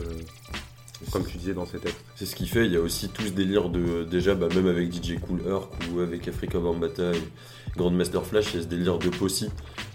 comme 1.12 1.24
tu 1.24 1.37
disais 1.37 1.55
dans 1.55 1.66
ses 1.66 1.79
textes. 1.79 2.05
C'est 2.16 2.26
ce 2.26 2.35
qui 2.35 2.47
fait, 2.47 2.66
il 2.66 2.72
y 2.72 2.76
a 2.76 2.81
aussi 2.81 3.09
tout 3.09 3.22
ce 3.22 3.31
délire 3.31 3.68
de. 3.68 4.05
Déjà, 4.05 4.35
bah, 4.35 4.49
même 4.55 4.66
avec 4.66 4.93
DJ 4.93 5.18
Cool 5.20 5.41
Herc 5.47 5.68
ou 5.93 6.01
avec 6.01 6.26
Africa 6.26 6.59
Bambata 6.59 7.12
et 7.12 7.76
Grandmaster 7.76 8.24
Flash, 8.24 8.55
il 8.55 8.57
y 8.57 8.59
a 8.61 8.62
ce 8.62 8.68
délire 8.68 8.99
de 8.99 9.09
posse. 9.09 9.45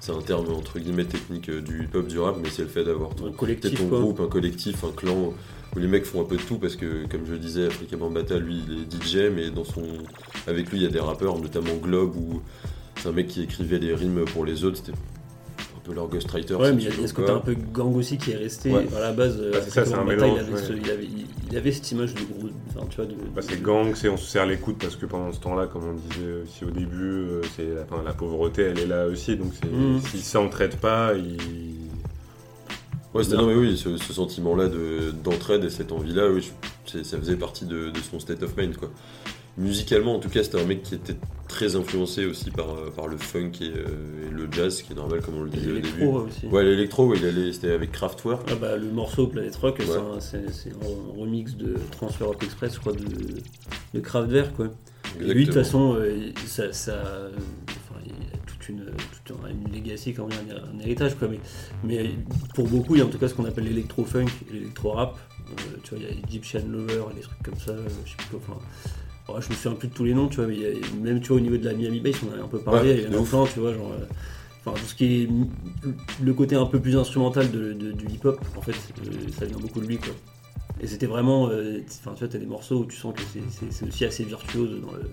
C'est 0.06 0.12
un 0.12 0.22
terme 0.22 0.52
entre 0.52 0.80
guillemets 0.80 1.06
technique 1.06 1.48
euh, 1.48 1.62
du 1.62 1.86
hip-hop 1.86 2.06
du 2.06 2.20
rap, 2.20 2.36
mais 2.44 2.50
c'est 2.50 2.64
le 2.64 2.68
fait 2.68 2.84
d'avoir 2.84 3.16
ton, 3.16 3.32
collectif, 3.32 3.80
ton 3.80 3.88
groupe, 3.88 4.20
un 4.20 4.28
collectif, 4.28 4.84
un 4.84 4.92
clan, 4.92 5.34
où 5.74 5.80
les 5.80 5.88
mecs 5.88 6.04
font 6.04 6.20
un 6.20 6.26
peu 6.26 6.36
de 6.36 6.42
tout 6.42 6.58
parce 6.58 6.76
que, 6.76 7.08
comme 7.08 7.26
je 7.26 7.32
le 7.32 7.40
disais, 7.40 7.68
Africa 7.68 7.96
Bambata, 7.96 8.38
lui, 8.38 8.64
il 8.68 8.82
est 8.82 9.02
DJ, 9.02 9.32
mais 9.34 9.50
dans 9.50 9.64
son, 9.64 9.88
avec 10.46 10.70
lui, 10.72 10.80
il 10.80 10.84
y 10.84 10.86
a 10.86 10.90
des 10.90 11.00
rappeurs, 11.00 11.40
notamment 11.40 11.76
Globe, 11.76 12.18
où 12.18 12.42
c'est 12.98 13.08
un 13.08 13.14
mec 13.14 13.28
qui 13.28 13.44
écrivait 13.44 13.80
les 13.80 13.96
rimes 13.96 14.26
pour 14.26 14.44
les 14.44 14.66
autres, 14.66 14.76
c'était 14.76 14.92
peu 15.84 15.94
leur 15.94 16.08
ghostwriter. 16.08 16.56
Ouais, 16.56 16.70
si 16.70 16.76
mais 16.76 16.82
il 16.84 16.86
y 16.90 16.92
a, 16.92 16.96
il 17.02 17.08
ce 17.10 17.14
côté 17.14 17.32
un 17.32 17.40
peu 17.40 17.54
gang 17.56 17.96
aussi 17.96 18.18
qui 18.18 18.32
est 18.32 18.36
resté 18.38 18.72
Ouais. 18.72 18.88
à 18.96 19.00
la 19.00 19.12
base. 19.12 19.38
Bah, 19.38 19.60
c'est 19.64 19.70
ça, 19.70 19.82
Africa 19.82 19.86
c'est 19.86 19.94
un 19.94 19.98
Bambaataa, 19.98 20.26
mélange, 20.26 20.38
Il 20.38 20.40
avait, 20.40 20.54
ouais. 20.54 20.68
ce- 20.68 20.74
il, 20.74 20.92
avait, 20.92 21.04
il- 21.04 21.26
il 21.52 21.58
avait 21.58 21.72
cette 21.72 21.92
image 21.92 22.14
de 22.14 22.22
gros. 22.22 22.50
Enfin, 22.76 22.86
tu 22.90 22.96
vois, 22.98 23.06
de, 23.06 23.14
Bah, 23.36 23.42
c'est 23.42 23.62
gang, 23.62 23.94
c'est 23.96 24.10
on 24.10 24.18
se 24.18 24.26
serre 24.26 24.46
les 24.46 24.58
coudes 24.58 24.78
parce 24.80 24.96
que 24.96 25.06
pendant 25.06 25.32
ce 25.34 25.40
temps-là, 25.42 25.68
comme 25.68 25.84
on 25.84 25.94
disait 25.94 26.34
aussi 26.44 26.64
au 26.66 26.70
début, 26.72 27.02
euh, 27.02 27.42
c'est 27.56 27.68
enfin, 27.90 28.02
la 28.04 28.14
pauvreté, 28.14 28.64
elle 28.64 28.80
est 28.80 28.88
là 28.88 29.08
aussi. 29.08 29.36
Donc 29.36 29.52
c'est- 29.62 29.70
Mhm. 29.70 30.00
s'ils 30.02 30.22
s'entraident 30.22 30.78
pas, 30.78 31.14
ils. 31.16 31.38
Ouais, 33.14 33.24
c'était 33.24 33.36
non, 33.38 33.46
mais 33.46 33.54
oui, 33.56 33.78
ce, 33.78 33.96
ce 33.98 34.12
sentiment-là 34.14 34.68
de- 34.70 35.12
d'entraide 35.24 35.64
et 35.64 35.70
cette 35.70 35.92
envie-là, 35.92 36.30
oui, 36.32 36.52
ça 36.86 37.18
faisait 37.20 37.36
partie 37.36 37.66
de, 37.66 37.90
de 37.92 38.00
son 38.00 38.20
state 38.20 38.42
of 38.42 38.58
mind, 38.58 38.76
quoi. 38.76 38.90
Musicalement, 39.58 40.16
en 40.16 40.20
tout 40.20 40.30
cas, 40.30 40.44
c'était 40.44 40.60
un 40.60 40.66
mec 40.66 40.82
qui 40.82 40.96
était 40.96 41.16
très 41.48 41.76
influencé 41.76 42.26
aussi 42.26 42.50
par, 42.50 42.72
euh, 42.72 42.90
par 42.90 43.08
le 43.08 43.18
funk 43.18 43.52
et, 43.62 43.66
euh, 43.66 44.28
et 44.28 44.32
le 44.32 44.48
jazz, 44.52 44.82
qui 44.82 44.94
est 44.94 44.96
normal, 44.96 45.22
comme 45.22 45.36
on 45.36 45.44
le 45.44 45.50
disait 45.52 45.70
au 45.72 45.76
début. 45.76 45.88
l'électro 46.00 46.22
aussi. 46.22 46.48
Ouais, 46.48 46.64
l'électro, 46.64 47.06
ouais, 47.08 47.18
il 47.20 47.26
allait, 47.28 47.54
c'était 47.54 47.72
avec 47.72 47.92
Kraftwerk. 47.92 48.48
Ah 48.52 48.56
bah, 48.56 48.78
le 48.78 48.90
morceau 48.90 49.28
Planet 49.28 49.56
Rock, 49.58 49.76
c'est 49.80 49.90
Ouais. 49.92 49.98
un- 49.98 50.20
c'est 50.20 50.50
c'est 50.52 50.72
un 50.72 51.20
remix 51.20 51.56
de 51.56 51.76
Transfer 51.92 52.26
Rock 52.26 52.44
Express, 52.44 52.74
je 52.74 52.80
crois, 52.80 52.94
de, 52.94 53.06
de 53.94 54.00
Kraftwerk. 54.00 54.56
Quoi. 54.56 54.70
Et 55.22 55.32
lui, 55.34 55.42
de 55.46 55.52
toute 55.52 55.62
façon, 55.62 55.98
euh, 56.00 56.32
ça, 56.48 56.74
ça- 56.74 57.30
enfin, 57.68 58.02
il 58.04 58.12
y 58.12 58.16
a 58.16 58.38
toute 58.48 58.68
une, 58.70 58.86
toute 59.26 59.38
un- 59.38 59.50
une 59.52 59.72
legacy, 59.72 60.16
quand 60.16 60.26
même, 60.26 60.40
un, 60.50 60.76
un 60.76 60.80
héritage. 60.80 61.14
Quoi. 61.14 61.28
Mais, 61.28 61.40
mais 61.84 62.10
pour 62.56 62.68
beaucoup, 62.68 62.96
il 62.96 63.00
y 63.00 63.02
a 63.02 63.06
en 63.06 63.10
tout 63.10 63.20
cas 63.20 63.28
ce 63.28 63.36
qu'on 63.36 63.46
appelle 63.46 63.66
l'électro-funk 63.66 64.26
et 64.50 64.54
l'électro-rap. 64.54 65.20
Euh, 65.52 65.54
tu 65.84 65.92
vois, 65.94 66.00
il 66.00 66.06
y 66.06 66.08
a 66.08 66.18
Egyptian 66.28 66.62
Lover 66.68 67.04
et 67.12 67.16
des 67.18 67.22
trucs 67.22 67.44
comme 67.44 67.60
ça. 67.60 67.76
je 68.06 68.10
sais 68.10 68.16
plus 68.18 68.38
quoi. 68.38 68.40
Enfin, 68.56 68.60
ouais, 69.30 69.42
je 69.42 69.50
me 69.50 69.54
souviens 69.56 69.74
plus 69.78 69.88
de 69.88 69.94
tous 69.94 70.04
les 70.06 70.14
noms, 70.14 70.28
tu 70.28 70.38
vois, 70.38 70.48
mais 70.48 70.58
même 71.02 71.20
tu 71.22 71.30
vois, 71.30 71.38
au 71.38 71.40
niveau 71.42 71.58
de 71.58 71.66
la 71.66 71.74
Miami 71.74 72.00
Bass, 72.00 72.16
on 72.24 72.36
en 72.38 72.42
a 72.42 72.44
un 72.44 72.48
peu 72.48 72.60
parlé. 72.60 72.90
Ouais, 72.92 72.98
il 73.00 73.04
y 73.04 73.08
en 73.08 73.12
de 73.12 73.16
a 73.18 73.20
ouf. 73.20 73.30
plein, 73.30 73.46
tu 73.46 73.60
vois, 73.60 73.74
genre. 73.74 73.92
euh, 73.92 74.06
Enfin, 74.66 74.80
tout 74.80 74.86
ce 74.86 74.96
qui 74.96 75.24
est 75.24 75.30
le 76.24 76.34
côté 76.34 76.56
un 76.56 76.66
peu 76.66 76.80
plus 76.80 76.96
instrumental 76.96 77.52
de, 77.52 77.74
de- 77.74 77.92
du 77.92 78.06
hip-hop, 78.08 78.40
en 78.56 78.62
fait, 78.62 78.72
euh, 79.06 79.12
ça 79.38 79.46
vient 79.46 79.58
beaucoup 79.58 79.82
de 79.82 79.86
lui, 79.86 79.98
quoi. 79.98 80.14
Et 80.80 80.88
c'était 80.88 81.06
vraiment, 81.06 81.50
euh, 81.50 81.80
enfin, 82.00 82.14
tu 82.14 82.20
vois, 82.20 82.30
t'as 82.30 82.38
des 82.38 82.46
morceaux 82.46 82.78
où 82.80 82.86
tu 82.86 82.96
sens 82.96 83.14
que 83.14 83.22
c'est 83.70 83.86
aussi 83.86 84.06
assez 84.06 84.24
virtuose 84.24 84.80
dans 84.82 84.94
le, 84.94 85.10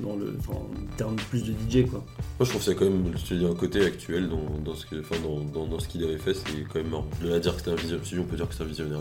dans 0.00 0.16
le, 0.16 0.34
en 0.48 0.68
termes 0.96 1.16
plus 1.30 1.42
de 1.44 1.52
DJ, 1.52 1.86
quoi. 1.88 2.04
Moi, 2.38 2.44
je 2.44 2.50
trouve 2.50 2.62
ça 2.62 2.74
quand 2.74 2.84
même, 2.84 3.12
je 3.16 3.24
te 3.24 3.34
dis, 3.34 3.44
un 3.44 3.54
côté 3.54 3.84
actuel 3.84 4.28
dans, 4.28 4.58
dans 4.64 4.74
ce 4.76 4.86
que- 4.86 5.00
enfin, 5.00 5.16
dans, 5.22 5.40
dans, 5.40 5.66
dans 5.66 5.78
ce 5.80 5.88
qu'il 5.88 6.04
avait 6.04 6.18
fait, 6.18 6.34
c'est 6.34 6.44
quand 6.72 6.76
même 6.80 6.90
marrant. 6.90 7.06
De 7.22 7.28
là 7.28 7.36
à 7.36 7.38
dire 7.40 7.52
que 7.54 7.58
c'était 7.58 7.72
un 7.72 7.74
visionnaire, 7.76 8.06
si 8.06 8.18
on 8.18 8.24
peut 8.24 8.36
dire 8.36 8.48
que 8.48 8.54
c'est 8.54 8.62
un 8.62 8.66
visionnaire, 8.66 9.00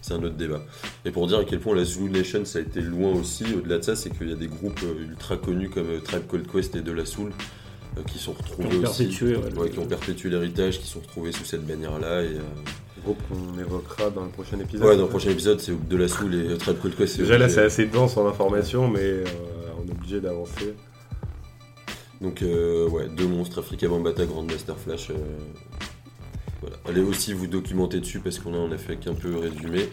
c'est 0.00 0.14
un 0.14 0.22
autre 0.22 0.36
débat. 0.36 0.60
Et 1.04 1.10
pour 1.10 1.26
dire 1.28 1.38
à 1.38 1.44
quel 1.44 1.60
point 1.60 1.74
la 1.76 1.84
Zulu 1.84 2.10
Nation, 2.10 2.44
ça 2.44 2.58
a 2.58 2.62
été 2.62 2.80
loin 2.80 3.12
aussi, 3.12 3.44
au-delà 3.56 3.78
de 3.78 3.84
ça, 3.84 3.94
c'est 3.96 4.10
qu'il 4.10 4.28
y 4.28 4.32
a 4.32 4.36
des 4.36 4.48
groupes 4.48 4.80
euh, 4.84 5.08
ultra 5.10 5.36
connus 5.36 5.70
comme 5.70 5.88
euh, 5.88 6.00
Tribe 6.00 6.22
Called 6.30 6.50
Quest 6.50 6.74
et 6.76 6.82
De 6.82 6.92
La 6.92 7.04
Soul 7.06 7.30
euh, 7.98 8.02
qui 8.10 8.18
sont 8.18 8.32
retrouvés 8.32 8.68
Qui 8.68 8.76
ont 8.76 8.82
aussi, 8.82 9.02
perpétué, 9.04 9.36
ouais, 9.36 9.42
ouais, 9.44 9.50
le- 9.64 9.68
qui 9.68 9.78
ont 9.78 9.86
perpétué 9.86 10.30
l'héritage, 10.30 10.80
qui 10.80 10.86
sont 10.88 11.00
retrouvés 11.00 11.32
sous 11.32 11.44
cette 11.44 11.66
bannière-là. 11.66 12.22
Et, 12.22 12.26
euh, 12.28 12.40
Groupe 13.04 13.18
qu'on 13.28 13.58
évoquera 13.58 14.10
dans 14.10 14.22
le 14.22 14.30
prochain 14.30 14.60
épisode. 14.60 14.86
Ouais, 14.86 14.96
dans 14.96 15.02
le 15.02 15.08
prochain 15.08 15.30
épisode, 15.30 15.58
c'est 15.58 15.72
De 15.88 15.96
La 15.96 16.06
Soul 16.06 16.36
et 16.36 16.56
Tribe 16.56 16.76
Called 16.80 16.96
Quest. 16.96 17.18
Déjà 17.18 17.36
là, 17.36 17.48
c'est 17.48 17.62
assez 17.64 17.86
dense 17.86 18.16
en 18.16 18.28
information, 18.28 18.86
mais 18.86 19.00
euh, 19.00 19.24
on 19.84 19.88
est 19.88 19.92
obligé 19.92 20.20
d'avancer. 20.20 20.74
Donc, 22.20 22.42
euh, 22.42 22.88
ouais, 22.88 23.08
deux 23.08 23.26
monstres, 23.26 23.58
Africa 23.58 23.88
Bambata, 23.88 24.24
Grandmaster 24.26 24.76
Flash. 24.78 25.10
euh, 25.10 25.14
voilà. 26.60 26.76
Allez 26.88 27.00
aussi 27.00 27.32
vous 27.32 27.46
documenter 27.48 27.98
dessus 28.00 28.20
parce 28.20 28.38
qu'on 28.38 28.54
a, 28.54 28.58
on 28.58 28.70
a 28.70 28.78
fait 28.78 28.96
qu'un 28.96 29.14
peu 29.14 29.36
résumé. 29.36 29.88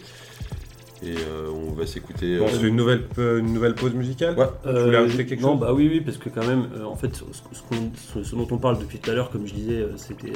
Et 1.02 1.14
euh, 1.16 1.48
on 1.50 1.72
va 1.72 1.86
s'écouter. 1.86 2.38
On 2.40 2.44
euh, 2.44 2.48
se 2.48 2.58
fait 2.60 2.68
une 2.68 2.76
nouvelle, 2.76 3.06
une 3.16 3.54
nouvelle 3.54 3.74
pause 3.74 3.94
musicale 3.94 4.36
Ouais. 4.38 4.46
Tu 4.62 4.68
voulais 5.10 5.24
quelque 5.26 5.40
non, 5.40 5.52
chose 5.52 5.60
bah 5.60 5.72
oui, 5.72 5.88
oui, 5.90 6.00
parce 6.02 6.18
que 6.18 6.28
quand 6.28 6.46
même, 6.46 6.68
euh, 6.76 6.84
en 6.84 6.94
fait, 6.94 7.16
ce, 7.16 7.24
ce 7.52 7.62
qu'on- 7.62 7.90
ce- 7.96 8.22
ce 8.22 8.36
dont 8.36 8.46
on 8.50 8.58
parle 8.58 8.78
depuis 8.78 8.98
tout 8.98 9.10
à 9.10 9.14
l'heure, 9.14 9.30
comme 9.30 9.46
je 9.46 9.54
disais, 9.54 9.86
c'était 9.96 10.32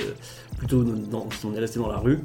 plutôt 0.56 0.82
dans, 0.82 0.94
dans- 0.94 1.28
on 1.44 1.54
est 1.54 1.60
resté 1.60 1.78
dans 1.78 1.88
la 1.90 1.98
rue, 1.98 2.20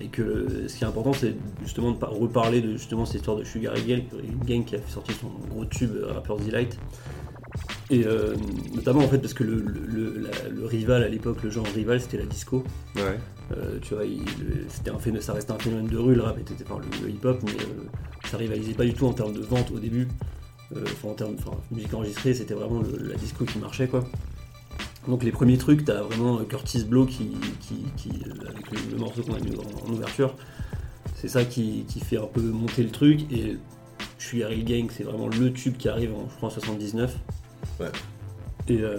et 0.00 0.08
que 0.08 0.66
ce 0.68 0.76
qui 0.76 0.84
est 0.84 0.86
important, 0.86 1.12
c'est 1.12 1.34
justement 1.62 1.92
de 1.92 1.96
par- 1.96 2.12
reparler 2.12 2.60
de 2.60 2.72
justement 2.72 3.04
cette 3.04 3.16
histoire 3.16 3.36
de 3.36 3.44
Sugar 3.44 3.76
Hill 3.76 4.04
Gang, 4.46 4.64
qui 4.64 4.74
a 4.76 4.78
fait 4.78 4.90
sortir 4.90 5.14
son 5.20 5.28
gros 5.48 5.64
tube 5.64 5.92
euh, 5.94 6.12
Rapper's 6.12 6.44
Delight. 6.44 6.78
Et 7.90 8.06
euh, 8.06 8.34
notamment 8.74 9.00
en 9.00 9.08
fait 9.08 9.18
parce 9.18 9.34
que 9.34 9.44
le, 9.44 9.56
le- 9.56 9.80
le- 9.86 10.18
la- 10.20 10.48
le 10.48 10.64
rival 10.66 11.02
à 11.02 11.08
l'époque, 11.08 11.42
le 11.42 11.50
genre 11.50 11.66
rival, 11.74 12.00
c'était 12.00 12.16
la 12.16 12.24
disco. 12.24 12.64
Ouais. 12.96 13.18
Euh, 13.52 13.78
tu 13.82 13.94
vois, 13.94 14.04
il- 14.06 14.22
c'était 14.68 14.90
un 14.90 14.98
phénomène, 14.98 15.22
ça 15.22 15.34
restait 15.34 15.52
un 15.52 15.58
phénomène 15.58 15.88
de 15.88 15.98
rue, 15.98 16.14
le 16.14 16.22
rap 16.22 16.38
était 16.38 16.64
par 16.64 16.78
le, 16.78 16.86
le 17.02 17.10
hip-hop, 17.10 17.40
mais 17.44 17.50
euh, 17.50 17.84
ça 18.30 18.38
rivalisait 18.38 18.72
pas 18.72 18.84
du 18.84 18.94
tout 18.94 19.06
en 19.06 19.12
termes 19.12 19.34
de 19.34 19.40
vente 19.42 19.70
au 19.70 19.78
début. 19.78 20.08
Enfin, 20.74 21.08
en 21.08 21.12
termes 21.14 21.34
enfin, 21.38 21.54
musique 21.70 21.92
enregistrée, 21.92 22.32
c'était 22.32 22.54
vraiment 22.54 22.80
la 22.98 23.14
disco 23.16 23.44
qui 23.44 23.58
marchait, 23.58 23.88
quoi. 23.88 24.04
Donc 25.08 25.24
les 25.24 25.32
premiers 25.32 25.58
trucs, 25.58 25.84
t'as 25.84 26.02
vraiment 26.02 26.38
Curtis 26.44 26.84
Blow 26.84 27.06
qui, 27.06 27.32
qui, 27.60 27.74
qui, 27.96 28.10
euh, 28.26 28.48
avec 28.48 28.70
le, 28.70 28.92
le 28.92 28.98
morceau 28.98 29.22
qu'on 29.22 29.34
a 29.34 29.40
mis 29.40 29.56
en, 29.56 29.88
en 29.88 29.92
ouverture, 29.92 30.34
c'est 31.16 31.28
ça 31.28 31.44
qui, 31.44 31.84
qui 31.88 32.00
fait 32.00 32.18
un 32.18 32.26
peu 32.26 32.40
monter 32.40 32.82
le 32.82 32.90
truc. 32.90 33.20
Et 33.32 33.56
Sugar 34.18 34.52
Hill 34.52 34.64
Gang, 34.64 34.90
c'est 34.90 35.02
vraiment 35.02 35.28
le 35.28 35.52
tube 35.52 35.76
qui 35.76 35.88
arrive 35.88 36.14
en, 36.14 36.28
je 36.30 36.36
crois, 36.36 36.48
en 36.48 36.52
79. 36.52 37.16
Ouais. 37.80 37.86
Et, 38.68 38.80
euh, 38.80 38.98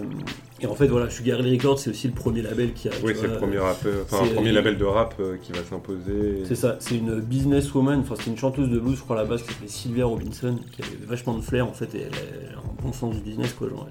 et 0.60 0.66
en 0.66 0.74
fait, 0.74 0.86
voilà, 0.88 1.08
Sugar 1.08 1.40
Hill 1.40 1.58
Records, 1.58 1.78
c'est 1.78 1.90
aussi 1.90 2.06
le 2.06 2.14
premier 2.14 2.42
label 2.42 2.74
qui 2.74 2.88
a. 2.88 2.92
Oui, 3.02 3.14
c'est 3.18 3.26
le 3.26 3.36
premier, 3.38 3.58
rap, 3.58 3.78
euh, 3.86 4.04
enfin, 4.04 4.24
un 4.24 4.34
premier 4.34 4.52
label 4.52 4.76
de 4.76 4.84
rap 4.84 5.14
euh, 5.20 5.36
qui 5.42 5.52
va 5.52 5.64
s'imposer. 5.64 6.44
C'est 6.46 6.54
ça, 6.54 6.76
c'est 6.80 6.96
une 6.96 7.20
businesswoman, 7.20 8.00
enfin 8.00 8.14
c'est 8.18 8.30
une 8.30 8.36
chanteuse 8.36 8.68
de 8.68 8.78
blues, 8.78 8.96
je 8.96 9.02
crois 9.02 9.18
à 9.18 9.22
la 9.22 9.28
base, 9.28 9.42
qui 9.42 9.48
s'appelait 9.48 9.68
Sylvia 9.68 10.04
Robinson, 10.04 10.58
qui 10.72 10.82
avait 10.82 11.06
vachement 11.06 11.34
de 11.36 11.42
flair 11.42 11.66
en 11.66 11.72
fait, 11.72 11.94
et 11.94 12.02
elle 12.02 12.14
a, 12.14 12.48
elle 12.50 12.54
a 12.56 12.58
un 12.58 12.82
bon 12.82 12.92
sens 12.92 13.14
du 13.14 13.22
business 13.22 13.54
quoi. 13.54 13.68
Genre, 13.70 13.88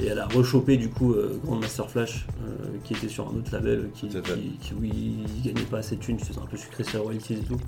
et 0.00 0.06
elle 0.06 0.18
a 0.18 0.26
rechopé 0.26 0.76
du 0.76 0.88
coup 0.88 1.12
euh, 1.12 1.38
Grandmaster 1.44 1.88
Flash, 1.90 2.26
euh, 2.46 2.66
qui 2.84 2.94
était 2.94 3.08
sur 3.08 3.28
un 3.28 3.36
autre 3.36 3.52
label, 3.52 3.90
qui, 3.94 4.10
ça. 4.10 4.20
qui, 4.20 4.32
qui- 4.60 4.74
il 4.82 5.42
gagnait 5.52 5.66
pas 5.66 5.78
assez 5.78 5.96
de 5.96 6.00
thunes, 6.00 6.18
c'était 6.18 6.38
un 6.38 6.46
peu 6.46 6.56
sucré 6.56 6.84
sur 6.84 6.98
les 6.98 7.04
royalties 7.04 7.34
et 7.34 7.38
tout. 7.38 7.58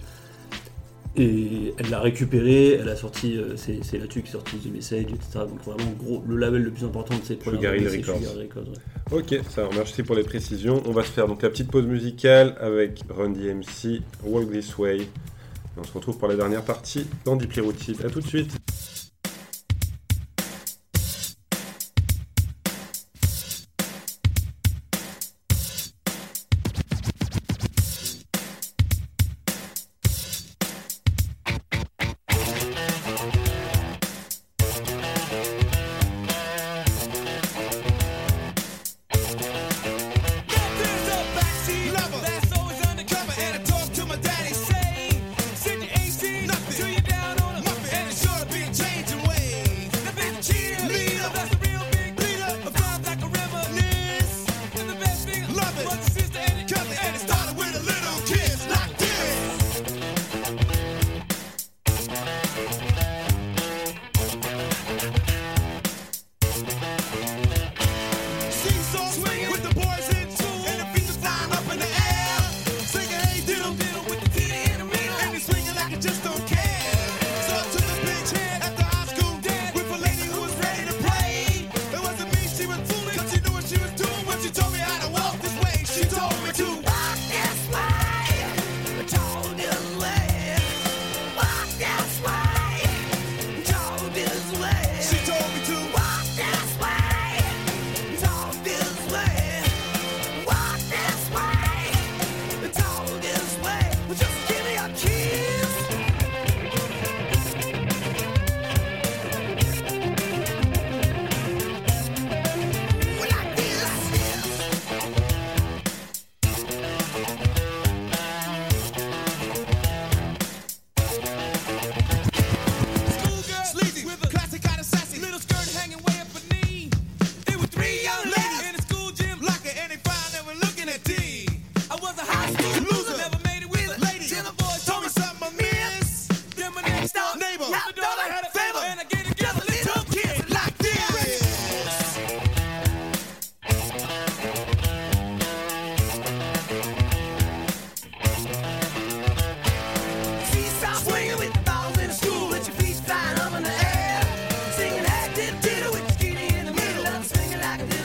Et 1.14 1.74
elle 1.76 1.90
l'a 1.90 2.00
récupéré, 2.00 2.72
elle 2.80 2.88
a 2.88 2.96
sorti, 2.96 3.36
euh, 3.36 3.54
c'est 3.56 3.98
là-dessus 3.98 4.22
qui 4.22 4.28
est 4.28 4.32
sorti 4.32 4.56
The 4.56 4.72
Message, 4.72 5.02
etc. 5.02 5.40
Donc 5.40 5.62
vraiment 5.62 5.90
gros, 5.98 6.24
le 6.26 6.36
label 6.38 6.62
le 6.62 6.70
plus 6.70 6.86
important 6.86 7.18
de 7.18 7.22
ses 7.22 7.36
premières 7.36 7.74
Sugar 7.74 7.92
Records. 7.92 8.16
Sugar 8.16 8.34
Records, 8.34 8.68
ouais. 9.12 9.18
Ok, 9.38 9.44
ça 9.50 9.64
va, 9.64 9.68
merci 9.74 10.02
pour 10.02 10.14
les 10.16 10.22
précisions. 10.22 10.82
On 10.86 10.92
va 10.92 11.02
se 11.02 11.10
faire 11.10 11.28
donc 11.28 11.42
la 11.42 11.50
petite 11.50 11.70
pause 11.70 11.84
musicale 11.84 12.56
avec 12.60 13.02
Run 13.10 13.28
DMC, 13.30 14.00
Walk 14.24 14.50
This 14.52 14.78
Way. 14.78 15.00
Et 15.02 15.08
on 15.76 15.84
se 15.84 15.92
retrouve 15.92 16.16
pour 16.16 16.28
la 16.28 16.36
dernière 16.36 16.64
partie 16.64 17.06
dans 17.26 17.36
Deeply 17.36 17.60
Rooted. 17.60 18.02
A 18.06 18.08
tout 18.08 18.20
de 18.22 18.26
suite. 18.26 18.50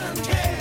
Mountain. 0.08 0.57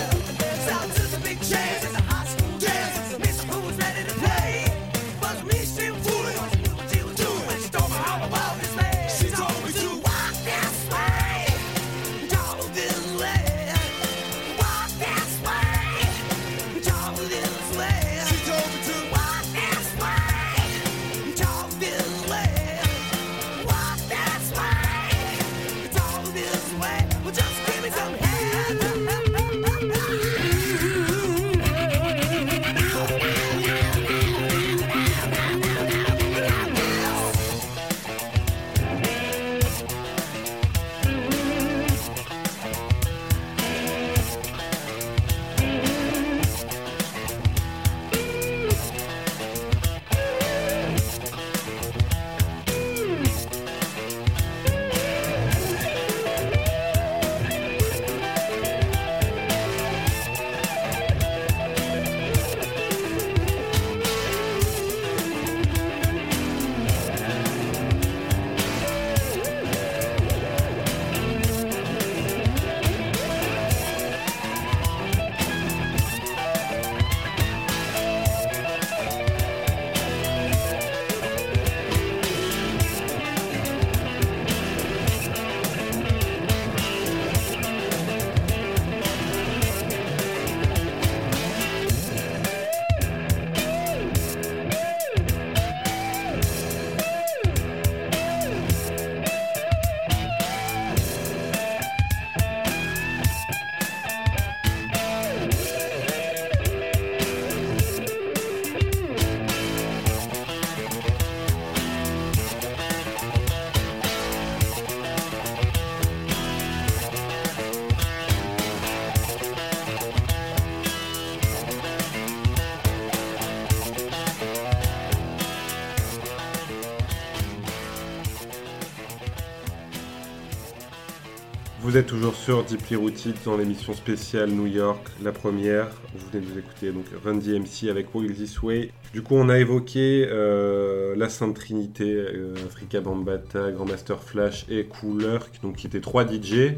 Vous 131.97 132.01
êtes 132.01 132.09
toujours 132.09 132.35
sur 132.35 132.63
Deeply 132.63 132.95
Rooted 132.95 133.33
dans 133.43 133.57
l'émission 133.57 133.91
spéciale 133.91 134.51
New 134.51 134.67
York, 134.67 135.03
la 135.23 135.31
première. 135.31 135.87
Vous 136.13 136.27
venez 136.31 136.45
de 136.45 136.51
nous 136.51 136.59
écouter 136.59 136.91
donc 136.91 137.05
Run 137.25 137.37
DMC 137.37 137.89
avec 137.89 138.13
Will 138.13 138.35
This 138.35 138.61
Way. 138.61 138.91
Du 139.13 139.23
coup, 139.23 139.33
on 139.33 139.49
a 139.49 139.57
évoqué 139.57 140.27
euh, 140.29 141.15
la 141.17 141.27
Sainte 141.27 141.55
Trinité, 141.55 142.13
euh, 142.13 142.53
Africa 142.67 143.01
Bambata, 143.01 143.71
Grandmaster 143.71 144.21
Flash 144.21 144.67
et 144.69 144.85
Cool 144.85 145.23
Herc, 145.25 145.59
donc 145.63 145.77
qui 145.77 145.87
étaient 145.87 145.99
trois 145.99 146.23
DJ. 146.23 146.73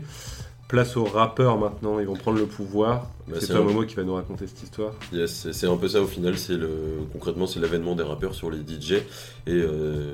Place 0.70 0.95
aux 0.95 1.03
rappeurs 1.03 1.57
maintenant, 1.57 1.99
ils 1.99 2.05
vont 2.07 2.15
prendre 2.15 2.38
le 2.39 2.45
pouvoir. 2.45 3.11
Bah, 3.28 3.39
c'est 3.41 3.47
toi, 3.47 3.57
un- 3.57 3.63
Momo, 3.63 3.84
qui 3.84 3.95
va 3.95 4.03
nous 4.05 4.13
raconter 4.13 4.47
cette 4.47 4.63
histoire. 4.63 4.93
Yes, 5.11 5.32
c'est- 5.34 5.51
c'est 5.51 5.67
un 5.67 5.76
peu 5.76 5.89
ça 5.89 6.01
au 6.01 6.07
final. 6.07 6.38
C'est 6.38 6.55
le 6.55 6.70
concrètement 7.11 7.45
c'est 7.45 7.59
l'avènement 7.59 7.93
des 7.93 8.03
rappeurs 8.03 8.36
sur 8.36 8.49
les 8.49 8.59
DJ 8.59 8.93
et 8.93 9.01
euh, 9.49 10.13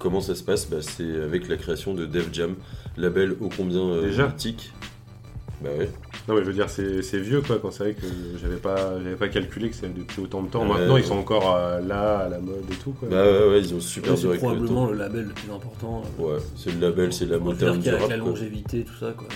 comment 0.00 0.20
ça 0.20 0.34
se 0.34 0.42
passe 0.42 0.68
bah, 0.68 0.78
C'est 0.80 1.22
avec 1.22 1.46
la 1.48 1.56
création 1.56 1.94
de 1.94 2.06
Def 2.06 2.28
Jam, 2.32 2.56
label 2.96 3.36
ô 3.40 3.48
combien 3.56 3.80
euh, 3.82 4.02
Déjà 4.02 4.26
mythique. 4.26 4.72
Bah 5.62 5.68
ouais. 5.78 5.90
Non, 6.26 6.34
mais 6.34 6.40
je 6.40 6.46
veux 6.46 6.52
dire, 6.54 6.70
c'est 6.70 7.02
c'est 7.02 7.18
vieux 7.18 7.42
quoi, 7.42 7.58
quand 7.60 7.70
c'est 7.70 7.84
vrai 7.84 7.94
que 7.94 8.06
j'avais 8.40 8.56
pas, 8.56 8.98
j'avais 9.02 9.16
pas 9.16 9.28
calculé 9.28 9.68
que 9.70 9.76
c'est 9.76 9.92
depuis 9.92 10.22
autant 10.22 10.42
de 10.42 10.48
temps. 10.48 10.62
Ouais, 10.62 10.78
maintenant, 10.78 10.96
ils 10.96 11.02
ouais. 11.02 11.06
sont 11.06 11.16
encore 11.18 11.54
euh, 11.54 11.80
là, 11.80 12.18
à 12.18 12.28
la 12.28 12.38
mode 12.40 12.64
et 12.70 12.74
tout 12.76 12.92
quoi. 12.92 13.08
Bah 13.10 13.22
ouais, 13.24 13.48
ouais, 13.50 13.60
ils 13.60 13.74
ont 13.74 13.80
super 13.80 14.16
c'est 14.16 14.26
le 14.26 14.36
probablement 14.38 14.86
le 14.86 14.96
label 14.96 15.26
le 15.26 15.32
plus 15.34 15.52
important. 15.52 16.02
euh, 16.18 16.22
Ouais, 16.34 16.38
c'est 16.56 16.72
le 16.74 16.80
label, 16.80 17.12
c'est 17.12 17.26
la 17.26 17.38
rap. 17.38 17.60
la 17.60 17.98
quoi. 17.98 18.16
longévité, 18.16 18.84
tout 18.84 18.96
ça, 18.98 19.12
quoi. 19.12 19.28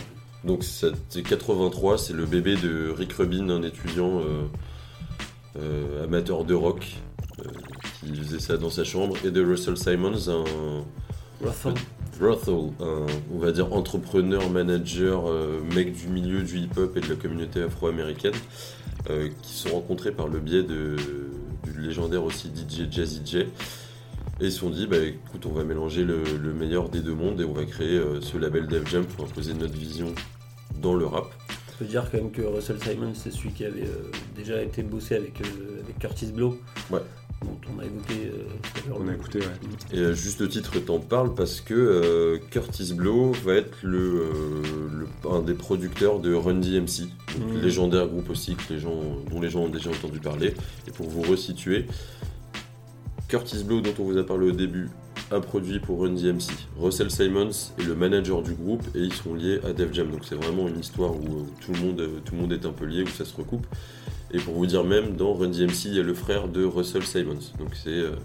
Donc 0.44 0.62
c'est 0.62 1.22
83, 1.22 1.98
c'est 1.98 2.12
le 2.12 2.26
bébé 2.26 2.56
de 2.56 2.90
Rick 2.96 3.12
Rubin, 3.14 3.48
un 3.50 3.62
étudiant 3.62 4.20
euh, 4.20 4.42
euh, 5.58 6.04
amateur 6.04 6.44
de 6.44 6.54
rock 6.54 6.96
euh, 7.40 7.48
qui 8.12 8.20
faisait 8.20 8.40
ça 8.40 8.56
dans 8.56 8.70
sa 8.70 8.84
chambre, 8.84 9.16
et 9.24 9.30
de 9.30 9.44
Russell 9.44 9.76
Simons, 9.76 10.28
un 10.28 10.84
Russell. 11.42 11.74
Russell, 12.20 12.70
un, 12.80 13.06
on 13.32 13.38
va 13.38 13.52
dire 13.52 13.72
entrepreneur, 13.72 14.48
manager, 14.50 15.28
euh, 15.28 15.60
mec 15.74 15.92
du 15.92 16.08
milieu 16.08 16.42
du 16.42 16.58
hip-hop 16.58 16.96
et 16.96 17.00
de 17.00 17.08
la 17.08 17.16
communauté 17.16 17.62
afro-américaine, 17.62 18.34
euh, 19.10 19.28
qui 19.42 19.52
se 19.52 19.68
sont 19.68 19.74
rencontrés 19.74 20.12
par 20.12 20.28
le 20.28 20.38
biais 20.38 20.62
de, 20.62 20.96
du 21.64 21.80
légendaire 21.80 22.24
aussi 22.24 22.48
DJ 22.48 22.90
Jazzy 22.90 23.22
J. 23.24 23.38
Et 24.40 24.46
ils 24.46 24.52
se 24.52 24.60
sont 24.60 24.70
dit, 24.70 24.86
bah 24.86 24.98
écoute, 24.98 25.46
on 25.46 25.52
va 25.52 25.64
mélanger 25.64 26.04
le, 26.04 26.22
le 26.24 26.52
meilleur 26.52 26.88
des 26.88 27.00
deux 27.00 27.14
mondes 27.14 27.40
et 27.40 27.44
on 27.44 27.52
va 27.52 27.64
créer 27.64 27.96
euh, 27.96 28.20
ce 28.20 28.36
label 28.36 28.66
Def 28.66 28.88
Jam 28.88 29.04
pour 29.04 29.24
imposer 29.26 29.54
notre 29.54 29.74
vision 29.74 30.12
dans 30.80 30.94
le 30.94 31.06
rap. 31.06 31.26
On 31.74 31.78
peut 31.78 31.84
dire 31.84 32.08
quand 32.10 32.18
même 32.18 32.30
que 32.30 32.42
Russell 32.42 32.80
Simons, 32.80 33.14
c'est 33.14 33.32
celui 33.32 33.50
qui 33.50 33.64
avait 33.64 33.88
déjà 34.36 34.62
été 34.62 34.82
bossé 34.82 35.16
avec, 35.16 35.40
avec 35.40 35.98
Curtis 35.98 36.26
Blow. 36.26 36.58
Ouais. 36.90 37.00
Dont 37.44 37.58
on 37.76 37.78
a 37.80 37.84
évoqué 37.84 38.14
euh, 38.26 38.44
tout 38.62 38.80
à 38.84 38.88
l'heure. 38.88 38.98
On 39.04 39.08
a 39.08 39.14
écouté, 39.14 39.38
ouais. 39.40 39.46
Et 39.92 40.04
à 40.04 40.12
juste 40.12 40.48
titre, 40.48 40.78
t'en 40.80 40.98
parles 40.98 41.34
parce 41.34 41.60
que 41.60 41.74
euh, 41.74 42.38
Curtis 42.50 42.94
Blow 42.94 43.32
va 43.44 43.54
être 43.54 43.76
le, 43.82 43.98
euh, 43.98 44.62
le- 45.24 45.30
un 45.30 45.42
des 45.42 45.54
producteurs 45.54 46.20
de 46.20 46.32
Run 46.34 46.54
DMC, 46.54 47.02
donc 47.38 47.52
Mhm. 47.54 47.60
légendaire 47.62 48.06
groupe 48.08 48.30
aussi 48.30 48.54
que 48.56 48.72
les 48.72 48.78
gens, 48.78 49.00
dont 49.30 49.40
les 49.40 49.50
gens 49.50 49.60
ont 49.64 49.68
déjà 49.68 49.90
entendu 49.90 50.18
parler. 50.20 50.54
Et 50.88 50.90
pour 50.90 51.08
vous 51.08 51.22
resituer, 51.22 51.86
Curtis 53.28 53.64
Blow, 53.64 53.80
dont 53.80 53.94
on 53.98 54.04
vous 54.04 54.18
a 54.18 54.24
parlé 54.24 54.48
au 54.48 54.52
début, 54.52 54.88
a 55.30 55.40
produit 55.40 55.80
pour 55.80 56.00
Run 56.02 56.10
DMC. 56.14 56.50
Russell 56.78 57.10
Simons 57.10 57.50
est 57.78 57.82
le 57.82 57.94
manager 57.94 58.42
du 58.42 58.52
groupe 58.52 58.82
et 58.94 59.00
ils 59.00 59.12
sont 59.12 59.34
liés 59.34 59.58
à 59.64 59.72
Def 59.72 59.92
Jam. 59.92 60.10
Donc 60.10 60.20
c'est 60.28 60.34
vraiment 60.34 60.68
une 60.68 60.78
histoire 60.78 61.12
où 61.12 61.40
euh, 61.40 61.44
tout, 61.64 61.72
le 61.72 61.80
monde, 61.80 62.00
euh, 62.00 62.08
tout 62.24 62.34
le 62.34 62.40
monde 62.42 62.52
est 62.52 62.66
un 62.66 62.72
peu 62.72 62.84
lié, 62.84 63.02
où 63.02 63.08
ça 63.08 63.24
se 63.24 63.34
recoupe. 63.34 63.66
Et 64.34 64.38
pour 64.38 64.54
vous 64.54 64.66
dire 64.66 64.82
même, 64.82 65.14
dans 65.14 65.32
Run 65.32 65.48
DMC, 65.48 65.84
il 65.84 65.94
y 65.94 66.00
a 66.00 66.02
le 66.02 66.12
frère 66.12 66.48
de 66.48 66.64
Russell 66.64 67.04
Simons. 67.04 67.38
Donc 67.56 67.68
c'est 67.72 67.90
euh, 67.90 68.16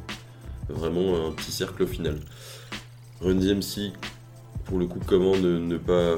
vraiment 0.68 1.28
un 1.28 1.32
petit 1.32 1.52
cercle 1.52 1.84
au 1.84 1.88
final. 1.88 2.20
Run 3.22 3.36
DMC, 3.36 3.94
pour 4.66 4.80
le 4.80 4.88
coup, 4.88 5.00
comment 5.06 5.38
ne, 5.38 5.78
pas, 5.78 6.18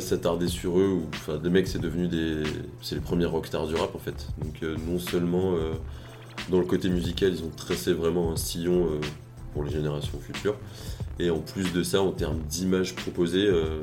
s'attarder 0.00 0.46
sur 0.46 0.78
eux 0.78 1.02
ou, 1.28 1.48
mecs, 1.48 1.66
c'est 1.66 1.80
devenu 1.80 2.06
des, 2.06 2.44
c'est 2.80 2.94
les 2.94 3.00
premiers 3.00 3.24
rockstars 3.26 3.66
du 3.66 3.74
rap 3.74 3.96
en 3.96 3.98
fait. 3.98 4.28
Donc 4.38 4.62
euh, 4.62 4.76
non 4.88 5.00
seulement 5.00 5.54
euh, 5.54 5.72
dans 6.48 6.60
le 6.60 6.64
côté 6.64 6.88
musical, 6.88 7.32
ils 7.32 7.42
ont 7.42 7.50
tracé 7.50 7.92
vraiment 7.92 8.30
un 8.30 8.36
sillon 8.36 8.88
pour 9.52 9.64
les 9.64 9.72
générations 9.72 10.20
futures, 10.20 10.56
et 11.18 11.30
en 11.30 11.38
plus 11.38 11.72
de 11.72 11.82
ça, 11.82 12.00
en 12.00 12.12
termes 12.12 12.38
d'images 12.40 12.94
proposées, 12.94 13.46
euh, 13.46 13.80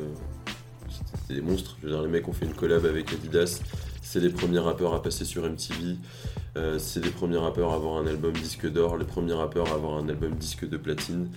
c'était 0.88 1.42
des 1.42 1.42
monstres. 1.42 1.76
Je 1.82 1.88
veux 1.88 1.94
dire, 1.94 2.02
les 2.04 2.10
mecs 2.10 2.28
ont 2.30 2.34
fait 2.34 2.46
une 2.46 2.54
collab 2.54 2.86
avec 2.86 3.12
Adidas. 3.12 3.60
C'est 4.14 4.20
les 4.20 4.30
premiers 4.30 4.60
rappeurs 4.60 4.94
à 4.94 5.02
passer 5.02 5.26
sur 5.26 5.42
MTV. 5.44 5.96
Euh, 6.56 6.78
c'est 6.78 7.04
les 7.04 7.10
premiers 7.10 7.38
rappeurs 7.40 7.72
à 7.72 7.76
avoir 7.78 7.98
un 7.98 8.06
album 8.06 8.32
disque 8.34 8.72
d'or, 8.72 8.96
les 8.98 9.06
premiers 9.06 9.34
rappeurs 9.34 9.68
à 9.70 9.74
avoir 9.74 9.98
un 9.98 10.08
album 10.08 10.34
disque 10.36 10.70
de 10.70 10.78
platine. 10.78 11.30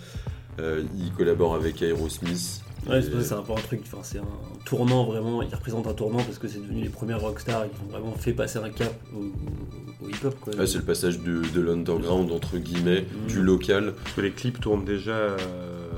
Euh, 0.61 0.83
ils 0.99 1.11
collaborent 1.13 1.55
avec 1.55 1.81
Aerosmith. 1.81 2.61
Ouais, 2.87 2.99
Et- 2.99 3.03
c'est 3.03 3.23
c'est 3.23 3.33
un 3.33 3.41
peu 3.41 3.53
un 3.53 3.63
truc, 3.63 3.81
enfin, 3.87 4.03
c'est 4.03 4.19
un 4.19 4.27
tournant 4.67 5.05
vraiment, 5.07 5.41
il 5.41 5.55
représente 5.55 5.87
un 5.87 5.95
tournant 5.95 6.19
parce 6.23 6.39
que 6.39 6.49
c'est 6.49 6.61
devenu 6.61 6.83
les 6.83 6.91
premières 6.91 7.23
rockstars 7.23 7.65
et 7.65 7.69
qui 7.71 7.77
ont 7.83 7.91
vraiment 7.91 8.13
fait 8.13 8.35
passer 8.35 8.59
un 8.59 8.69
cap 8.69 8.93
au, 9.15 10.09
hip-hop. 10.11 10.37
Quoi. 10.43 10.53
Ah, 10.59 10.67
c'est 10.67 10.77
le 10.77 10.85
passage 10.85 11.21
de, 11.21 11.41
de 11.55 11.61
l'underground, 11.63 12.31
entre 12.31 12.59
guillemets, 12.59 13.07
Mhm. 13.23 13.27
du 13.27 13.43
local. 13.43 13.95
Parce 14.05 14.17
que 14.17 14.21
les 14.21 14.33
clips 14.33 14.61
tournent 14.61 14.85
déjà 14.85 15.13
euh, 15.13 15.37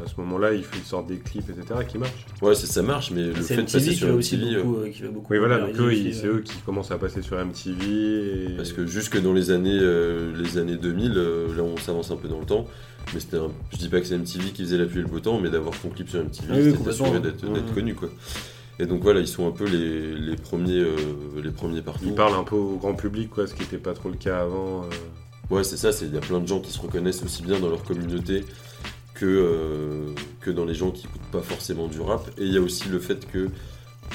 ce 0.09 0.15
moment-là, 0.19 0.53
ils, 0.55 0.65
ils 0.75 0.83
sortent 0.85 1.07
des 1.07 1.19
clips, 1.19 1.49
etc. 1.49 1.81
qui 1.89 1.99
marchent. 1.99 2.27
Ouais, 2.43 2.55
c'est- 2.55 2.67
ça 2.67 2.83
marche, 2.83 3.11
mais 3.13 3.23
le 3.29 3.35
c'est 3.43 3.55
fait 3.55 3.63
de 3.63 3.63
passer 3.63 3.79
MTV 3.79 3.91
qui 3.93 3.97
sur 3.97 4.09
va 4.09 4.15
aussi 4.15 4.37
MTV, 4.37 4.55
euh, 4.57 4.63
beaucoup, 4.65 4.77
euh, 4.81 4.89
qui 4.91 5.03
va 5.03 5.09
beaucoup 5.11 5.33
Oui, 5.33 5.39
voilà, 5.39 5.59
donc 5.59 5.77
eux, 5.79 5.93
c'est 6.13 6.27
euh, 6.27 6.33
eux 6.35 6.41
qui 6.41 6.57
commencent 6.67 6.91
à 6.91 6.99
passer 6.99 7.23
sur 7.23 7.37
MTV. 7.39 7.85
Et... 8.53 8.57
Parce 8.57 8.73
que 8.73 8.87
jusque 8.87 9.21
dans 9.23 9.33
les 9.33 9.51
années, 9.51 9.79
euh, 9.81 10.33
les 10.43 10.59
années 10.59 10.77
2000, 10.77 11.13
euh, 11.17 11.47
là 11.57 11.63
on 11.63 11.77
s'avance 11.77 12.11
un 12.11 12.17
peu 12.17 12.27
dans 12.29 12.41
le 12.41 12.47
temps, 12.47 12.67
mais 13.15 13.21
c'était 13.21 13.37
un- 13.39 13.51
je 13.73 13.77
dis 13.79 13.89
pas 13.89 14.01
que 14.01 14.07
c'est 14.07 14.17
MTV 14.19 14.51
qui 14.53 14.63
faisait 14.65 14.79
la 14.79 14.87
pluie 14.87 14.99
et 15.01 15.03
le 15.03 15.09
beau 15.09 15.21
temps, 15.21 15.39
mais 15.41 15.51
d'avoir 15.51 15.79
ton 15.81 15.89
clip 15.91 16.09
sur 16.09 16.21
MTV, 16.21 16.49
Ah 16.51 16.55
oui, 16.57 16.73
c'était 16.77 16.89
assuré 16.89 17.21
d'être 17.21 17.75
connu 17.75 17.95
quoi. 17.95 18.09
Et 18.81 18.87
donc 18.87 19.03
voilà, 19.03 19.19
ils 19.21 19.27
sont 19.27 19.47
un 19.49 19.51
peu 19.51 19.65
les, 19.65 20.15
les 20.15 20.37
premiers, 20.37 20.79
euh, 20.79 20.95
les 21.43 21.51
premiers 21.51 21.83
partout. 21.83 22.05
Ils 22.07 22.15
parlent 22.15 22.39
un 22.39 22.45
peu 22.45 22.55
au 22.55 22.77
grand 22.77 22.95
public, 22.95 23.29
quoi, 23.31 23.47
ce 23.49 23.55
qui 23.55 23.63
n'était 23.63 23.77
pas 23.79 23.93
trop 23.93 24.09
le 24.09 24.15
cas 24.17 24.41
avant. 24.43 24.85
euh. 24.85 25.55
Ouais, 25.55 25.65
c'est 25.65 25.77
ça, 25.77 25.91
c'est- 25.91 26.05
il 26.07 26.15
y 26.15 26.17
a 26.17 26.21
plein 26.21 26.39
de 26.39 26.47
gens 26.47 26.61
qui 26.61 26.71
se 26.71 26.79
reconnaissent 26.79 27.23
aussi 27.25 27.43
bien 27.43 27.59
dans 27.59 27.71
leur 27.71 27.83
communauté 27.83 28.45
que, 29.19 29.27
euh, 29.27 30.14
que 30.41 30.51
dans 30.51 30.64
les 30.64 30.75
gens 30.75 30.91
qui 30.91 31.07
écoutent 31.07 31.31
pas 31.33 31.43
forcément 31.43 31.87
du 31.89 32.01
rap. 32.01 32.29
Et 32.39 32.45
il 32.45 32.53
y 32.53 32.57
a 32.59 32.61
aussi 32.61 32.89
le 32.89 32.99
fait 32.99 33.27
que 33.31 33.49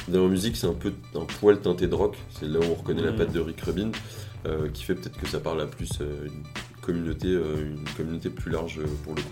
dans 0.07 0.23
la 0.23 0.29
musique, 0.29 0.55
c'est 0.57 0.67
un 0.67 0.73
peu 0.73 0.93
un 1.15 1.25
poil 1.39 1.59
teinté 1.59 1.87
de 1.87 1.95
rock. 1.95 2.15
C'est 2.39 2.47
là 2.47 2.59
où 2.59 2.63
on 2.63 2.75
reconnaît 2.75 3.03
la 3.03 3.11
Mhm. 3.11 3.17
patte 3.17 3.31
de 3.33 3.39
Rick 3.39 3.61
Rubin, 3.61 3.91
euh, 4.45 4.67
qui 4.69 4.83
fait 4.83 4.95
peut-être 4.95 5.19
que 5.19 5.27
ça 5.27 5.39
parle 5.39 5.61
à 5.61 5.65
plus 5.67 5.89
euh, 6.01 6.25
une 6.27 6.43
communauté, 6.81 7.27
une 7.29 7.83
communauté 7.95 8.29
plus 8.29 8.51
large 8.51 8.79
pour 9.03 9.15
le 9.15 9.21
coup. 9.21 9.29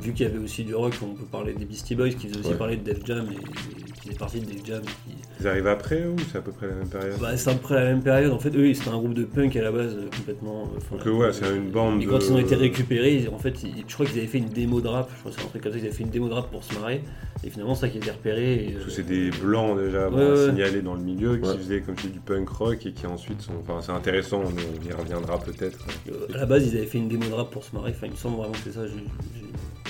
Vu 0.00 0.12
qu'il 0.12 0.26
y 0.26 0.28
avait 0.28 0.38
aussi 0.38 0.64
du 0.64 0.74
rock, 0.74 0.94
on 1.02 1.14
peut 1.14 1.24
parler 1.24 1.52
des 1.54 1.64
Beastie 1.64 1.94
Boys 1.94 2.10
qui 2.10 2.28
faisaient 2.28 2.40
aussi 2.40 2.50
Ouais. 2.50 2.56
parler 2.56 2.76
de 2.76 2.82
Def 2.84 3.04
Jam 3.06 3.26
et, 3.30 3.34
et 3.34 3.92
qui 3.92 4.08
faisaient 4.08 4.18
partie 4.18 4.40
de 4.40 4.46
Def 4.46 4.64
Jam. 4.66 4.82
Qui... 4.82 5.14
Ils 5.40 5.48
arrivent 5.48 5.66
après 5.66 6.06
ou 6.06 6.16
c'est 6.30 6.38
à 6.38 6.40
peu 6.40 6.52
près 6.52 6.68
la 6.68 6.74
même 6.74 6.88
période 6.88 7.18
Bah, 7.20 7.36
c'est 7.36 7.50
à 7.50 7.54
peu 7.54 7.60
près 7.60 7.74
la 7.74 7.84
même 7.84 8.02
période. 8.02 8.32
En 8.32 8.38
fait, 8.38 8.54
eux, 8.54 8.72
c'était 8.74 8.90
un 8.90 8.98
groupe 8.98 9.14
de 9.14 9.24
punk 9.24 9.56
à 9.56 9.62
la 9.62 9.72
base, 9.72 9.94
euh, 9.96 10.08
complètement. 10.16 10.62
euh, 10.62 10.78
enfin, 10.78 11.04
Donc, 11.04 11.20
ouais, 11.20 11.32
c'est 11.32 11.54
une 11.54 11.70
bande 11.70 12.02
Et 12.02 12.06
quand 12.06 12.18
de- 12.18 12.24
ils 12.24 12.32
ont 12.32 12.38
été 12.38 12.54
récupérés, 12.54 13.28
en 13.32 13.38
fait, 13.38 13.62
ils- 13.62 13.84
je 13.86 13.94
crois 13.94 14.06
qu'ils 14.06 14.18
avaient 14.18 14.26
fait 14.28 14.38
une 14.38 14.48
démo 14.48 14.80
de 14.80 14.88
rap. 14.88 15.10
Je 15.14 15.18
crois 15.20 15.32
que 15.32 15.38
c'est 15.38 15.44
un 15.44 15.48
truc 15.48 15.62
comme 15.62 15.72
ça. 15.72 15.78
Ils 15.78 15.84
avaient 15.86 15.94
fait 15.94 16.04
une 16.04 16.10
démo 16.10 16.28
de 16.28 16.34
rap 16.34 16.50
pour 16.50 16.62
se 16.64 16.74
marrer. 16.78 17.02
Et 17.42 17.50
finalement, 17.50 17.74
c'est 17.74 17.82
ça 17.82 17.88
qui 17.88 17.96
a 17.98 18.00
été 18.00 18.10
repéré. 18.10 18.54
et, 18.54 18.72
Parce 18.72 18.84
que 18.84 18.90
euh, 18.90 18.94
c'est 18.94 19.06
des 19.06 19.30
blancs 19.30 19.78
déjà 19.78 20.08
bon, 20.08 20.16
Ouais, 20.18 20.30
ouais. 20.40 20.46
signalés 20.50 20.82
dans 20.82 20.94
le 20.94 21.02
milieu 21.02 21.36
qui 21.38 21.56
faisaient 21.58 21.80
comme 21.80 21.94
tu 21.96 22.06
dis 22.06 22.12
du 22.14 22.20
punk 22.20 22.48
rock 22.48 22.86
et 22.86 22.92
qui 22.92 23.06
ensuite 23.06 23.40
sont. 23.42 23.52
Enfin, 23.66 23.80
c'est 23.82 23.92
intéressant, 23.92 24.42
on 24.44 24.48
on 24.48 24.88
y 24.88 24.92
reviendra 24.92 25.38
peut-être. 25.40 25.78
euh, 26.08 26.26
à 26.34 26.38
la 26.38 26.46
base, 26.46 26.66
ils 26.66 26.76
avaient 26.76 26.86
fait 26.86 26.98
une 26.98 27.08
démo 27.08 27.24
de 27.26 27.32
rap 27.34 27.50
pour 27.50 27.64
se 27.64 27.74
marrer. 27.74 27.90
Enfin, 27.90 28.06
il 28.06 28.12
me 28.12 28.16
semble 28.16 28.36
vraiment 28.36 28.52
que 28.52 28.58
c'est 28.64 28.72
ça. 28.72 28.86
J'ai 28.86 28.92
j'ai- 28.92 29.43
Et 29.43 29.43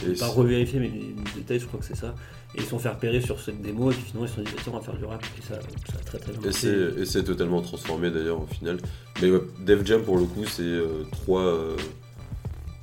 j'ai 0.05 0.15
pas 0.15 0.29
revérifié, 0.29 0.81
mais 0.81 0.89
les 0.89 1.15
détails, 1.41 1.61
je 1.61 1.67
crois 1.67 1.81
que 1.81 1.87
c'est 1.87 1.97
ça. 1.97 2.15
Et 2.55 2.59
ils 2.59 2.65
se 2.65 2.71
sont 2.71 2.79
fait 2.79 2.89
repérer 2.91 3.21
sur 3.21 3.41
cette 3.41 3.61
démo. 3.63 3.91
Et 3.91 3.95
puis 3.95 4.03
finalement, 4.05 4.27
ils 4.27 4.29
se 4.31 4.35
sont 4.37 4.43
dit, 4.43 4.63
tiens, 4.63 4.73
on 4.75 4.79
va 4.79 4.83
faire 4.85 4.97
du 4.97 5.05
rap. 5.05 5.23
Et 5.39 5.43
ça, 5.43 5.55
ça 5.91 5.99
a 5.99 6.05
très 6.05 6.19
très 6.19 6.33
bien 6.33 6.51
Et 6.51 6.53
c'est, 6.53 7.01
et 7.01 7.05
c'est 7.05 7.25
totalement 7.25 7.63
transformé 7.63 8.11
d'ailleurs 8.11 8.41
au 8.41 8.47
final. 8.47 8.79
Mais 9.23 9.31
ouais, 9.31 9.41
Def 9.61 9.85
Jam 9.85 10.03
pour 10.03 10.19
le 10.19 10.25
coup, 10.25 10.45
c'est 10.47 10.63
euh, 10.63 11.05
trois. 11.13 11.43
euh, 11.43 11.77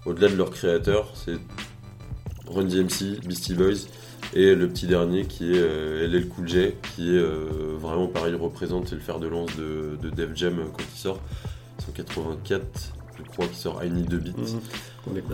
au-delà 0.06 0.30
de 0.30 0.36
leurs 0.36 0.50
créateurs, 0.52 1.12
c'est 1.16 1.36
Run 2.48 2.64
DMC, 2.64 3.20
Beastie 3.26 3.54
Boys 3.54 3.86
et 4.34 4.56
le 4.56 4.68
petit 4.68 4.88
dernier 4.88 5.26
qui 5.26 5.52
est 5.54 5.60
euh, 5.60 6.08
LL 6.08 6.28
Cool 6.28 6.48
J, 6.48 6.72
qui 6.96 7.10
est 7.10 7.20
euh, 7.20 7.76
vraiment 7.78 8.08
pareil, 8.08 8.34
représente 8.34 8.92
le 8.92 9.00
fer 9.00 9.20
de 9.20 9.28
lance 9.28 9.56
de, 9.58 9.98
de 10.02 10.10
Def 10.10 10.30
Jam 10.36 10.60
euh, 10.60 10.64
quand 10.76 10.84
il 10.94 10.98
sort. 11.00 11.20
C'est 11.78 11.90
en 11.90 11.94
84, 11.94 12.64
je 13.18 13.24
crois 13.30 13.46
qu'il 13.48 13.58
sort 13.58 13.84
I 13.84 13.90
Need 13.90 14.10
the 14.10 14.16
Beat. 14.16 14.38
Mhm. 14.38 14.62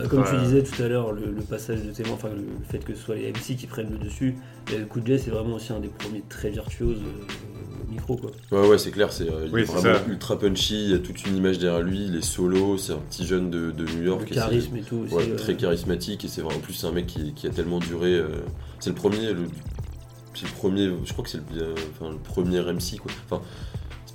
Comme 0.08 0.24
tu 0.24 0.36
disais 0.38 0.62
tout 0.62 0.82
à 0.82 0.88
l'heure, 0.88 1.12
le, 1.12 1.26
le 1.26 1.42
passage 1.42 1.82
de 1.82 1.90
témoin, 1.92 2.14
enfin 2.14 2.28
le, 2.30 2.36
le 2.36 2.64
fait 2.68 2.78
que 2.78 2.94
ce 2.94 3.00
soit 3.00 3.16
les 3.16 3.30
MC 3.30 3.56
qui 3.56 3.66
prennent 3.66 3.90
le 3.90 3.98
dessus, 3.98 4.36
et 4.72 4.78
le 4.78 4.86
coup 4.86 5.00
de 5.00 5.06
jet, 5.06 5.18
c'est 5.18 5.30
vraiment 5.30 5.56
aussi 5.56 5.72
un 5.72 5.80
des 5.80 5.88
premiers 5.88 6.22
très 6.28 6.50
virtuoses 6.50 6.98
euh, 7.02 7.84
au 7.86 7.90
micro. 7.90 8.16
Quoi. 8.16 8.30
Ouais, 8.50 8.66
ouais, 8.68 8.78
c'est 8.78 8.90
clair, 8.90 9.12
c'est, 9.12 9.28
euh, 9.28 9.46
Oui, 9.52 9.64
vraiment 9.64 9.82
ça. 9.82 10.02
ultra 10.08 10.38
punchy, 10.38 10.84
il 10.84 10.90
y 10.90 10.94
a 10.94 10.98
toute 10.98 11.26
une 11.26 11.36
image 11.36 11.58
derrière 11.58 11.82
lui, 11.82 12.06
il 12.06 12.16
est 12.16 12.24
solo, 12.24 12.78
c'est 12.78 12.92
un 12.92 12.98
petit 13.10 13.26
jeune 13.26 13.50
de, 13.50 13.70
de 13.70 13.84
New 13.84 14.02
York. 14.04 14.28
Le 14.28 14.34
charisme 14.34 14.76
et 14.76 14.80
tout 14.82 14.96
aussi. 15.04 15.14
Ouais, 15.14 15.28
euh, 15.28 15.36
très 15.36 15.54
charismatique 15.56 16.24
et 16.24 16.28
c'est 16.28 16.40
vrai 16.40 16.54
en 16.54 16.60
plus 16.60 16.72
c'est 16.74 16.86
un 16.86 16.92
mec 16.92 17.06
qui, 17.06 17.34
qui 17.34 17.46
a 17.46 17.50
tellement 17.50 17.78
duré 17.78 18.14
euh, 18.14 18.28
c'est 18.80 18.90
le 18.90 18.96
premier 18.96 19.32
le, 19.34 19.44
c'est 20.34 20.46
le 20.46 20.52
premier 20.52 20.90
je 21.04 21.12
crois 21.12 21.24
que 21.24 21.30
c'est 21.30 21.40
le, 21.54 21.62
euh, 21.62 21.74
enfin, 22.00 22.10
le 22.12 22.18
premier 22.18 22.60
MC 22.60 22.98
quoi 22.98 23.12
enfin 23.30 23.42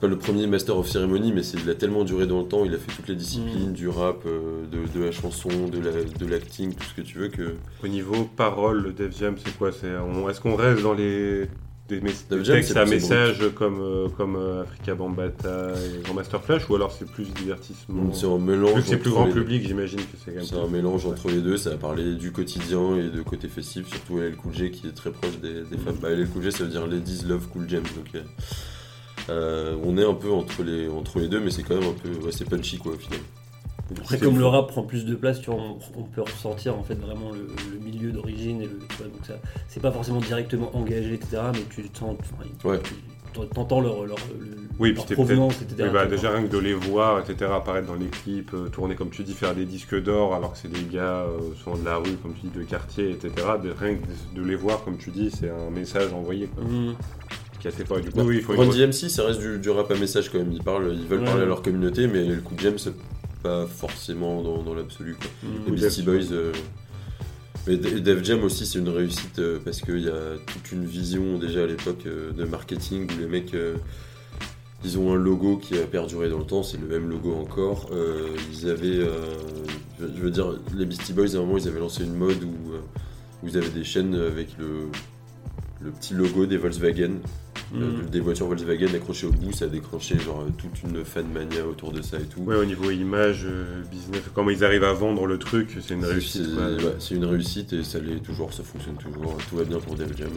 pas 0.03 0.09
le 0.09 0.17
premier 0.17 0.47
master 0.47 0.77
of 0.77 0.87
ceremony 0.89 1.31
mais 1.31 1.41
il 1.63 1.69
a 1.69 1.75
tellement 1.75 2.03
duré 2.03 2.27
dans 2.27 2.39
le 2.41 2.45
temps 2.45 2.65
il 2.65 2.73
a 2.73 2.77
fait 2.77 2.91
toutes 2.93 3.07
les 3.07 3.15
disciplines 3.15 3.69
Mm. 3.69 3.73
du 3.73 3.87
rap 3.87 4.23
euh, 4.25 4.65
de, 4.69 4.99
de 4.99 5.05
la 5.05 5.11
chanson 5.11 5.47
de 5.71 5.79
la 5.79 5.91
de 6.03 6.25
l'acting 6.25 6.73
tout 6.75 6.83
ce 6.83 6.93
que 6.93 7.01
tu 7.01 7.17
veux 7.19 7.29
que 7.29 7.55
Au 7.83 7.87
niveau 7.87 8.25
parole, 8.35 8.83
le 8.83 8.91
Def 8.91 9.17
Jam, 9.17 9.35
c'est 9.43 9.57
quoi? 9.57 9.69
Est-ce 9.69 10.41
qu'on 10.41 10.55
reste 10.55 10.81
dans 10.83 10.93
les 10.93 11.47
des, 11.89 11.99
textes 12.01 12.75
à 12.77 12.85
messages 12.85 13.43
comme, 13.55 13.79
euh, 13.81 14.07
comme 14.09 14.35
euh, 14.37 14.63
Africa 14.63 14.95
Bambata 14.95 15.73
et 15.75 16.01
Grand 16.03 16.13
Master 16.15 16.41
Flash 16.41 16.69
ou 16.69 16.75
alors 16.75 16.91
c'est 16.91 17.09
plus 17.09 17.25
divertissement? 17.33 18.11
C'est 18.13 18.25
un 18.25 18.39
mélange 18.39 18.75
Vu 18.75 18.81
que 18.83 18.87
c'est 18.87 18.97
plus 18.97 19.09
entre 19.11 19.15
grand 19.19 19.25
les 19.27 19.33
deux. 19.33 19.41
public, 19.41 19.67
j'imagine 19.67 19.99
que 19.99 20.17
c'est 20.17 20.31
quand 20.31 20.37
même. 20.37 20.45
c'est 20.45 20.55
un 20.59 20.67
mélange 20.67 21.05
entre 21.05 21.27
les 21.29 21.41
deux, 21.41 21.57
ça 21.57 21.71
a 21.71 21.77
parlé 21.77 22.15
du 22.15 22.31
quotidien 22.31 22.95
et 22.97 23.09
de 23.09 23.21
côté 23.21 23.47
festif, 23.47 23.87
surtout 23.89 24.17
LL 24.19 24.35
Cool 24.37 24.53
J 24.53 24.71
qui 24.71 24.87
est 24.87 24.91
très 24.91 25.11
proche 25.11 25.37
des, 25.41 25.61
des 25.63 25.77
femmes. 25.77 25.97
Bah, 26.01 26.09
LL 26.09 26.27
Cool 26.29 26.43
J 26.43 26.51
ça 26.51 26.63
veut 26.63 26.69
dire 26.69 26.87
Ladies 26.87 27.23
Love 27.27 27.47
Cool 27.49 27.65
James, 27.69 27.83
donc 27.95 28.15
euh, 28.15 28.21
euh, 29.29 29.75
on 29.83 29.97
est 29.97 30.05
un 30.05 30.13
peu 30.13 30.31
entre 30.31 30.63
les, 30.63 30.87
entre 30.89 31.19
les 31.19 31.27
deux, 31.27 31.39
mais 31.39 31.51
c'est 31.51 31.63
quand 31.63 31.75
même 31.79 31.89
un 31.89 31.93
peu, 31.93 32.09
ouais, 32.25 32.31
c'est 32.31 32.47
punchy 32.49 32.77
quoi 32.77 32.93
au 32.93 32.97
final. 32.97 33.19
Après, 33.99 34.17
comme 34.17 34.39
le 34.39 34.45
rap 34.45 34.69
prend 34.69 34.83
plus 34.83 35.05
de 35.05 35.13
place, 35.13 35.39
tu 35.41 35.51
vois, 35.51 35.59
on, 35.59 35.77
on 35.97 36.03
peut 36.03 36.21
ressentir 36.21 36.75
en 36.75 36.83
fait 36.83 36.95
vraiment 36.95 37.31
le, 37.31 37.47
le 37.71 37.79
milieu 37.79 38.11
d'origine 38.11 38.61
et 38.61 38.65
le, 38.65 38.79
tu 38.89 38.95
vois, 38.97 39.07
donc 39.07 39.25
ça, 39.25 39.35
c'est 39.67 39.81
pas 39.81 39.91
forcément 39.91 40.19
directement 40.19 40.75
engagé, 40.75 41.13
etc. 41.13 41.41
Mais 41.53 41.59
tu 41.69 41.83
sens, 41.93 42.15
Ouais. 42.63 42.79
tu 42.81 42.93
t'entends 43.53 43.81
leur, 43.81 44.05
leur, 44.05 44.17
le- 44.39 44.57
Oui, 44.79 44.93
puis 44.93 45.03
leur 45.07 45.13
provenance, 45.25 45.61
etc. 45.61 45.83
Oui, 45.83 45.89
bah, 45.93 46.05
déjà 46.07 46.31
rien 46.31 46.43
que 46.43 46.51
de 46.51 46.57
les 46.57 46.73
voir, 46.73 47.19
etc., 47.19 47.51
apparaître 47.53 47.87
dans 47.87 47.95
les 47.95 48.07
clips, 48.07 48.53
euh, 48.53 48.69
tourner 48.69 48.95
comme 48.95 49.09
tu 49.11 49.23
dis, 49.23 49.33
faire 49.33 49.53
des 49.53 49.65
disques 49.65 50.01
d'or 50.01 50.33
alors 50.33 50.53
que 50.53 50.57
c'est 50.57 50.71
des 50.71 50.85
gars 50.91 51.25
euh, 51.27 51.39
souvent 51.61 51.77
de 51.77 51.85
la 51.85 51.97
rue, 51.97 52.15
comme 52.23 52.33
tu 52.33 52.47
dis, 52.47 52.57
de 52.57 52.63
quartier, 52.63 53.11
etc. 53.11 53.31
De, 53.61 53.71
rien 53.71 53.95
que 53.95 54.35
de 54.39 54.43
les 54.45 54.55
voir, 54.55 54.83
comme 54.83 54.97
tu 54.97 55.11
dis, 55.11 55.29
c'est 55.29 55.49
un 55.49 55.69
message 55.69 56.13
envoyé 56.13 56.47
quoi, 56.47 56.63
Mhm. 56.63 56.95
Qui 57.71 57.83
fort. 57.85 57.97
Et 57.99 58.01
du 58.01 58.11
coup, 58.11 58.21
oui, 58.21 58.37
il 58.37 58.41
faut 58.43 58.53
Run 58.53 58.67
DMC, 58.67 59.09
ça 59.09 59.25
reste 59.25 59.39
du, 59.39 59.57
du 59.59 59.69
rap 59.69 59.89
à 59.91 59.95
message 59.95 60.29
quand 60.31 60.37
même. 60.39 60.51
Ils, 60.51 60.63
parlent, 60.63 60.95
ils 60.99 61.07
veulent 61.07 61.19
Ouais. 61.19 61.25
parler 61.25 61.43
à 61.43 61.45
leur 61.45 61.61
communauté, 61.61 62.07
mais 62.07 62.23
le 62.25 62.41
coup 62.41 62.55
de 62.55 62.59
James, 62.59 62.77
c'est 62.77 62.93
pas 63.41 63.65
forcément 63.67 64.41
dans, 64.41 64.63
dans 64.63 64.73
l'absolu. 64.73 65.15
Les 65.43 65.71
Ou 65.71 65.75
Beastie 65.75 66.01
Boys. 66.03 66.31
euh, 66.31 66.51
Mais 67.67 67.77
Def 67.77 68.23
Jam 68.23 68.43
aussi, 68.43 68.65
c'est 68.65 68.79
une 68.79 68.89
réussite 68.89 69.39
euh, 69.39 69.59
parce 69.63 69.81
qu'il 69.81 69.99
y 69.99 70.09
a 70.09 70.37
toute 70.45 70.71
une 70.71 70.85
vision 70.85 71.37
déjà 71.37 71.63
à 71.63 71.65
l'époque 71.67 72.03
euh, 72.05 72.31
de 72.31 72.43
marketing 72.45 73.09
où 73.13 73.19
les 73.19 73.27
mecs. 73.27 73.53
euh, 73.53 73.75
ils 74.85 74.99
ont 74.99 75.13
un 75.13 75.15
logo 75.15 75.55
qui 75.55 75.77
a 75.79 75.83
perduré 75.85 76.27
dans 76.29 76.39
le 76.39 76.43
temps, 76.45 76.61
c'est 76.61 76.77
le 76.77 76.87
même 76.87 77.09
logo 77.09 77.33
encore. 77.35 77.89
Euh, 77.93 78.35
ils 78.51 78.69
avaient. 78.69 78.97
euh, 78.99 79.37
je 80.01 80.21
veux 80.21 80.29
dire, 80.31 80.59
les 80.75 80.85
Beastie 80.85 81.13
Boys, 81.13 81.35
à 81.35 81.37
un 81.37 81.41
moment, 81.41 81.57
ils 81.57 81.69
avaient 81.69 81.79
lancé 81.79 82.03
une 82.03 82.15
mode 82.15 82.43
où, 82.43 82.73
où 83.43 83.47
ils 83.47 83.57
avaient 83.57 83.69
des 83.69 83.85
chaînes 83.85 84.13
avec 84.15 84.49
le, 84.59 84.89
le 85.81 85.91
petit 85.91 86.13
logo 86.13 86.45
des 86.45 86.57
Volkswagen. 86.57 87.11
Euh, 87.75 87.79
Mhm. 88.03 88.09
des 88.11 88.19
voitures 88.19 88.45
Volkswagen 88.45 88.93
accrochées 88.93 89.25
au 89.25 89.31
bout, 89.31 89.51
ça 89.51 89.65
a 89.65 89.67
déclenché 89.67 90.19
genre 90.19 90.41
euh, 90.41 90.51
toute 90.57 90.83
une 90.83 91.03
fan 91.03 91.25
mania 91.33 91.65
autour 91.65 91.91
de 91.91 92.03
ça 92.03 92.17
et 92.19 92.23
tout. 92.25 92.41
Ouais, 92.41 92.55
au 92.55 92.65
niveau 92.65 92.91
image, 92.91 93.45
euh, 93.45 93.81
business, 93.91 94.21
comment 94.35 94.51
ils 94.51 94.63
arrivent 94.63 94.83
à 94.83 94.93
vendre 94.93 95.25
le 95.25 95.39
truc, 95.39 95.75
c'est 95.81 95.95
une 95.95 96.05
réussite. 96.05 96.43
c'est- 96.45 96.85
ouais, 96.85 97.17
une 97.17 97.25
réussite 97.25 97.73
et 97.73 97.83
ça 97.83 97.97
l'est 97.99 98.19
toujours, 98.21 98.53
ça 98.53 98.61
fonctionne 98.63 98.95
toujours, 98.97 99.35
tout 99.49 99.55
va 99.55 99.63
bien 99.63 99.79
pour 99.79 99.95
Def 99.95 100.15
Jam. 100.15 100.29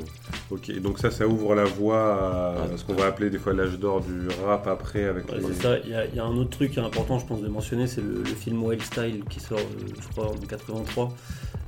Ok, 0.50 0.70
donc 0.80 0.98
ça, 0.98 1.10
ça 1.10 1.28
ouvre 1.28 1.54
la 1.54 1.64
voie 1.64 2.14
à 2.14 2.54
Ah. 2.72 2.76
ce 2.76 2.84
qu'on 2.84 2.94
va 2.94 3.04
appeler 3.06 3.28
des 3.28 3.38
fois 3.38 3.52
l'âge 3.52 3.78
d'or 3.78 4.00
du 4.00 4.28
rap 4.46 4.66
après 4.66 5.04
avec 5.04 5.28
Ouais, 5.30 5.38
les... 5.38 5.46
c'est 5.48 5.62
ça. 5.62 5.78
Il 5.84 5.90
y, 5.90 5.94
a- 5.94 6.06
il 6.06 6.14
y 6.14 6.18
a 6.18 6.24
un 6.24 6.36
autre 6.38 6.50
truc 6.50 6.70
qui 6.72 6.78
est 6.78 6.82
important, 6.82 7.18
je 7.18 7.26
pense, 7.26 7.42
de 7.42 7.48
mentionner, 7.48 7.86
c'est 7.86 8.00
le, 8.00 8.18
le 8.20 8.34
film 8.34 8.62
Wild 8.62 8.80
Style 8.82 9.22
qui 9.28 9.40
sort, 9.40 9.58
je 10.00 10.08
crois, 10.08 10.28
en 10.30 10.36
83, 10.36 11.14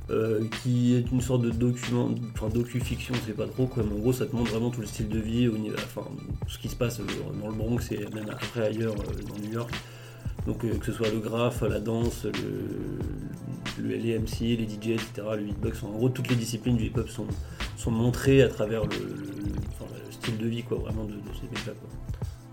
euh, 0.09 0.43
qui 0.63 0.95
est 0.95 1.11
une 1.11 1.21
sorte 1.21 1.41
de 1.41 1.51
document, 1.51 2.09
enfin 2.33 2.49
docu-fiction, 2.49 3.13
c'est 3.25 3.35
pas 3.35 3.47
trop, 3.47 3.67
quoi. 3.67 3.83
Mais 3.83 3.95
en 3.95 3.99
gros, 3.99 4.13
ça 4.13 4.25
te 4.25 4.35
montre 4.35 4.51
vraiment 4.51 4.69
tout 4.71 4.81
le 4.81 4.87
style 4.87 5.09
de 5.09 5.19
vie, 5.19 5.49
enfin, 5.75 6.07
ce 6.47 6.57
qui 6.57 6.67
se 6.69 6.75
passe 6.75 6.99
euh, 6.99 7.03
dans 7.41 7.47
le 7.49 7.53
Bronx 7.53 7.79
et 7.91 7.99
même 8.13 8.29
après 8.29 8.67
ailleurs 8.67 8.95
euh, 8.95 9.23
dans 9.27 9.39
New 9.45 9.53
York. 9.53 9.71
Donc 10.47 10.59
que 10.59 10.85
ce 10.85 10.93
soit 10.93 11.09
le 11.09 11.19
graphe, 11.19 11.61
la 11.61 11.79
danse, 11.79 12.23
le, 12.23 13.83
le- 13.83 13.95
les 13.95 14.17
les 14.17 14.19
DJ, 14.19 14.87
etc., 14.91 15.09
le 15.35 15.43
beatbox, 15.43 15.83
en 15.83 15.89
gros 15.89 16.09
toutes 16.09 16.29
les 16.29 16.35
disciplines 16.35 16.77
du 16.77 16.85
hip-hop 16.85 17.09
sont, 17.09 17.27
sont 17.77 17.91
montrées 17.91 18.41
à 18.41 18.47
travers 18.47 18.83
le, 18.85 18.89
style 20.11 20.37
de 20.37 20.47
vie, 20.47 20.63
quoi, 20.63 20.77
vraiment 20.77 21.05
de, 21.05 21.13
ces 21.39 21.47
mecs-là. 21.49 21.73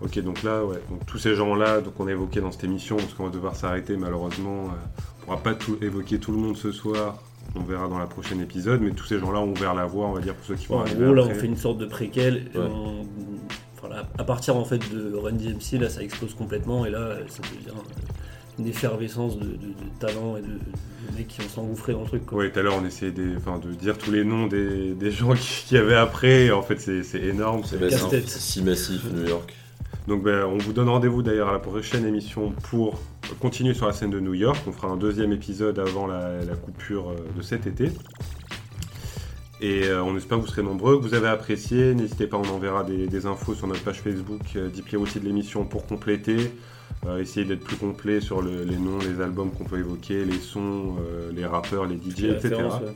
Ok, 0.01 0.19
donc 0.19 0.43
là, 0.43 0.63
ouais, 0.63 0.79
donc 0.89 1.05
tous 1.05 1.17
ces 1.17 1.35
gens-là, 1.35 1.81
donc 1.81 1.99
on 1.99 2.07
a 2.07 2.11
évoqué 2.11 2.39
dans 2.39 2.51
cette 2.51 2.63
émission, 2.63 2.97
parce 2.97 3.13
qu'on 3.13 3.25
va 3.25 3.29
devoir 3.31 3.55
s'arrêter 3.55 3.97
malheureusement, 3.97 4.65
euh, 4.65 4.99
on 5.21 5.25
pourra 5.25 5.37
pas 5.37 5.55
tout, 5.55 5.77
évoquer 5.81 6.19
tout 6.19 6.31
le 6.31 6.37
monde 6.37 6.55
ce 6.55 6.71
soir, 6.71 7.17
on 7.55 7.61
verra 7.63 7.87
dans 7.87 7.97
la 7.99 8.05
prochaine 8.07 8.41
épisode, 8.41 8.81
mais 8.81 8.91
tous 8.91 9.05
ces 9.05 9.19
gens-là 9.19 9.39
ont 9.39 9.51
ouvert 9.51 9.73
la 9.73 9.85
voie, 9.85 10.07
on 10.07 10.13
va 10.13 10.21
dire, 10.21 10.35
pour 10.35 10.45
ceux 10.45 10.55
qui 10.55 10.67
vont 10.67 10.77
en 10.77 10.81
arriver 10.81 11.05
gros, 11.05 11.13
là, 11.13 11.23
après. 11.23 11.35
on 11.35 11.39
fait 11.39 11.47
une 11.47 11.57
sorte 11.57 11.77
de 11.79 11.85
préquel. 11.85 12.47
et 12.53 12.57
Ouais. 12.57 12.65
on- 12.65 13.05
enfin, 13.77 13.89
là, 13.89 14.07
à 14.17 14.23
partir 14.23 14.55
en 14.55 14.65
fait 14.65 14.79
de 14.93 15.15
Run 15.15 15.33
DMC, 15.33 15.79
là, 15.79 15.89
ça 15.89 16.01
explose 16.03 16.33
complètement 16.33 16.85
et 16.85 16.89
là, 16.89 17.15
ça 17.29 17.41
devient 17.43 17.69
euh, 17.75 18.59
une 18.59 18.67
effervescence 18.67 19.37
de, 19.37 19.45
de, 19.45 19.51
de 19.51 19.73
talents 19.99 20.35
et 20.37 20.41
de, 20.41 20.47
de 20.47 21.17
mecs 21.17 21.27
qui 21.27 21.41
vont 21.41 21.47
s'engouffrer 21.49 21.93
dans 21.93 22.01
le 22.01 22.07
truc. 22.07 22.25
Quoi. 22.25 22.39
Oui, 22.39 22.51
tout 22.51 22.59
à 22.59 22.63
l'heure 22.63 22.75
on 22.81 22.85
essayait 22.85 23.11
des, 23.11 23.27
de 23.35 23.71
dire 23.79 23.97
tous 23.99 24.11
les 24.11 24.23
noms 24.23 24.47
des, 24.47 24.93
des 24.95 25.11
gens 25.11 25.33
qui, 25.35 25.65
qui 25.67 25.77
avaient 25.77 25.95
après, 25.95 26.45
et 26.45 26.51
en 26.51 26.61
fait 26.63 26.79
c'est 26.79 27.03
c'est 27.03 27.21
énorme. 27.21 27.61
C'est 27.63 27.77
c'est- 27.77 27.83
massif, 27.85 28.01
casse-tête. 28.01 28.27
c'est 28.29 28.39
si 28.39 28.63
massif, 28.63 29.03
New 29.13 29.27
York. 29.27 29.53
Donc 30.07 30.23
ben, 30.23 30.45
on 30.45 30.57
vous 30.57 30.71
donne 30.73 30.87
rendez-vous 30.89 31.21
d'ailleurs 31.21 31.49
à 31.49 31.51
la 31.51 31.59
prochaine 31.59 32.05
émission 32.05 32.53
pour 32.69 32.99
continuer 33.41 33.73
sur 33.73 33.87
la 33.87 33.93
scène 33.93 34.09
de 34.11 34.19
New 34.21 34.33
York. 34.33 34.57
On 34.67 34.71
fera 34.71 34.87
un 34.87 34.95
deuxième 34.97 35.33
épisode 35.33 35.79
avant 35.79 36.07
la, 36.07 36.43
la 36.45 36.55
coupure 36.55 37.09
euh, 37.09 37.15
de 37.35 37.41
cet 37.41 37.67
été. 37.67 37.91
Et 39.59 39.83
euh, 39.85 40.03
on 40.03 40.15
espère 40.15 40.37
que 40.37 40.43
vous 40.43 40.49
serez 40.49 40.63
nombreux, 40.63 40.97
que 40.97 41.03
vous 41.03 41.13
avez 41.13 41.27
apprécié. 41.27 41.93
N'hésitez 41.93 42.27
pas, 42.27 42.37
on 42.37 42.47
enverra 42.55 42.83
des, 42.83 43.07
des 43.07 43.25
infos 43.25 43.53
sur 43.53 43.67
notre 43.67 43.83
page 43.83 43.99
Facebook 44.01 44.41
euh, 44.55 44.69
aussi 44.97 45.19
de 45.19 45.25
l'émission 45.25 45.65
pour 45.65 45.85
compléter. 45.85 46.53
Euh, 47.05 47.19
essayer 47.19 47.45
d'être 47.45 47.63
plus 47.63 47.75
complet 47.75 48.21
sur 48.21 48.41
le- 48.41 48.63
les 48.63 48.77
noms, 48.77 48.99
les 48.99 49.21
albums 49.21 49.51
qu'on 49.51 49.65
peut 49.65 49.77
évoquer, 49.79 50.23
les 50.25 50.39
sons, 50.39 50.95
les 51.35 51.45
rappeurs, 51.45 51.85
les 51.85 51.95
DJ, 51.97 52.19
Les 52.21 52.29
etc. 52.31 52.55
ouais. 52.55 52.93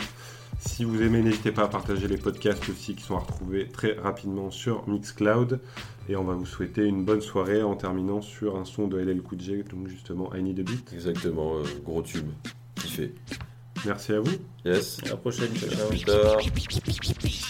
Si 0.60 0.84
vous 0.86 1.02
aimez, 1.02 1.22
n'hésitez 1.22 1.52
pas 1.52 1.64
à 1.64 1.68
partager 1.68 2.08
les 2.08 2.18
podcasts 2.18 2.70
aussi 2.70 2.96
qui 2.96 3.04
sont 3.04 3.16
à 3.16 3.20
retrouver 3.20 3.68
très 3.68 3.94
rapidement 3.94 4.52
sur 4.52 4.88
Mixcloud. 4.88 5.60
Et 6.10 6.16
on 6.16 6.24
va 6.24 6.34
vous 6.34 6.46
souhaiter 6.46 6.86
une 6.86 7.06
bonne 7.06 7.22
soirée 7.22 7.62
en 7.64 7.76
terminant 7.76 8.22
sur 8.22 8.58
un 8.58 8.66
son 8.66 8.88
de 8.88 8.98
LL 8.98 9.22
Cool 9.22 9.40
J, 9.40 9.64
donc 9.64 9.88
justement 9.88 10.34
I 10.36 10.44
Need 10.44 10.60
a 10.60 10.64
Beat. 10.64 10.94
Exactement, 10.94 11.58
euh, 11.58 11.64
gros 11.86 12.02
tube, 12.02 12.28
kiffé. 12.76 13.14
Merci 13.86 14.14
à 14.14 14.20
vous. 14.20 14.36
Yes. 14.66 15.00
À 15.06 15.10
la 15.10 15.18
prochaine. 15.18 15.54
Ciao, 15.56 15.96
ciao. 15.96 17.42